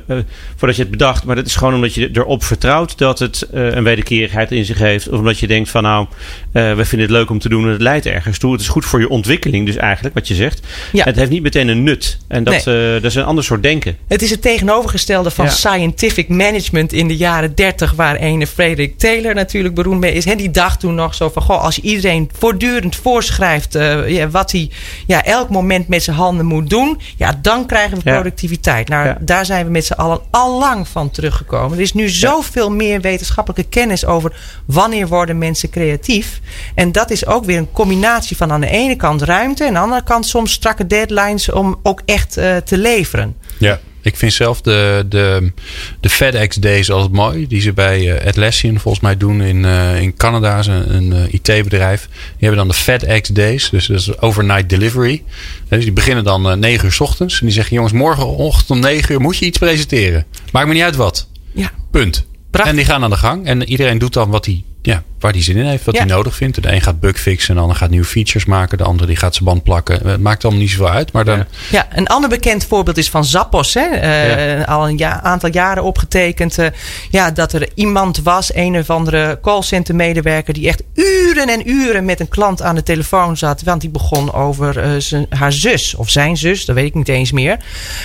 voordat 0.56 0.76
je 0.76 0.82
het 0.82 0.91
bedacht. 0.91 1.23
Maar 1.23 1.36
dat 1.36 1.45
is 1.45 1.56
gewoon 1.56 1.73
omdat 1.73 1.93
je 1.93 2.10
erop 2.13 2.43
vertrouwt 2.43 2.97
dat 2.97 3.19
het 3.19 3.47
een 3.52 3.84
wederkerigheid 3.84 4.52
in 4.52 4.65
zich 4.65 4.78
heeft. 4.78 5.10
Of 5.10 5.19
omdat 5.19 5.39
je 5.39 5.47
denkt 5.47 5.69
van 5.69 5.84
nou, 5.84 6.08
we 6.52 6.86
vinden 6.86 7.08
het 7.08 7.17
leuk 7.17 7.30
om 7.30 7.39
te 7.39 7.49
doen 7.49 7.63
en 7.63 7.71
het 7.71 7.82
leidt 7.82 8.06
ergens 8.06 8.38
toe. 8.38 8.52
Het 8.52 8.62
is 8.62 8.67
goed 8.67 8.86
voor 8.86 8.99
je 8.99 9.10
ontwikkeling 9.10 9.65
dus 9.65 9.76
eigenlijk, 9.76 10.15
wat 10.15 10.28
je 10.28 10.36
zegt. 10.36 10.67
Ja. 10.91 11.04
Het 11.04 11.15
heeft 11.15 11.30
niet 11.30 11.43
meteen 11.43 11.67
een 11.67 11.84
nut. 11.84 12.17
En 12.28 12.43
dat, 12.43 12.65
nee. 12.65 12.99
Dat 13.04 13.12
is 13.12 13.18
een 13.18 13.24
ander 13.24 13.44
soort 13.44 13.63
denken. 13.63 13.98
Het 14.08 14.22
is 14.22 14.30
het 14.30 14.42
tegenovergestelde 14.42 15.32
van 15.32 15.46
ja. 15.46 15.52
scientific 15.52 16.30
management 16.30 16.94
in 16.94 17.08
de 17.08 17.18
jaren 17.18 17.56
30, 17.56 17.92
waar 17.92 18.16
ene 18.16 18.48
Frederick 18.48 18.98
Taylor 18.98 19.36
natuurlijk 19.36 19.76
beroemd 19.76 20.00
mee 20.00 20.13
is. 20.13 20.26
En 20.26 20.38
die 20.38 20.52
dacht 20.52 20.80
toen 20.80 20.96
nog 20.96 21.16
zo 21.16 21.30
van: 21.30 21.42
goh, 21.42 21.63
als 21.63 21.76
je 21.76 21.82
iedereen 21.82 22.30
voortdurend 22.38 22.96
voorschrijft 22.96 23.76
uh, 23.76 24.10
ja, 24.10 24.30
wat 24.30 24.52
hij 24.52 24.70
ja, 25.08 25.24
elk 25.24 25.50
moment 25.50 25.88
met 25.88 26.04
zijn 26.04 26.16
handen 26.16 26.46
moet 26.46 26.70
doen, 26.70 27.00
ja, 27.16 27.39
dan 27.42 27.66
krijgen 27.66 27.98
we 27.98 28.04
productiviteit. 28.04 28.88
Nou, 28.88 29.16
daar 29.20 29.46
zijn 29.46 29.66
we 29.66 29.72
met 29.72 29.86
z'n 29.86 29.94
allen 29.94 30.22
al 30.32 30.60
lang 30.60 30.88
van 30.88 31.12
teruggekomen. 31.12 31.78
Er 31.78 31.84
is 31.84 31.94
nu 31.94 32.10
zoveel 32.10 32.72
meer 32.72 33.02
wetenschappelijke 33.02 33.70
kennis 33.70 34.06
over 34.06 34.36
wanneer 34.66 35.08
worden 35.08 35.38
mensen 35.38 35.70
creatief. 35.70 36.39
En 36.76 36.92
dat 36.92 37.12
is 37.12 37.26
ook 37.26 37.46
weer 37.46 37.58
een 37.58 37.72
combinatie 37.72 38.38
van 38.38 38.52
aan 38.52 38.62
de 38.62 38.70
ene 38.70 38.96
kant 38.96 39.22
ruimte 39.22 39.63
en 39.63 39.70
aan 39.70 39.74
de 39.74 39.80
andere 39.80 40.04
kant 40.04 40.26
soms 40.26 40.52
strakke 40.52 40.88
deadlines 40.88 41.52
om 41.52 41.80
ook 41.84 42.02
echt 42.06 42.38
uh, 42.38 42.58
te 42.58 42.78
leveren. 42.95 43.36
Ja, 43.58 43.79
ik 44.03 44.15
vind 44.15 44.34
zelf 44.34 44.62
de, 44.62 45.06
de, 45.10 45.51
de 45.99 46.10
FedEx 46.10 46.56
Days 46.56 46.91
altijd 46.91 47.12
mooi. 47.12 47.47
Die 47.47 47.62
ze 47.62 47.73
bij 47.73 48.01
uh, 48.01 48.27
Atlassian 48.27 48.79
volgens 48.79 49.03
mij 49.03 49.17
doen 49.17 49.41
in, 49.41 49.63
uh, 49.63 50.01
in 50.01 50.15
Canada. 50.15 50.60
Is 50.60 50.67
een, 50.67 50.95
een 50.95 51.13
uh, 51.13 51.34
IT-bedrijf. 51.34 52.08
Die 52.12 52.47
hebben 52.47 52.58
dan 52.58 52.67
de 52.67 52.73
FedEx 52.73 53.29
Days. 53.29 53.69
Dus 53.69 53.88
dat 53.88 53.99
is 53.99 54.19
overnight 54.19 54.69
delivery. 54.69 55.23
Dus 55.67 55.84
die 55.84 55.93
beginnen 55.93 56.23
dan 56.23 56.60
9 56.60 56.86
uur 56.86 56.91
s 56.91 56.99
ochtends. 56.99 57.39
En 57.39 57.45
die 57.45 57.56
zeggen 57.56 57.75
jongens, 57.75 57.93
morgenochtend 57.93 58.69
om 58.69 58.79
9 58.79 59.13
uur 59.13 59.21
moet 59.21 59.38
je 59.38 59.45
iets 59.45 59.58
presenteren. 59.58 60.25
Maakt 60.51 60.67
me 60.67 60.73
niet 60.73 60.84
uit 60.84 60.95
wat. 60.95 61.27
Ja. 61.53 61.71
Punt. 61.91 62.25
Prachtig. 62.49 62.71
En 62.71 62.77
die 62.77 62.86
gaan 62.86 63.03
aan 63.03 63.10
de 63.10 63.15
gang. 63.15 63.45
En 63.45 63.63
iedereen 63.63 63.97
doet 63.97 64.13
dan 64.13 64.29
wat 64.29 64.45
hij 64.45 64.63
ja, 64.86 65.04
waar 65.19 65.32
hij 65.32 65.41
zin 65.43 65.58
in 65.58 65.65
heeft, 65.65 65.84
wat 65.86 65.96
Ja. 65.96 66.02
hij 66.06 66.10
nodig 66.10 66.36
vindt. 66.36 66.63
De 66.63 66.72
een 66.74 66.82
gaat 66.82 67.00
bugfixen, 67.00 67.56
de 67.56 67.62
ander 67.62 67.76
gaat 67.76 67.89
nieuwe 67.89 68.06
features 68.06 68.46
maken. 68.46 68.78
De 68.78 68.84
ander 68.84 69.08
die 69.08 69.15
gaat 69.15 69.34
zijn 69.34 69.46
band 69.46 69.63
plakken. 69.63 70.08
Het 70.08 70.19
maakt 70.19 70.43
allemaal 70.43 70.62
niet 70.62 70.72
zoveel 70.72 70.89
uit. 70.89 71.12
Maar 71.12 71.26
dan, 71.26 71.38
Ja. 71.38 71.46
Ja, 71.72 71.88
een 71.91 72.08
ander 72.08 72.30
bekend 72.30 72.65
voorbeeld 72.65 72.98
is 72.98 73.10
van 73.10 73.26
Zappos. 73.26 73.74
Hè? 73.74 73.82
Eh, 73.86 74.58
Ja. 74.58 74.63
Al 74.63 74.88
een 74.88 74.98
ja- 74.98 75.22
aantal 75.22 75.50
jaren 75.52 75.84
opgetekend. 75.84 76.58
eh, 76.58 76.67
ja, 77.10 77.32
dat 77.32 77.54
er 77.54 77.69
iemand 77.76 78.22
was, 78.24 78.54
een 78.54 78.78
of 78.78 78.89
andere 78.89 79.39
callcenter 79.41 79.96
medewerker... 79.96 80.54
die 80.54 80.67
echt 80.67 80.84
uren 80.93 81.48
en 81.50 81.69
uren 81.69 82.06
met 82.06 82.19
een 82.19 82.30
klant 82.30 82.62
aan 82.62 82.76
de 82.76 82.84
telefoon 82.84 83.38
zat. 83.38 83.62
Want 83.63 83.82
die 83.82 83.89
begon 83.89 84.34
over 84.34 84.80
eh, 84.80 84.89
zijn, 84.98 85.26
haar 85.30 85.52
zus 85.54 85.96
of 85.96 86.10
zijn 86.10 86.38
zus. 86.38 86.65
Dat 86.65 86.76
weet 86.76 86.86
ik 86.86 86.93
niet 86.93 87.10
eens 87.10 87.32
meer. 87.32 87.58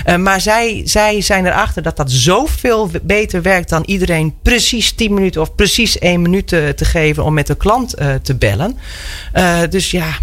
Eh, 0.04 0.16
maar 0.16 0.40
zij, 0.40 0.82
zij 0.84 1.20
zijn 1.20 1.46
erachter 1.46 1.82
dat 1.82 1.96
dat 1.96 2.10
zoveel 2.10 2.90
beter 3.02 3.42
werkt... 3.42 3.68
dan 3.68 3.82
iedereen 3.86 4.34
precies 4.42 4.92
10 4.92 5.14
minuten 5.14 5.40
of 5.40 5.54
precies 5.54 5.98
1 5.98 6.22
minuut 6.22 6.52
te, 6.68 6.74
te 6.74 6.84
geven... 6.84 7.24
om 7.24 7.34
met 7.34 7.46
de 7.46 7.56
klant 7.56 7.94
eh, 7.94 8.14
te 8.14 8.34
bellen. 8.34 8.78
Eh, 9.32 9.60
dus 9.70 9.90
ja, 9.90 10.18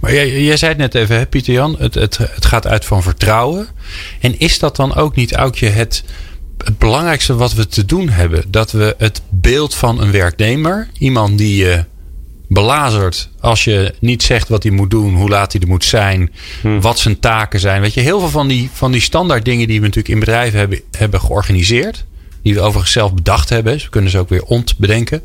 Maar 0.00 0.14
jij, 0.14 0.42
jij 0.42 0.56
zei 0.56 0.70
het 0.70 0.80
net 0.80 0.94
even, 0.94 1.16
hè, 1.16 1.26
Pieter 1.26 1.52
Jan. 1.52 1.76
Het, 1.78 1.94
het, 1.94 2.18
het 2.18 2.46
gaat 2.46 2.66
uit 2.66 2.84
van 2.84 3.02
vertrouwen. 3.02 3.66
En 4.20 4.38
is 4.38 4.58
dat 4.58 4.76
dan 4.76 4.94
ook 4.94 5.16
niet, 5.16 5.34
Aukje, 5.34 5.68
het, 5.68 6.04
het 6.64 6.78
belangrijkste 6.78 7.34
wat 7.34 7.54
we 7.54 7.66
te 7.66 7.84
doen 7.84 8.08
hebben? 8.08 8.44
Dat 8.48 8.70
we 8.70 8.94
het 8.98 9.22
beeld 9.28 9.74
van 9.74 10.00
een 10.00 10.10
werknemer, 10.10 10.88
iemand 10.98 11.38
die 11.38 11.56
je 11.56 11.84
belazert 12.48 13.28
als 13.40 13.64
je 13.64 13.94
niet 14.00 14.22
zegt 14.22 14.48
wat 14.48 14.62
hij 14.62 14.72
moet 14.72 14.90
doen, 14.90 15.14
hoe 15.14 15.28
laat 15.28 15.52
hij 15.52 15.60
er 15.60 15.68
moet 15.68 15.84
zijn, 15.84 16.32
wat 16.80 16.98
zijn 16.98 17.20
taken 17.20 17.60
zijn. 17.60 17.80
Weet 17.80 17.94
je, 17.94 18.00
heel 18.00 18.20
veel 18.20 18.28
van 18.28 18.48
die, 18.48 18.70
van 18.72 18.92
die 18.92 19.00
standaard 19.00 19.44
dingen 19.44 19.68
die 19.68 19.80
we 19.80 19.86
natuurlijk 19.86 20.14
in 20.14 20.20
bedrijven 20.20 20.58
hebben, 20.58 20.80
hebben 20.90 21.20
georganiseerd. 21.20 22.04
Die 22.48 22.56
we 22.56 22.62
overigens 22.62 22.92
zelf 22.92 23.14
bedacht 23.14 23.48
hebben. 23.48 23.72
Dus 23.72 23.84
we 23.84 23.90
kunnen 23.90 24.10
ze 24.10 24.18
ook 24.18 24.28
weer 24.28 24.42
ontbedenken. 24.42 25.22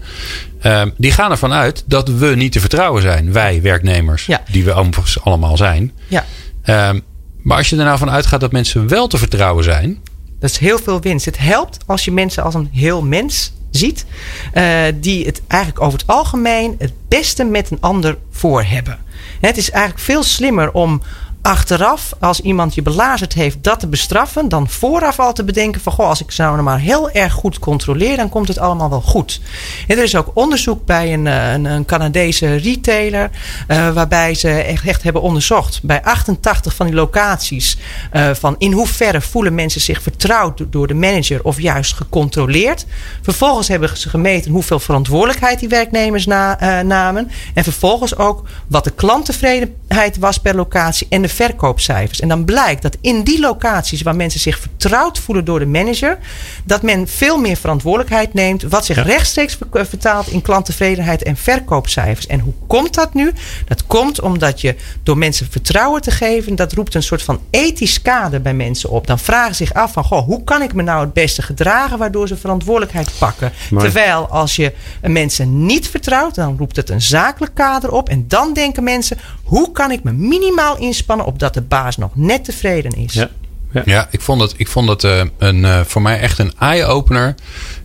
Ehm, 0.62 0.90
die 0.98 1.12
gaan 1.12 1.32
ervan 1.32 1.54
uit 1.54 1.84
dat 1.88 2.10
we 2.10 2.26
niet 2.36 2.52
te 2.52 2.60
vertrouwen 2.60 3.02
zijn. 3.02 3.32
Wij 3.32 3.62
werknemers. 3.62 4.26
Ja. 4.26 4.42
Die 4.52 4.64
we 4.64 4.74
overigens 4.74 5.22
allemaal 5.24 5.58
zijn. 5.58 5.92
ja. 6.08 6.26
Ehm, 6.64 7.00
maar 7.38 7.58
als 7.58 7.70
je 7.70 7.78
er 7.78 7.86
nou 7.86 7.98
van 7.98 8.10
uitgaat 8.10 8.40
dat 8.40 8.52
mensen 8.52 8.88
wel 8.88 9.08
te 9.08 9.18
vertrouwen 9.18 9.64
zijn. 9.64 10.00
Dat 10.40 10.50
is 10.50 10.58
heel 10.58 10.80
veel 10.80 11.02
winst. 11.02 11.26
Het 11.26 11.38
helpt 11.38 11.78
als 11.86 12.06
je 12.06 12.12
mensen 12.12 12.44
als 12.44 12.54
een 12.54 12.70
heel 12.72 13.02
mens 13.04 13.54
ziet. 13.72 14.06
eh, 14.54 14.66
die 14.96 15.26
het 15.26 15.42
eigenlijk 15.48 15.82
over 15.82 16.00
het 16.00 16.08
algemeen 16.08 16.76
het 16.80 16.94
beste 17.08 17.44
met 17.44 17.72
een 17.72 17.82
ander 17.82 18.18
voor 18.32 18.64
hebben. 18.64 18.98
Het 19.42 19.58
is 19.58 19.72
eigenlijk 19.72 20.04
veel 20.04 20.24
slimmer 20.24 20.72
om 20.72 21.02
achteraf, 21.44 22.14
als 22.20 22.42
iemand 22.42 22.76
je 22.76 22.82
belazerd 22.82 23.34
heeft, 23.34 23.58
dat 23.62 23.80
te 23.80 23.88
bestraffen. 23.88 24.50
Dan 24.50 24.70
vooraf 24.70 25.20
al 25.20 25.34
te 25.34 25.44
bedenken 25.44 25.82
van, 25.82 25.94
goh, 25.94 26.08
als 26.08 26.22
ik 26.22 26.32
ze 26.32 26.42
nou 26.42 26.62
maar 26.62 26.80
heel 26.80 27.12
erg 27.12 27.34
goed 27.34 27.60
controleer, 27.60 28.18
dan 28.18 28.30
komt 28.30 28.48
het 28.48 28.58
allemaal 28.58 28.90
wel 28.90 29.02
goed. 29.02 29.42
Er 29.88 29.98
is 29.98 30.16
ook 30.16 30.32
onderzoek 30.34 30.86
bij 30.86 31.14
een, 31.14 31.28
eh, 31.28 31.52
een, 31.52 31.66
een 31.66 31.86
Canadese 31.86 32.56
retailer, 32.56 33.30
eh, 33.68 33.90
waarbij 33.90 34.34
ze 34.34 34.50
echt, 34.50 35.04
hebben 35.04 35.22
onderzocht 35.22 35.80
bij 35.84 36.04
88 36.04 36.76
van 36.76 36.86
die 36.86 36.96
locaties, 36.96 37.78
eh, 38.12 38.30
van 38.34 38.56
in 38.58 38.72
hoeverre 38.72 39.22
voelen 39.22 39.56
mensen 39.56 39.82
zich 39.82 40.02
vertrouwd 40.02 40.58
do- 40.58 40.70
door 40.70 40.88
de 40.88 40.94
manager 40.94 41.44
of 41.44 41.62
juist 41.62 41.94
gecontroleerd. 41.94 42.86
Vervolgens 43.22 43.68
hebben 43.68 43.98
ze 43.98 44.10
gemeten 44.10 44.52
hoeveel 44.52 44.80
verantwoordelijkheid 44.80 45.60
die 45.60 45.70
werknemers 45.70 46.26
na, 46.26 46.82
namen. 46.84 47.32
En 47.54 47.64
vervolgens 47.64 48.18
ook 48.18 48.44
wat 48.68 48.84
de 48.84 48.92
klanttevredenheid 48.92 50.18
was 50.18 50.38
per 50.38 50.56
locatie 50.56 51.08
en 51.10 51.22
de 51.22 51.30
verkoopcijfers. 51.34 52.20
En 52.20 52.28
dan 52.28 52.46
blijkt 52.46 52.82
dat 52.82 52.98
in 53.02 53.24
die 53.24 53.40
locaties 53.40 54.02
waar 54.02 54.16
mensen 54.16 54.40
zich 54.40 54.60
vertrouwd 54.60 55.20
voelen 55.20 55.46
door 55.46 55.60
de 55.60 55.66
manager, 55.66 56.18
dat 56.64 56.82
men 56.82 57.08
veel 57.08 57.38
meer 57.38 57.56
verantwoordelijkheid 57.58 58.34
neemt, 58.34 58.64
wat 58.64 58.86
zich 58.86 59.04
rechtstreeks 59.04 59.58
vertaalt 59.72 60.28
in 60.28 60.42
klanttevredenheid 60.42 61.24
en 61.24 61.38
verkoopcijfers. 61.38 62.28
En 62.28 62.40
hoe 62.40 62.54
komt 62.68 62.94
dat 62.94 63.14
nu? 63.14 63.32
Dat 63.66 63.86
komt 63.88 64.22
omdat 64.22 64.62
je 64.62 64.76
door 65.04 65.18
mensen 65.18 65.48
vertrouwen 65.50 66.02
te 66.02 66.12
geven, 66.12 66.56
dat 66.56 66.74
roept 66.74 66.96
een 66.96 67.04
soort 67.04 67.24
van 67.24 67.40
ethisch 67.50 68.02
kader 68.02 68.42
bij 68.42 68.54
mensen 68.54 68.90
op. 68.90 69.08
Dan 69.08 69.20
vragen 69.20 69.56
ze 69.56 69.66
zich 69.66 69.74
af 69.74 69.92
van, 69.94 70.04
goh, 70.04 70.26
hoe 70.26 70.44
kan 70.44 70.62
ik 70.62 70.74
me 70.74 70.82
nou 70.82 71.02
het 71.02 71.14
beste 71.14 71.42
gedragen 71.42 71.98
waardoor 71.98 72.28
ze 72.28 72.38
verantwoordelijkheid 72.38 73.12
pakken? 73.18 73.52
Terwijl 73.78 74.28
als 74.28 74.56
je 74.56 74.74
mensen 75.02 75.66
niet 75.66 75.90
vertrouwt, 75.90 76.36
dan 76.36 76.56
roept 76.58 76.76
het 76.76 76.90
een 76.90 77.02
zakelijk 77.02 77.54
kader 77.54 77.92
op. 77.92 78.10
En 78.10 78.26
dan 78.28 78.54
denken 78.54 78.84
mensen, 78.84 79.18
hoe 79.54 79.72
kan 79.72 79.92
ik 79.92 80.04
me 80.04 80.12
minimaal 80.12 80.78
inspannen 80.78 81.26
opdat 81.26 81.54
de 81.54 81.62
baas 81.62 81.98
nog 81.98 82.16
net 82.16 82.44
tevreden 82.44 82.92
is? 82.92 83.14
Ja. 83.14 83.30
Ja. 83.72 83.82
ja, 83.86 84.08
ik 84.12 84.22
vond 84.22 84.42
het, 84.42 84.54
ik 84.58 84.68
vond 84.68 84.90
het 84.90 85.04
uh, 85.04 85.22
een, 85.38 85.58
uh, 85.58 85.82
voor 85.82 86.02
mij 86.02 86.20
echt 86.20 86.40
een 86.40 86.54
eye-opener. 86.60 87.36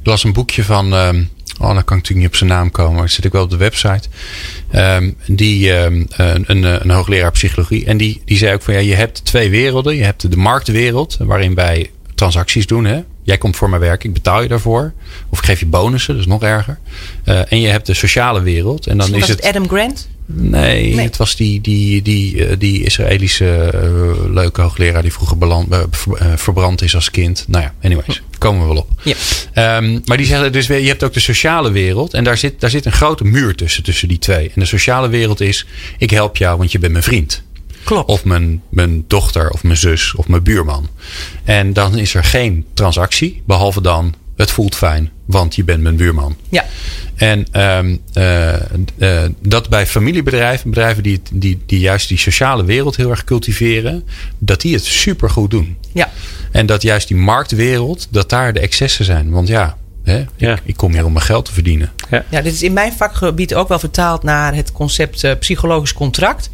Ik 0.00 0.06
las 0.06 0.24
een 0.24 0.32
boekje 0.32 0.64
van. 0.64 0.92
Uh, 0.92 1.08
oh, 1.60 1.74
dan 1.74 1.74
kan 1.74 1.76
ik 1.76 1.88
natuurlijk 1.88 2.14
niet 2.14 2.26
op 2.26 2.36
zijn 2.36 2.50
naam 2.50 2.70
komen. 2.70 2.98
Maar 2.98 3.08
zit 3.08 3.24
ik 3.24 3.32
wel 3.32 3.42
op 3.42 3.50
de 3.50 3.56
website. 3.56 4.08
Um, 4.74 5.16
die, 5.26 5.72
um, 5.72 6.06
een, 6.08 6.44
een, 6.46 6.62
een, 6.62 6.90
hoogleraar 6.90 7.30
psychologie. 7.30 7.86
En 7.86 7.96
die, 7.96 8.22
die 8.24 8.36
zei 8.36 8.54
ook 8.54 8.62
van 8.62 8.74
ja, 8.74 8.80
je 8.80 8.94
hebt 8.94 9.24
twee 9.24 9.50
werelden. 9.50 9.96
Je 9.96 10.04
hebt 10.04 10.30
de 10.30 10.36
marktwereld, 10.36 11.16
waarin 11.20 11.54
wij 11.54 11.90
transacties 12.14 12.66
doen. 12.66 12.84
Hè? 12.84 13.00
Jij 13.22 13.38
komt 13.38 13.56
voor 13.56 13.68
mijn 13.68 13.82
werk, 13.82 14.04
ik 14.04 14.12
betaal 14.12 14.42
je 14.42 14.48
daarvoor. 14.48 14.92
Of 15.28 15.38
ik 15.38 15.44
geef 15.44 15.60
je 15.60 15.66
bonussen, 15.66 16.14
dat 16.14 16.22
is 16.22 16.28
nog 16.28 16.42
erger. 16.42 16.78
Uh, 17.24 17.52
en 17.52 17.60
je 17.60 17.68
hebt 17.68 17.86
de 17.86 17.94
sociale 17.94 18.42
wereld. 18.42 18.86
En 18.86 18.98
dan 18.98 19.10
was 19.10 19.20
is 19.20 19.28
het, 19.28 19.44
het 19.44 19.54
Adam 19.54 19.68
Grant? 19.68 20.08
Nee, 20.30 20.94
nee, 20.94 21.04
het 21.04 21.16
was 21.16 21.36
die, 21.36 21.60
die, 21.60 22.02
die, 22.02 22.46
eh, 22.46 22.56
die 22.58 22.84
Israëlische 22.84 23.72
uh, 23.74 24.32
leuke 24.32 24.60
hoogleraar 24.60 25.02
die 25.02 25.12
vroeger 25.12 25.38
beland, 25.38 25.72
uh, 25.72 25.82
verbrand 26.36 26.82
is 26.82 26.94
als 26.94 27.10
kind. 27.10 27.44
Nou 27.46 27.64
ja, 27.64 27.74
anyways, 27.82 28.22
komen 28.38 28.60
we 28.60 28.66
wel 28.66 28.76
op. 28.76 28.90
Ja. 29.04 29.76
Um, 29.76 30.02
maar 30.04 30.16
die 30.16 30.26
zeggen 30.26 30.52
dus, 30.52 30.66
je 30.66 30.74
hebt 30.74 31.04
ook 31.04 31.12
de 31.12 31.20
sociale 31.20 31.70
wereld. 31.70 32.14
En 32.14 32.24
daar 32.24 32.38
zit, 32.38 32.60
daar 32.60 32.70
zit 32.70 32.86
een 32.86 32.92
grote 32.92 33.24
muur 33.24 33.54
tussen, 33.54 33.82
tussen 33.82 34.08
die 34.08 34.18
twee. 34.18 34.50
En 34.54 34.60
de 34.60 34.66
sociale 34.66 35.08
wereld 35.08 35.40
is, 35.40 35.66
ik 35.98 36.10
help 36.10 36.36
jou, 36.36 36.58
want 36.58 36.72
je 36.72 36.78
bent 36.78 36.92
mijn 36.92 37.04
vriend. 37.04 37.42
Klopt. 37.84 38.08
Of 38.08 38.24
mijn, 38.24 38.62
mijn 38.70 39.04
dochter, 39.06 39.50
of 39.50 39.62
mijn 39.62 39.76
zus, 39.76 40.14
of 40.14 40.28
mijn 40.28 40.42
buurman. 40.42 40.88
En 41.44 41.72
dan 41.72 41.98
is 41.98 42.14
er 42.14 42.24
geen 42.24 42.66
transactie, 42.74 43.42
behalve 43.46 43.80
dan 43.80 44.14
het 44.36 44.50
voelt 44.50 44.74
fijn, 44.74 45.10
want 45.28 45.54
je 45.54 45.64
bent 45.64 45.82
mijn 45.82 45.96
buurman. 45.96 46.36
Ja. 46.48 46.64
En 47.14 47.60
um, 47.78 48.00
uh, 48.14 48.54
uh, 48.98 49.22
dat 49.40 49.68
bij 49.68 49.86
familiebedrijven, 49.86 50.70
bedrijven 50.70 51.02
die, 51.02 51.20
die, 51.32 51.62
die 51.66 51.80
juist 51.80 52.08
die 52.08 52.18
sociale 52.18 52.64
wereld 52.64 52.96
heel 52.96 53.10
erg 53.10 53.24
cultiveren, 53.24 54.04
dat 54.38 54.60
die 54.60 54.74
het 54.74 54.84
super 54.84 55.30
goed 55.30 55.50
doen. 55.50 55.76
Ja. 55.92 56.10
En 56.50 56.66
dat 56.66 56.82
juist 56.82 57.08
die 57.08 57.16
marktwereld, 57.16 58.06
dat 58.10 58.28
daar 58.28 58.52
de 58.52 58.60
excessen 58.60 59.04
zijn. 59.04 59.30
Want 59.30 59.48
ja, 59.48 59.76
hè, 60.04 60.24
Ja. 60.36 60.52
Ik, 60.54 60.60
ik 60.64 60.76
kom 60.76 60.92
hier 60.92 61.04
om 61.04 61.12
mijn 61.12 61.24
geld 61.24 61.44
te 61.44 61.52
verdienen. 61.52 61.92
Ja, 62.10 62.40
dit 62.42 62.52
is 62.52 62.62
in 62.62 62.72
mijn 62.72 62.92
vakgebied 62.92 63.54
ook 63.54 63.68
wel 63.68 63.78
vertaald 63.78 64.22
naar 64.22 64.54
het 64.54 64.72
concept 64.72 65.24
uh, 65.24 65.32
psychologisch 65.38 65.92
contract. 65.92 66.50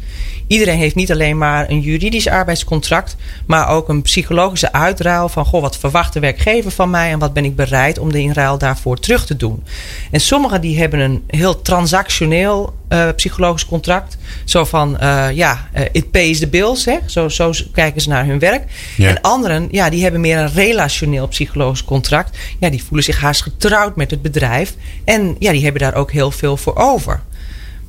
Iedereen 0.47 0.77
heeft 0.77 0.95
niet 0.95 1.11
alleen 1.11 1.37
maar 1.37 1.69
een 1.69 1.79
juridisch 1.79 2.27
arbeidscontract, 2.27 3.15
maar 3.45 3.67
ook 3.67 3.89
een 3.89 4.01
psychologische 4.01 4.71
uitruil 4.71 5.29
van 5.29 5.45
goh, 5.45 5.61
wat 5.61 5.77
verwacht 5.77 6.13
de 6.13 6.19
werkgever 6.19 6.71
van 6.71 6.89
mij 6.89 7.11
en 7.11 7.19
wat 7.19 7.33
ben 7.33 7.45
ik 7.45 7.55
bereid 7.55 7.99
om 7.99 8.11
de 8.11 8.19
inruil 8.19 8.57
daarvoor 8.57 8.99
terug 8.99 9.25
te 9.25 9.35
doen. 9.35 9.63
En 10.11 10.19
sommigen 10.19 10.61
die 10.61 10.79
hebben 10.79 10.99
een 10.99 11.23
heel 11.27 11.61
transactioneel 11.61 12.73
uh, 12.89 13.09
psychologisch 13.15 13.65
contract. 13.65 14.17
Zo 14.43 14.65
van 14.65 14.97
uh, 15.01 15.27
ja, 15.31 15.69
uh, 15.75 15.81
it 15.91 16.11
pays 16.11 16.39
the 16.39 16.47
bills. 16.47 16.85
Hè? 16.85 16.97
Zo, 17.05 17.29
zo 17.29 17.51
kijken 17.73 18.01
ze 18.01 18.09
naar 18.09 18.25
hun 18.25 18.39
werk. 18.39 18.63
Ja. 18.97 19.09
En 19.09 19.21
anderen, 19.21 19.67
ja, 19.71 19.89
die 19.89 20.03
hebben 20.03 20.21
meer 20.21 20.37
een 20.37 20.53
relationeel 20.53 21.27
psychologisch 21.27 21.83
contract. 21.83 22.37
Ja, 22.59 22.69
die 22.69 22.83
voelen 22.83 23.03
zich 23.03 23.19
haast 23.19 23.41
getrouwd 23.41 23.95
met 23.95 24.11
het 24.11 24.21
bedrijf. 24.21 24.73
En 25.03 25.35
ja, 25.39 25.51
die 25.51 25.63
hebben 25.63 25.81
daar 25.81 25.95
ook 25.95 26.11
heel 26.11 26.31
veel 26.31 26.57
voor 26.57 26.75
over. 26.75 27.21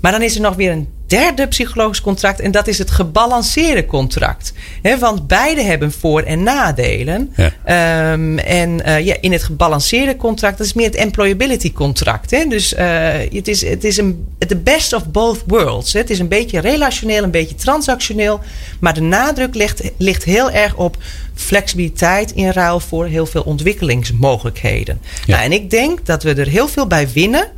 Maar 0.01 0.13
dan 0.13 0.23
is 0.23 0.35
er 0.35 0.41
nog 0.41 0.55
weer 0.55 0.71
een 0.73 0.89
derde 1.07 1.47
psychologisch 1.47 2.01
contract. 2.01 2.41
En 2.41 2.51
dat 2.51 2.67
is 2.67 2.79
het 2.79 2.91
gebalanceerde 2.91 3.87
contract. 3.87 4.53
He, 4.83 4.99
want 4.99 5.27
beide 5.27 5.63
hebben 5.63 5.93
voor- 5.93 6.23
en 6.23 6.43
nadelen. 6.43 7.35
Ja. 7.37 8.13
Um, 8.13 8.39
en 8.39 8.81
uh, 8.87 9.05
ja, 9.05 9.17
in 9.21 9.33
het 9.33 9.43
gebalanceerde 9.43 10.17
contract, 10.17 10.59
dat 10.59 10.67
is 10.67 10.73
meer 10.73 10.87
het 10.87 10.95
employability 10.95 11.73
contract. 11.73 12.31
He. 12.31 12.47
Dus 12.49 12.73
uh, 12.73 13.09
het 13.33 13.49
is, 13.49 13.65
het 13.65 13.85
is 13.85 13.97
een 13.97 14.27
the 14.47 14.57
best 14.57 14.93
of 14.93 15.07
both 15.07 15.43
worlds. 15.47 15.93
He. 15.93 15.99
Het 15.99 16.11
is 16.11 16.19
een 16.19 16.29
beetje 16.29 16.61
relationeel, 16.61 17.23
een 17.23 17.31
beetje 17.31 17.55
transactioneel. 17.55 18.41
Maar 18.81 18.95
de 18.95 19.01
nadruk 19.01 19.55
ligt, 19.55 19.83
ligt 19.97 20.25
heel 20.25 20.51
erg 20.51 20.75
op 20.75 20.97
flexibiliteit 21.35 22.33
in 22.33 22.51
ruil 22.51 22.81
voor 22.81 23.07
heel 23.07 23.27
veel 23.27 23.43
ontwikkelingsmogelijkheden. 23.43 25.01
Ja. 25.03 25.35
Nou, 25.35 25.45
en 25.45 25.53
ik 25.53 25.71
denk 25.71 26.07
dat 26.07 26.23
we 26.23 26.35
er 26.35 26.49
heel 26.49 26.69
veel 26.69 26.87
bij 26.87 27.09
winnen. 27.13 27.49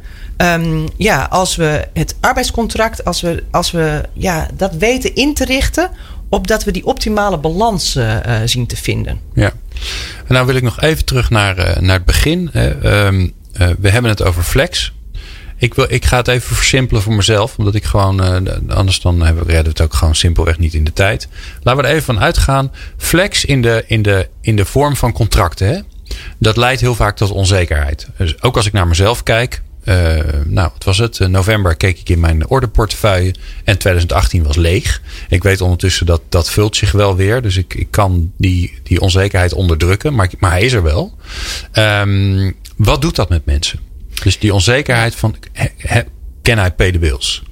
Um, 0.42 0.88
ja, 0.96 1.24
als 1.30 1.56
we 1.56 1.88
het 1.92 2.16
arbeidscontract, 2.20 3.04
als 3.04 3.20
we, 3.20 3.44
als 3.50 3.70
we 3.70 4.02
ja, 4.12 4.48
dat 4.54 4.74
weten 4.74 5.14
in 5.14 5.34
te 5.34 5.44
richten, 5.44 5.90
opdat 6.28 6.64
we 6.64 6.70
die 6.70 6.86
optimale 6.86 7.38
balans 7.38 7.96
uh, 7.96 8.16
zien 8.44 8.66
te 8.66 8.76
vinden. 8.76 9.20
Ja, 9.34 9.52
en 10.26 10.34
nou 10.34 10.46
wil 10.46 10.54
ik 10.54 10.62
nog 10.62 10.80
even 10.80 11.04
terug 11.04 11.30
naar, 11.30 11.58
uh, 11.58 11.76
naar 11.76 11.96
het 11.96 12.04
begin. 12.04 12.50
Um, 12.54 13.32
we 13.78 13.90
hebben 13.90 14.10
het 14.10 14.22
over 14.22 14.42
flex. 14.42 14.92
Ik, 15.56 15.74
wil, 15.74 15.86
ik 15.88 16.04
ga 16.04 16.16
het 16.16 16.28
even 16.28 16.56
versimpelen 16.56 17.02
voor 17.02 17.14
mezelf, 17.14 17.58
omdat 17.58 17.74
ik 17.74 17.84
gewoon, 17.84 18.48
anders 18.70 19.00
dan 19.00 19.22
hebben, 19.22 19.44
redden 19.44 19.62
we 19.62 19.68
het 19.68 19.80
ook 19.80 19.94
gewoon 19.94 20.14
simpelweg 20.14 20.58
niet 20.58 20.74
in 20.74 20.84
de 20.84 20.92
tijd. 20.92 21.28
Laten 21.62 21.82
we 21.82 21.88
er 21.88 21.94
even 21.94 22.14
van 22.14 22.20
uitgaan. 22.20 22.72
Flex 22.96 23.44
in 23.44 23.62
de, 23.62 23.84
in 23.86 24.02
de, 24.02 24.28
in 24.40 24.56
de 24.56 24.64
vorm 24.64 24.96
van 24.96 25.12
contracten, 25.12 25.68
hè? 25.68 25.80
dat 26.38 26.56
leidt 26.56 26.80
heel 26.80 26.94
vaak 26.94 27.16
tot 27.16 27.30
onzekerheid. 27.30 28.08
Dus 28.16 28.42
ook 28.42 28.56
als 28.56 28.66
ik 28.66 28.72
naar 28.72 28.86
mezelf 28.86 29.22
kijk, 29.22 29.62
uh, 29.88 30.18
nou, 30.44 30.70
wat 30.72 30.84
was 30.84 30.98
het? 30.98 31.18
Uh, 31.18 31.28
november 31.28 31.76
keek 31.76 31.98
ik 31.98 32.08
in 32.08 32.20
mijn 32.20 32.48
orderportefeuille 32.48 33.34
en 33.64 33.78
2018 33.78 34.42
was 34.42 34.56
leeg. 34.56 35.02
Ik 35.28 35.42
weet 35.42 35.60
ondertussen 35.60 36.06
dat 36.06 36.20
dat 36.28 36.50
vult 36.50 36.76
zich 36.76 36.92
wel 36.92 37.16
weer. 37.16 37.42
Dus 37.42 37.56
ik, 37.56 37.74
ik 37.74 37.90
kan 37.90 38.32
die, 38.36 38.78
die 38.82 39.00
onzekerheid 39.00 39.52
onderdrukken, 39.52 40.14
maar, 40.14 40.30
maar 40.38 40.50
hij 40.50 40.62
is 40.62 40.72
er 40.72 40.82
wel. 40.82 41.16
Um, 41.72 42.56
wat 42.76 43.02
doet 43.02 43.16
dat 43.16 43.28
met 43.28 43.46
mensen? 43.46 43.80
Dus 44.22 44.38
die 44.38 44.54
onzekerheid 44.54 45.14
van, 45.14 45.36
can 46.54 46.66
I? 46.66 46.70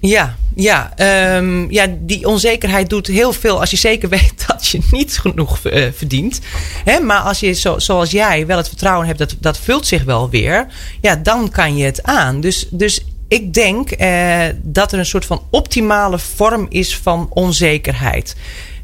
Ja, 0.01 0.37
ja, 0.55 0.93
um, 1.37 1.71
ja, 1.71 1.87
die 1.99 2.27
onzekerheid 2.27 2.91
doet 2.91 3.07
heel 3.07 3.33
veel 3.33 3.61
als 3.61 3.71
je 3.71 3.77
zeker 3.77 4.09
weet 4.19 4.47
dat 4.47 4.67
je 4.67 4.79
niet 4.91 5.19
genoeg 5.19 5.61
uh, 5.65 5.87
verdient. 5.93 6.41
Hè, 6.85 7.01
maar 7.01 7.21
als 7.21 7.41
je, 7.41 7.53
zo, 7.53 7.79
zoals 7.79 8.11
jij, 8.11 8.47
wel 8.47 8.57
het 8.57 8.69
vertrouwen 8.69 9.07
hebt 9.07 9.19
dat 9.19 9.37
dat 9.41 9.59
vult 9.59 9.87
zich 9.87 10.05
wel 10.05 10.31
weer, 10.31 10.67
ja, 11.01 11.17
dan 11.17 11.51
kan 11.51 11.77
je 11.77 11.85
het 11.85 12.03
aan. 12.03 12.41
Dus, 12.41 12.67
dus 12.71 13.05
ik 13.29 13.55
denk 13.55 14.01
uh, 14.01 14.45
dat 14.63 14.93
er 14.93 14.99
een 14.99 15.07
soort 15.07 15.25
van 15.25 15.43
optimale 15.51 16.19
vorm 16.19 16.67
is 16.69 16.97
van 16.97 17.27
onzekerheid. 17.31 18.37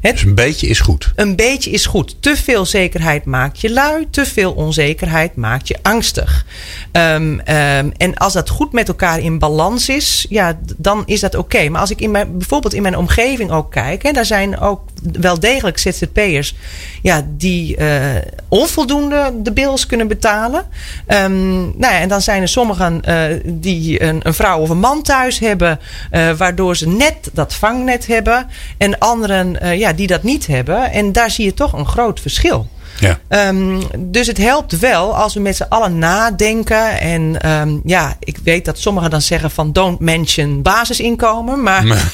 Het, 0.03 0.11
dus 0.11 0.23
een 0.23 0.35
beetje 0.35 0.67
is 0.67 0.79
goed. 0.79 1.11
Een 1.15 1.35
beetje 1.35 1.69
is 1.69 1.85
goed. 1.85 2.15
Te 2.19 2.35
veel 2.35 2.65
zekerheid 2.65 3.25
maakt 3.25 3.61
je 3.61 3.69
lui. 3.69 4.07
Te 4.09 4.25
veel 4.25 4.51
onzekerheid 4.51 5.35
maakt 5.35 5.67
je 5.67 5.77
angstig. 5.81 6.45
Um, 6.91 7.39
um, 7.39 7.91
en 7.97 8.13
als 8.15 8.33
dat 8.33 8.49
goed 8.49 8.71
met 8.71 8.87
elkaar 8.87 9.19
in 9.19 9.39
balans 9.39 9.89
is, 9.89 10.25
ja, 10.29 10.59
dan 10.77 11.03
is 11.05 11.19
dat 11.19 11.35
oké. 11.35 11.55
Okay. 11.55 11.67
Maar 11.67 11.81
als 11.81 11.91
ik 11.91 12.01
in 12.01 12.11
mijn, 12.11 12.37
bijvoorbeeld 12.37 12.73
in 12.73 12.81
mijn 12.81 12.97
omgeving 12.97 13.51
ook 13.51 13.71
kijk, 13.71 14.03
hè, 14.03 14.11
daar 14.11 14.25
zijn 14.25 14.59
ook 14.59 14.81
wel 15.11 15.39
degelijk 15.39 15.77
ZZP'ers 15.77 16.55
ja, 17.01 17.25
die 17.29 17.77
uh, 17.77 18.15
onvoldoende 18.47 19.33
de 19.43 19.51
bills 19.51 19.85
kunnen 19.85 20.07
betalen. 20.07 20.65
Um, 21.07 21.61
nou 21.77 21.93
ja, 21.93 21.99
en 21.99 22.09
dan 22.09 22.21
zijn 22.21 22.41
er 22.41 22.47
sommigen 22.47 23.01
uh, 23.07 23.23
die 23.45 24.03
een, 24.03 24.19
een, 24.23 24.33
vrouw 24.33 24.59
of 24.59 24.69
een 24.69 24.79
man 24.79 25.01
thuis 25.01 25.39
hebben, 25.39 25.79
uh, 26.11 26.31
waardoor 26.31 26.75
ze 26.75 26.87
net 26.87 27.29
dat 27.33 27.53
vangnet 27.53 28.07
hebben. 28.07 28.47
En 28.77 28.99
anderen 28.99 29.77
ja, 29.77 29.92
die 29.95 30.07
dat 30.07 30.23
niet 30.23 30.47
hebben. 30.47 30.91
En 30.91 31.11
daar 31.11 31.31
zie 31.31 31.45
je 31.45 31.53
toch 31.53 31.73
een 31.73 31.87
groot 31.87 32.19
verschil. 32.19 32.67
Ja. 32.99 33.47
Um, 33.49 33.81
dus 33.97 34.27
het 34.27 34.37
helpt 34.37 34.79
wel 34.79 35.15
als 35.15 35.33
we 35.33 35.39
met 35.39 35.55
z'n 35.55 35.65
allen 35.69 35.97
nadenken. 35.97 36.99
En 36.99 37.51
um, 37.51 37.81
ja, 37.85 38.15
ik 38.19 38.37
weet 38.43 38.65
dat 38.65 38.79
sommigen 38.79 39.09
dan 39.09 39.21
zeggen 39.21 39.51
van 39.51 39.71
don't 39.71 39.99
mention 39.99 40.61
basisinkomen. 40.61 41.63
Maar 41.63 41.83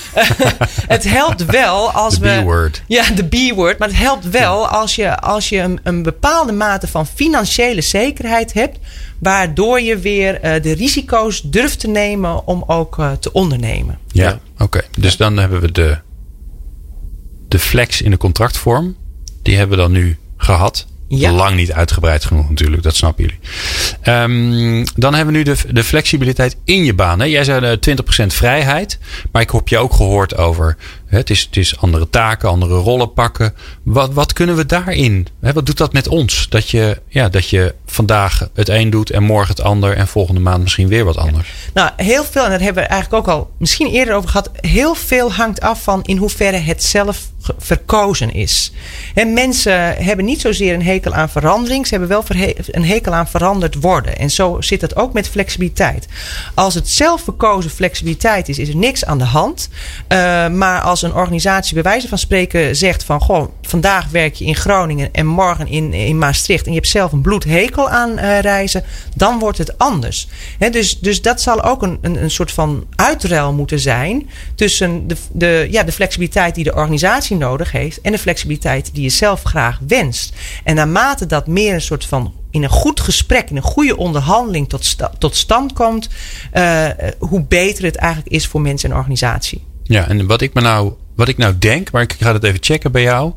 het 0.87 1.03
helpt 1.03 1.45
wel 1.45 1.91
als 1.91 2.13
the 2.13 2.19
we. 2.19 2.39
B-word. 2.41 2.81
Ja, 2.87 3.03
de 3.15 3.23
B-word. 3.23 3.79
Maar 3.79 3.87
het 3.87 3.97
helpt 3.97 4.29
wel 4.29 4.67
als 4.67 4.95
je, 4.95 5.19
als 5.19 5.49
je 5.49 5.59
een, 5.59 5.79
een 5.83 6.03
bepaalde 6.03 6.51
mate 6.51 6.87
van 6.87 7.07
financiële 7.07 7.81
zekerheid 7.81 8.53
hebt. 8.53 8.77
Waardoor 9.19 9.81
je 9.81 9.97
weer 9.97 10.33
uh, 10.33 10.61
de 10.61 10.71
risico's 10.71 11.41
durft 11.41 11.79
te 11.79 11.87
nemen 11.87 12.47
om 12.47 12.63
ook 12.67 12.97
uh, 12.97 13.11
te 13.11 13.31
ondernemen. 13.31 13.99
Ja, 14.11 14.23
ja. 14.23 14.39
oké. 14.53 14.63
Okay. 14.63 14.83
Dus 14.97 15.17
dan 15.17 15.37
hebben 15.37 15.61
we 15.61 15.71
de, 15.71 15.97
de 17.49 17.59
flex 17.59 18.01
in 18.01 18.11
de 18.11 18.17
contractvorm. 18.17 18.95
Die 19.41 19.57
hebben 19.57 19.77
we 19.77 19.83
dan 19.83 19.91
nu 19.91 20.17
gehad. 20.37 20.87
Ja. 21.07 21.31
Lang 21.31 21.55
niet 21.55 21.71
uitgebreid 21.71 22.25
genoeg 22.25 22.49
natuurlijk, 22.49 22.83
dat 22.83 22.95
snappen 22.95 23.23
jullie. 23.23 23.39
Um, 24.03 24.85
dan 24.95 25.13
hebben 25.13 25.33
we 25.33 25.39
nu 25.39 25.43
de, 25.43 25.73
de 25.73 25.83
flexibiliteit 25.83 26.57
in 26.63 26.83
je 26.83 26.93
baan. 26.93 27.19
Hè? 27.19 27.25
Jij 27.25 27.43
zei 27.43 27.77
uh, 27.87 27.95
20% 28.23 28.25
vrijheid. 28.27 28.99
Maar 29.31 29.41
ik 29.41 29.49
heb 29.49 29.67
je 29.67 29.77
ook 29.77 29.93
gehoord 29.93 30.37
over 30.37 30.77
Het 31.09 31.29
is, 31.29 31.41
het 31.41 31.57
is 31.57 31.77
andere 31.77 32.09
taken, 32.09 32.49
andere 32.49 32.75
rollen 32.75 33.13
pakken. 33.13 33.53
Wat, 33.83 34.13
wat 34.13 34.33
kunnen 34.33 34.55
we 34.55 34.65
daarin? 34.65 35.27
Wat 35.39 35.65
doet 35.65 35.77
dat 35.77 35.93
met 35.93 36.07
ons? 36.07 36.49
Dat 36.49 36.69
je, 36.69 37.01
ja, 37.07 37.29
dat 37.29 37.49
je 37.49 37.75
vandaag 37.85 38.49
het 38.53 38.69
een 38.69 38.89
doet 38.89 39.09
en 39.09 39.23
morgen 39.23 39.55
het 39.55 39.61
ander 39.61 39.95
en 39.95 40.07
volgende 40.07 40.41
maand 40.41 40.63
misschien 40.63 40.87
weer 40.87 41.05
wat 41.05 41.17
anders. 41.17 41.53
Nou, 41.73 41.91
heel 41.95 42.23
veel, 42.23 42.43
en 42.43 42.49
daar 42.49 42.61
hebben 42.61 42.83
we 42.83 42.89
eigenlijk 42.89 43.27
ook 43.27 43.35
al 43.35 43.51
misschien 43.57 43.87
eerder 43.87 44.15
over 44.15 44.29
gehad. 44.29 44.49
Heel 44.61 44.95
veel 44.95 45.33
hangt 45.33 45.61
af 45.61 45.83
van 45.83 46.03
in 46.03 46.17
hoeverre 46.17 46.57
het 46.57 46.83
zelf 46.83 47.27
verkozen 47.57 48.33
is. 48.33 48.71
En 49.13 49.33
mensen 49.33 49.95
hebben 49.95 50.25
niet 50.25 50.41
zozeer 50.41 50.73
een 50.73 50.83
hekel 50.83 51.13
aan 51.13 51.29
verandering, 51.29 51.87
ze 51.87 51.95
hebben 51.95 52.09
wel 52.09 52.23
een 52.67 52.85
hekel 52.85 53.13
aan 53.13 53.27
veranderd 53.27 53.75
worden. 53.75 54.17
En 54.17 54.31
zo 54.31 54.61
zit 54.61 54.81
het 54.81 54.95
ook 54.95 55.13
met 55.13 55.29
flexibiliteit. 55.29 56.07
Als 56.53 56.73
het 56.73 56.89
zelf 56.89 57.21
verkozen 57.21 57.71
flexibiliteit 57.71 58.49
is, 58.49 58.59
is 58.59 58.69
er 58.69 58.75
niks 58.75 59.05
aan 59.05 59.17
de 59.17 59.23
hand. 59.23 59.69
Uh, 60.07 60.47
maar 60.47 60.81
als 60.81 60.98
een 61.01 61.13
organisatie 61.13 61.73
bij 61.73 61.83
wijze 61.83 62.07
van 62.07 62.17
spreken 62.17 62.75
zegt 62.75 63.03
van 63.03 63.21
goh, 63.21 63.47
vandaag 63.61 64.09
werk 64.09 64.35
je 64.35 64.45
in 64.45 64.55
Groningen 64.55 65.13
en 65.13 65.25
morgen 65.25 65.67
in, 65.67 65.93
in 65.93 66.17
Maastricht 66.17 66.65
en 66.65 66.71
je 66.71 66.77
hebt 66.77 66.89
zelf 66.89 67.11
een 67.11 67.21
bloedhekel 67.21 67.89
aan 67.89 68.11
uh, 68.11 68.39
reizen, 68.39 68.83
dan 69.15 69.39
wordt 69.39 69.57
het 69.57 69.77
anders. 69.77 70.27
Dus, 70.71 70.99
dus 70.99 71.21
dat 71.21 71.41
zal 71.41 71.63
ook 71.63 71.81
een, 71.81 71.97
een, 72.01 72.23
een 72.23 72.31
soort 72.31 72.51
van 72.51 72.85
uitruil 72.95 73.53
moeten 73.53 73.79
zijn 73.79 74.29
tussen 74.55 75.07
de, 75.07 75.15
de, 75.31 75.67
ja, 75.71 75.83
de 75.83 75.91
flexibiliteit 75.91 76.55
die 76.55 76.63
de 76.63 76.75
organisatie 76.75 77.37
nodig 77.37 77.71
heeft 77.71 78.01
en 78.01 78.11
de 78.11 78.17
flexibiliteit 78.17 78.89
die 78.93 79.03
je 79.03 79.09
zelf 79.09 79.43
graag 79.43 79.79
wenst. 79.87 80.33
En 80.63 80.75
naarmate 80.75 81.25
dat 81.25 81.47
meer 81.47 81.73
een 81.73 81.81
soort 81.81 82.05
van 82.05 82.33
in 82.51 82.63
een 82.63 82.69
goed 82.69 82.99
gesprek, 82.99 83.49
in 83.49 83.55
een 83.55 83.61
goede 83.61 83.97
onderhandeling 83.97 84.69
tot, 84.69 84.95
tot 85.17 85.35
stand 85.35 85.73
komt, 85.73 86.09
uh, 86.53 86.87
hoe 87.19 87.43
beter 87.43 87.83
het 87.83 87.95
eigenlijk 87.95 88.33
is 88.33 88.47
voor 88.47 88.61
mensen 88.61 88.89
en 88.91 88.97
organisatie. 88.97 89.67
Ja, 89.89 90.07
en 90.07 90.27
wat 90.27 90.41
ik, 90.41 90.53
me 90.53 90.61
nou, 90.61 90.93
wat 91.15 91.27
ik 91.27 91.37
nou 91.37 91.57
denk, 91.57 91.91
maar 91.91 92.01
ik 92.01 92.15
ga 92.19 92.33
het 92.33 92.43
even 92.43 92.59
checken 92.61 92.91
bij 92.91 93.01
jou. 93.01 93.33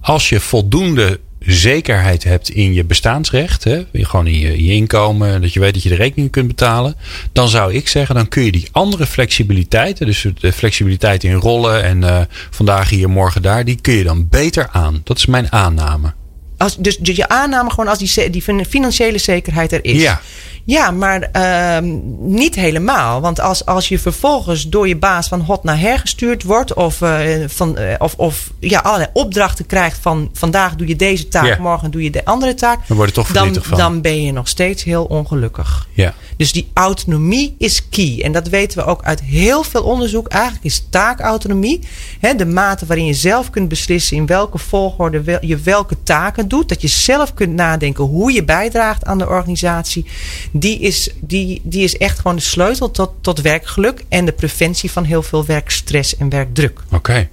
Als 0.00 0.28
je 0.28 0.40
voldoende 0.40 1.20
zekerheid 1.38 2.24
hebt 2.24 2.48
in 2.48 2.72
je 2.72 2.84
bestaansrecht, 2.84 3.64
hè, 3.64 3.84
gewoon 3.92 4.26
in 4.26 4.38
je, 4.38 4.64
je, 4.64 4.72
inkomen, 4.72 5.40
dat 5.40 5.52
je 5.52 5.60
weet 5.60 5.74
dat 5.74 5.82
je 5.82 5.88
de 5.88 5.94
rekening 5.94 6.30
kunt 6.30 6.46
betalen, 6.46 6.94
dan 7.32 7.48
zou 7.48 7.74
ik 7.74 7.88
zeggen, 7.88 8.14
dan 8.14 8.28
kun 8.28 8.44
je 8.44 8.52
die 8.52 8.68
andere 8.72 9.06
flexibiliteiten, 9.06 10.06
dus 10.06 10.26
de 10.38 10.52
flexibiliteit 10.52 11.24
in 11.24 11.34
rollen 11.34 11.82
en 11.82 12.02
uh, 12.02 12.20
vandaag 12.50 12.88
hier, 12.88 13.10
morgen 13.10 13.42
daar, 13.42 13.64
die 13.64 13.80
kun 13.80 13.94
je 13.94 14.04
dan 14.04 14.28
beter 14.28 14.68
aan. 14.72 15.00
Dat 15.04 15.18
is 15.18 15.26
mijn 15.26 15.52
aanname. 15.52 16.12
Als, 16.56 16.76
dus, 16.76 16.96
dus 16.96 17.16
je 17.16 17.28
aanname 17.28 17.70
gewoon 17.70 17.88
als 17.88 17.98
die, 17.98 18.30
die 18.30 18.42
financiële 18.68 19.18
zekerheid 19.18 19.72
er 19.72 19.84
is. 19.84 20.02
Ja. 20.02 20.20
Ja, 20.64 20.90
maar 20.90 21.28
uh, 21.36 21.90
niet 22.18 22.54
helemaal. 22.54 23.20
Want 23.20 23.40
als, 23.40 23.66
als 23.66 23.88
je 23.88 23.98
vervolgens 23.98 24.68
door 24.68 24.88
je 24.88 24.96
baas 24.96 25.28
van 25.28 25.40
hot 25.40 25.64
naar 25.64 25.80
her 25.80 25.98
gestuurd 25.98 26.42
wordt. 26.42 26.74
Of, 26.74 27.00
uh, 27.00 27.20
van, 27.46 27.78
uh, 27.78 27.94
of, 27.98 28.14
of 28.16 28.50
ja, 28.58 28.80
allerlei 28.80 29.10
opdrachten 29.12 29.66
krijgt 29.66 29.98
van 30.00 30.30
vandaag 30.32 30.74
doe 30.76 30.86
je 30.86 30.96
deze 30.96 31.28
taak, 31.28 31.44
yeah. 31.44 31.58
morgen 31.58 31.90
doe 31.90 32.02
je 32.02 32.10
de 32.10 32.24
andere 32.24 32.54
taak. 32.54 32.88
Dan, 32.88 32.96
word 32.96 33.08
je 33.08 33.14
toch 33.14 33.32
dan, 33.32 33.54
van. 33.60 33.78
dan 33.78 34.00
ben 34.00 34.22
je 34.22 34.32
nog 34.32 34.48
steeds 34.48 34.84
heel 34.84 35.04
ongelukkig. 35.04 35.88
Ja. 35.92 36.14
Dus 36.36 36.52
die 36.52 36.70
autonomie 36.74 37.54
is 37.58 37.88
key. 37.88 38.20
En 38.22 38.32
dat 38.32 38.48
weten 38.48 38.78
we 38.78 38.84
ook 38.84 39.02
uit 39.02 39.20
heel 39.20 39.62
veel 39.62 39.82
onderzoek. 39.82 40.28
Eigenlijk 40.28 40.64
is 40.64 40.86
taakautonomie 40.90 41.80
hè, 42.20 42.34
de 42.34 42.46
mate 42.46 42.86
waarin 42.86 43.06
je 43.06 43.14
zelf 43.14 43.50
kunt 43.50 43.68
beslissen 43.68 44.16
in 44.16 44.26
welke 44.26 44.58
volgorde 44.58 45.22
wel, 45.22 45.38
je 45.40 45.56
welke 45.56 46.02
taken 46.02 46.48
doet. 46.48 46.68
Dat 46.68 46.80
je 46.80 46.88
zelf 46.88 47.34
kunt 47.34 47.52
nadenken 47.52 48.04
hoe 48.04 48.32
je 48.32 48.44
bijdraagt 48.44 49.04
aan 49.04 49.18
de 49.18 49.28
organisatie 49.28 50.06
die 50.52 50.78
is, 50.78 51.10
die, 51.20 51.60
die 51.64 51.84
is 51.84 51.96
echt 51.96 52.18
gewoon 52.18 52.36
de 52.36 52.42
sleutel 52.42 52.90
tot, 52.90 53.10
tot 53.20 53.40
werkgeluk 53.40 54.04
en 54.08 54.24
de 54.24 54.32
preventie 54.32 54.90
van 54.90 55.04
heel 55.04 55.22
veel 55.22 55.44
werkstress 55.44 56.16
en 56.16 56.28
werkdruk. 56.28 56.80
Oké. 56.92 57.28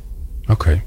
Oké. 0.50 0.82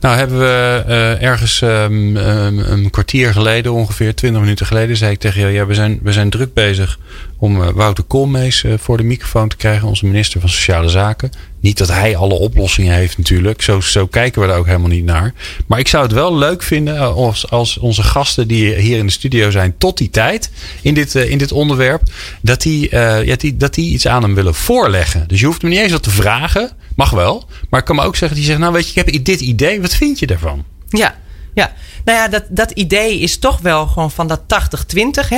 Nou 0.00 0.16
hebben 0.16 0.38
we 0.38 0.84
uh, 0.88 1.22
ergens 1.22 1.60
um, 1.60 2.16
een 2.16 2.90
kwartier 2.90 3.32
geleden, 3.32 3.72
ongeveer 3.72 4.14
20 4.14 4.40
minuten 4.40 4.66
geleden, 4.66 4.96
zei 4.96 5.12
ik 5.12 5.18
tegen 5.18 5.40
jou: 5.40 5.52
ja, 5.52 5.66
we 5.66 5.74
zijn, 5.74 5.98
we 6.02 6.12
zijn 6.12 6.30
druk 6.30 6.54
bezig 6.54 6.98
om 7.38 7.62
uh, 7.62 7.68
Wouter 7.68 8.04
Koolmees 8.04 8.62
uh, 8.62 8.74
voor 8.78 8.96
de 8.96 9.02
microfoon 9.02 9.48
te 9.48 9.56
krijgen, 9.56 9.88
onze 9.88 10.06
minister 10.06 10.40
van 10.40 10.48
Sociale 10.48 10.88
Zaken. 10.88 11.30
Niet 11.60 11.78
dat 11.78 11.88
hij 11.88 12.16
alle 12.16 12.34
oplossingen 12.34 12.94
heeft, 12.94 13.18
natuurlijk. 13.18 13.62
Zo, 13.62 13.80
zo 13.80 14.06
kijken 14.06 14.40
we 14.40 14.48
daar 14.48 14.58
ook 14.58 14.66
helemaal 14.66 14.88
niet 14.88 15.04
naar. 15.04 15.34
Maar 15.66 15.78
ik 15.78 15.88
zou 15.88 16.02
het 16.02 16.12
wel 16.12 16.36
leuk 16.36 16.62
vinden 16.62 16.98
als, 17.14 17.50
als 17.50 17.78
onze 17.78 18.02
gasten 18.02 18.48
die 18.48 18.74
hier 18.74 18.98
in 18.98 19.06
de 19.06 19.12
studio 19.12 19.50
zijn 19.50 19.74
tot 19.78 19.98
die 19.98 20.10
tijd 20.10 20.50
in 20.82 20.94
dit, 20.94 21.14
in 21.14 21.38
dit 21.38 21.52
onderwerp, 21.52 22.02
dat 22.40 22.62
die, 22.62 22.88
ja, 23.24 23.36
die, 23.36 23.56
dat 23.56 23.74
die 23.74 23.92
iets 23.92 24.06
aan 24.06 24.22
hem 24.22 24.34
willen 24.34 24.54
voorleggen. 24.54 25.24
Dus 25.28 25.40
je 25.40 25.46
hoeft 25.46 25.62
hem 25.62 25.70
niet 25.70 25.80
eens 25.80 25.92
wat 25.92 26.02
te 26.02 26.10
vragen. 26.10 26.70
Mag 26.96 27.10
wel. 27.10 27.44
Maar 27.70 27.80
ik 27.80 27.86
kan 27.86 27.96
me 27.96 28.02
ook 28.02 28.16
zeggen, 28.16 28.38
die 28.38 28.46
zegt, 28.46 28.58
nou 28.58 28.72
weet 28.72 28.84
je, 28.84 29.00
ik 29.00 29.06
heb 29.14 29.24
dit 29.24 29.40
idee. 29.40 29.80
Wat 29.80 29.94
vind 29.94 30.18
je 30.18 30.26
daarvan? 30.26 30.64
Ja, 30.88 31.14
ja. 31.54 31.72
Nou 32.04 32.18
ja, 32.18 32.28
dat, 32.28 32.44
dat 32.48 32.70
idee 32.70 33.18
is 33.18 33.38
toch 33.38 33.60
wel 33.60 33.86
gewoon 33.86 34.10
van 34.10 34.26
dat 34.26 34.40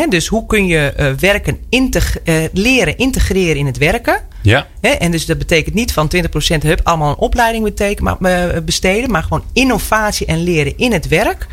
80-20. 0.07 0.09
Dus 0.09 0.27
hoe 0.27 0.47
kun 0.47 0.67
je 0.67 0.95
uh, 0.99 1.11
werken 1.13 1.59
integ 1.69 2.19
uh, 2.25 2.45
leren 2.53 2.99
integreren 2.99 3.57
in 3.57 3.67
het 3.67 3.79
werken? 3.79 4.21
Ja. 4.43 4.67
Hè? 4.81 4.89
En 4.89 5.11
dus 5.11 5.27
dat 5.27 5.39
betekent 5.39 5.75
niet 5.75 5.93
van 5.93 6.11
20% 6.17 6.19
hup, 6.59 6.81
allemaal 6.83 7.11
een 7.11 7.17
opleiding 7.17 7.65
beteken, 7.65 8.05
maar, 8.05 8.17
uh, 8.21 8.63
besteden. 8.63 9.11
Maar 9.11 9.23
gewoon 9.23 9.45
innovatie 9.53 10.27
en 10.27 10.43
leren 10.43 10.79
in 10.79 10.93
het 10.93 11.09
werk. 11.09 11.47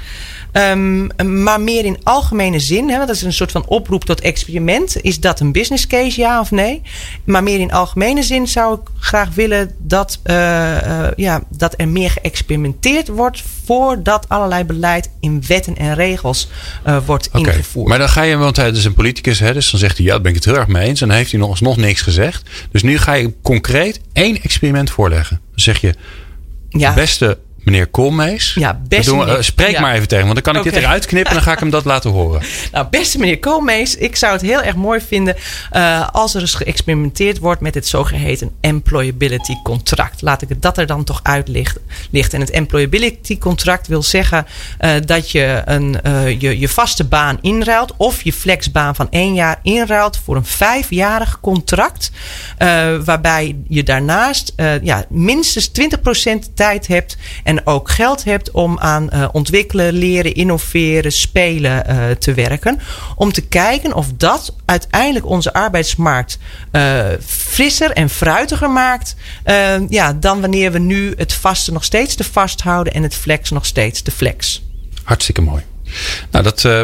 Um, 0.57 1.09
maar 1.43 1.61
meer 1.61 1.85
in 1.85 1.97
algemene 2.03 2.59
zin, 2.59 2.89
hè, 2.89 2.97
dat 2.97 3.09
is 3.09 3.21
een 3.21 3.33
soort 3.33 3.51
van 3.51 3.67
oproep 3.67 4.05
tot 4.05 4.21
experiment. 4.21 5.01
Is 5.01 5.19
dat 5.19 5.39
een 5.39 5.51
business 5.51 5.87
case, 5.87 6.19
ja 6.19 6.39
of 6.39 6.51
nee? 6.51 6.81
Maar 7.23 7.43
meer 7.43 7.59
in 7.59 7.71
algemene 7.71 8.23
zin 8.23 8.47
zou 8.47 8.79
ik 8.79 8.87
graag 8.99 9.29
willen 9.33 9.71
dat, 9.77 10.19
uh, 10.23 10.35
uh, 10.35 11.07
ja, 11.15 11.43
dat 11.49 11.73
er 11.77 11.87
meer 11.87 12.09
geëxperimenteerd 12.09 13.07
wordt 13.07 13.43
voordat 13.65 14.29
allerlei 14.29 14.63
beleid 14.63 15.09
in 15.19 15.43
wetten 15.47 15.75
en 15.77 15.93
regels 15.93 16.49
uh, 16.87 16.97
wordt 17.05 17.27
okay. 17.27 17.41
ingevoerd. 17.41 17.87
Maar 17.87 17.97
dan 17.97 18.09
ga 18.09 18.21
je, 18.21 18.37
want 18.37 18.55
hij 18.55 18.69
is 18.69 18.85
een 18.85 18.93
politicus, 18.93 19.39
hè, 19.39 19.53
dus 19.53 19.71
dan 19.71 19.79
zegt 19.79 19.97
hij 19.97 20.05
ja, 20.05 20.11
daar 20.11 20.21
ben 20.21 20.31
ik 20.31 20.37
het 20.37 20.45
heel 20.45 20.57
erg 20.57 20.67
mee 20.67 20.87
eens. 20.87 21.01
En 21.01 21.07
dan 21.07 21.17
heeft 21.17 21.31
hij 21.31 21.39
nog, 21.39 21.61
nog 21.61 21.77
niks 21.77 22.01
gezegd. 22.01 22.49
Dus 22.71 22.83
nu 22.83 22.97
ga 22.97 23.13
je 23.13 23.33
concreet 23.41 24.01
één 24.13 24.41
experiment 24.41 24.89
voorleggen. 24.89 25.39
Dan 25.49 25.59
zeg 25.59 25.81
je, 25.81 25.95
ja. 26.69 26.93
beste 26.93 27.37
meneer 27.65 27.87
Koolmees. 27.87 28.53
Ja, 28.53 28.81
beste 28.87 29.11
doen, 29.11 29.27
uh, 29.27 29.35
spreek 29.39 29.71
ja. 29.71 29.81
maar 29.81 29.93
even 29.93 30.07
tegen, 30.07 30.23
want 30.23 30.35
dan 30.35 30.43
kan 30.43 30.55
ik 30.55 30.59
okay. 30.67 30.73
dit 30.73 30.81
eruit 30.81 31.05
knippen 31.05 31.29
en 31.29 31.35
dan 31.35 31.45
ga 31.45 31.51
ik 31.51 31.59
hem 31.59 31.69
dat 31.69 31.85
laten 31.85 32.09
horen. 32.09 32.41
Nou, 32.71 32.87
beste 32.89 33.19
meneer 33.19 33.39
Koolmees, 33.39 33.95
ik 33.95 34.15
zou 34.15 34.33
het 34.33 34.41
heel 34.41 34.61
erg 34.61 34.75
mooi 34.75 35.01
vinden 35.01 35.35
uh, 35.73 36.07
als 36.11 36.33
er 36.35 36.41
eens 36.41 36.53
geëxperimenteerd 36.53 37.39
wordt 37.39 37.61
met 37.61 37.73
het 37.73 37.87
zogeheten 37.87 38.51
employability 38.61 39.53
contract. 39.63 40.21
Laat 40.21 40.41
ik 40.41 40.49
het 40.49 40.61
dat 40.61 40.77
er 40.77 40.85
dan 40.85 41.03
toch 41.03 41.19
uitlichten. 41.23 41.81
En 42.11 42.39
het 42.39 42.49
employability 42.49 43.37
contract 43.37 43.87
wil 43.87 44.03
zeggen 44.03 44.45
uh, 44.79 44.91
dat 45.05 45.31
je 45.31 45.61
een, 45.65 45.97
je, 46.39 46.59
je 46.59 46.69
vaste 46.69 47.03
baan 47.03 47.37
inruilt 47.41 47.93
of 47.97 48.21
je 48.21 48.33
flexbaan 48.33 48.95
van 48.95 49.07
één 49.09 49.33
jaar 49.33 49.59
inruilt 49.63 50.19
voor 50.23 50.35
een 50.35 50.45
vijfjarig 50.45 51.39
contract. 51.41 52.11
waarbij 53.05 53.55
je 53.67 53.83
daarnaast 53.83 54.53
ja, 54.81 55.05
minstens 55.09 55.69
20% 55.69 56.53
tijd 56.53 56.87
hebt 56.87 57.17
en 57.43 57.54
en 57.57 57.67
ook 57.67 57.89
geld 57.89 58.23
hebt 58.23 58.51
om 58.51 58.79
aan 58.79 59.09
uh, 59.13 59.27
ontwikkelen, 59.31 59.93
leren, 59.93 60.33
innoveren, 60.33 61.11
spelen 61.11 61.83
uh, 61.89 62.11
te 62.11 62.33
werken. 62.33 62.79
Om 63.15 63.31
te 63.31 63.41
kijken 63.41 63.93
of 63.93 64.07
dat 64.17 64.55
uiteindelijk 64.65 65.25
onze 65.25 65.53
arbeidsmarkt 65.53 66.37
uh, 66.71 67.05
frisser 67.25 67.91
en 67.91 68.09
fruitiger 68.09 68.69
maakt. 68.69 69.15
ja, 69.89 70.13
dan 70.13 70.41
wanneer 70.41 70.71
we 70.71 70.79
nu 70.79 71.13
het 71.17 71.33
vaste 71.33 71.71
nog 71.71 71.83
steeds 71.83 72.15
te 72.15 72.23
vast 72.23 72.61
houden 72.61 72.93
en 72.93 73.03
het 73.03 73.15
flex 73.15 73.49
nog 73.49 73.65
steeds 73.65 74.01
te 74.01 74.11
flex. 74.11 74.63
Hartstikke 75.03 75.41
mooi. 75.41 75.74
Nou, 76.31 76.43
dat, 76.43 76.63
uh, 76.63 76.81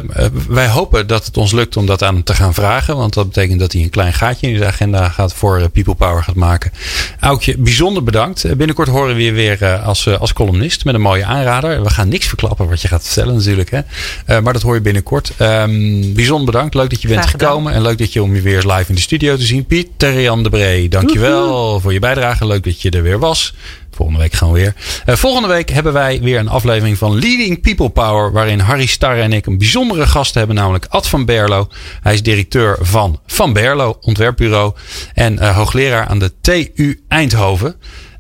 wij 0.48 0.68
hopen 0.68 1.08
dat 1.08 1.26
het 1.26 1.38
ons 1.38 1.52
lukt 1.52 1.78
om 1.78 1.86
dat 1.86 2.04
aan 2.04 2.14
hem 2.14 2.24
te 2.24 2.34
gaan 2.34 2.54
vragen. 2.54 2.98
Want 2.98 3.14
dat 3.14 3.26
betekent 3.26 3.60
dat 3.60 3.72
hij 3.72 3.82
een 3.82 3.90
klein 3.90 4.14
gaatje 4.14 4.48
in 4.48 4.58
zijn 4.58 4.70
agenda 4.70 5.10
gaat 5.10 5.34
voor 5.34 5.60
uh, 5.60 5.66
People 5.74 5.96
Power 5.96 6.24
gaat 6.24 6.36
maken. 6.36 6.72
Aukje, 7.20 7.58
bijzonder 7.58 8.04
bedankt. 8.04 8.58
binnenkort 8.58 8.88
horen 8.88 9.16
we 9.16 9.24
je 9.24 9.32
weer 9.32 9.66
als, 9.80 10.08
als 10.08 10.34
columnist 10.34 10.86
met 10.86 10.96
een 10.96 11.02
mooie 11.02 11.26
aanrader. 11.26 11.84
We 11.84 11.90
gaan 11.90 12.10
niks 12.10 12.28
verklappen 12.28 12.70
wat 12.70 12.82
je 12.82 12.88
gaat 12.88 13.04
vertellen 13.04 13.36
natuurlijk. 13.36 13.72
Hè? 13.72 14.42
maar 14.42 14.54
dat 14.54 14.62
hoor 14.62 14.76
je 14.76 14.82
binnenkort. 14.82 15.32
Um, 15.40 16.14
bijzonder 16.14 16.46
bedankt. 16.46 16.74
Leuk 16.74 16.90
dat 16.90 17.02
je 17.02 17.08
bent 17.08 17.26
gekomen. 17.26 17.74
En 17.74 17.82
leuk 17.82 17.98
dat 17.98 18.14
je 18.14 18.24
om 18.24 18.36
je 18.36 18.42
weer 18.42 18.56
eens 18.56 18.66
live 18.66 18.86
in 18.88 18.96
de 18.96 19.02
studio 19.02 19.36
te 19.36 19.46
zien. 19.46 19.66
Pieter 19.66 20.22
Jan 20.22 20.44
de 20.44 20.50
Bree, 20.50 20.90
dankjewel 20.90 21.48
Woehoe. 21.48 21.80
voor 21.80 21.94
je 21.94 22.00
bijdrage. 22.00 22.48
Leuk 22.48 22.64
dat 22.64 22.82
je 22.82 22.90
er 22.90 23.04
weer 23.04 23.20
was. 23.20 23.54
Volgende 24.02 24.24
week 24.24 24.34
gaan 24.34 24.52
we 24.52 24.60
weer. 24.60 24.76
Uh, 25.06 25.16
volgende 25.16 25.48
week 25.48 25.70
hebben 25.70 25.94
wij 25.94 26.20
weer 26.22 26.40
een 26.40 26.48
aflevering 26.48 26.98
van 26.98 27.20
Leading 27.20 27.62
People 27.62 27.90
Power. 27.90 28.32
Waarin 28.32 28.60
Harry 28.60 28.86
Starre 28.86 29.22
en 29.22 29.34
ik 29.34 29.46
een 29.46 29.58
bijzondere 29.58 30.06
gast 30.06 30.34
hebben. 30.34 30.56
Namelijk 30.56 30.86
Ad 30.90 31.08
van 31.08 31.26
Berlo. 31.26 31.68
Hij 32.02 32.14
is 32.14 32.24
directeur 32.24 32.78
van 32.82 33.20
Van 33.26 33.54
Berlo 33.54 33.98
Ontwerpbureau. 34.02 34.74
En 35.14 35.34
uh, 35.34 35.56
hoogleraar 35.56 36.08
aan 36.08 36.20
de 36.20 36.32
TU 36.42 37.04
Eindhoven. 37.08 37.76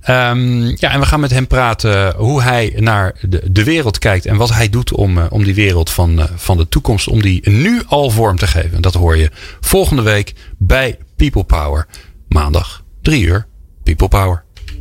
Um, 0.09 0.63
ja, 0.65 0.91
en 0.91 0.99
we 0.99 1.05
gaan 1.05 1.19
met 1.19 1.32
hem 1.32 1.47
praten 1.47 2.15
hoe 2.15 2.41
hij 2.41 2.73
naar 2.77 3.15
de, 3.21 3.51
de 3.51 3.63
wereld 3.63 3.97
kijkt. 3.97 4.25
En 4.25 4.38
wat 4.38 4.53
hij 4.53 4.69
doet 4.69 4.93
om, 4.93 5.17
uh, 5.17 5.25
om 5.29 5.43
die 5.43 5.55
wereld 5.55 5.89
van, 5.89 6.27
van 6.36 6.57
de 6.57 6.67
toekomst. 6.67 7.07
Om 7.07 7.21
die 7.21 7.49
nu 7.49 7.82
al 7.88 8.09
vorm 8.09 8.38
te 8.38 8.47
geven. 8.47 8.82
Dat 8.82 8.93
hoor 8.93 9.17
je 9.17 9.32
volgende 9.59 10.01
week 10.01 10.34
bij 10.57 10.97
People 11.15 11.43
Power. 11.43 11.88
Maandag, 12.27 12.84
3 13.01 13.23
uur. 13.23 13.47
People 13.84 14.07
Power. 14.07 14.43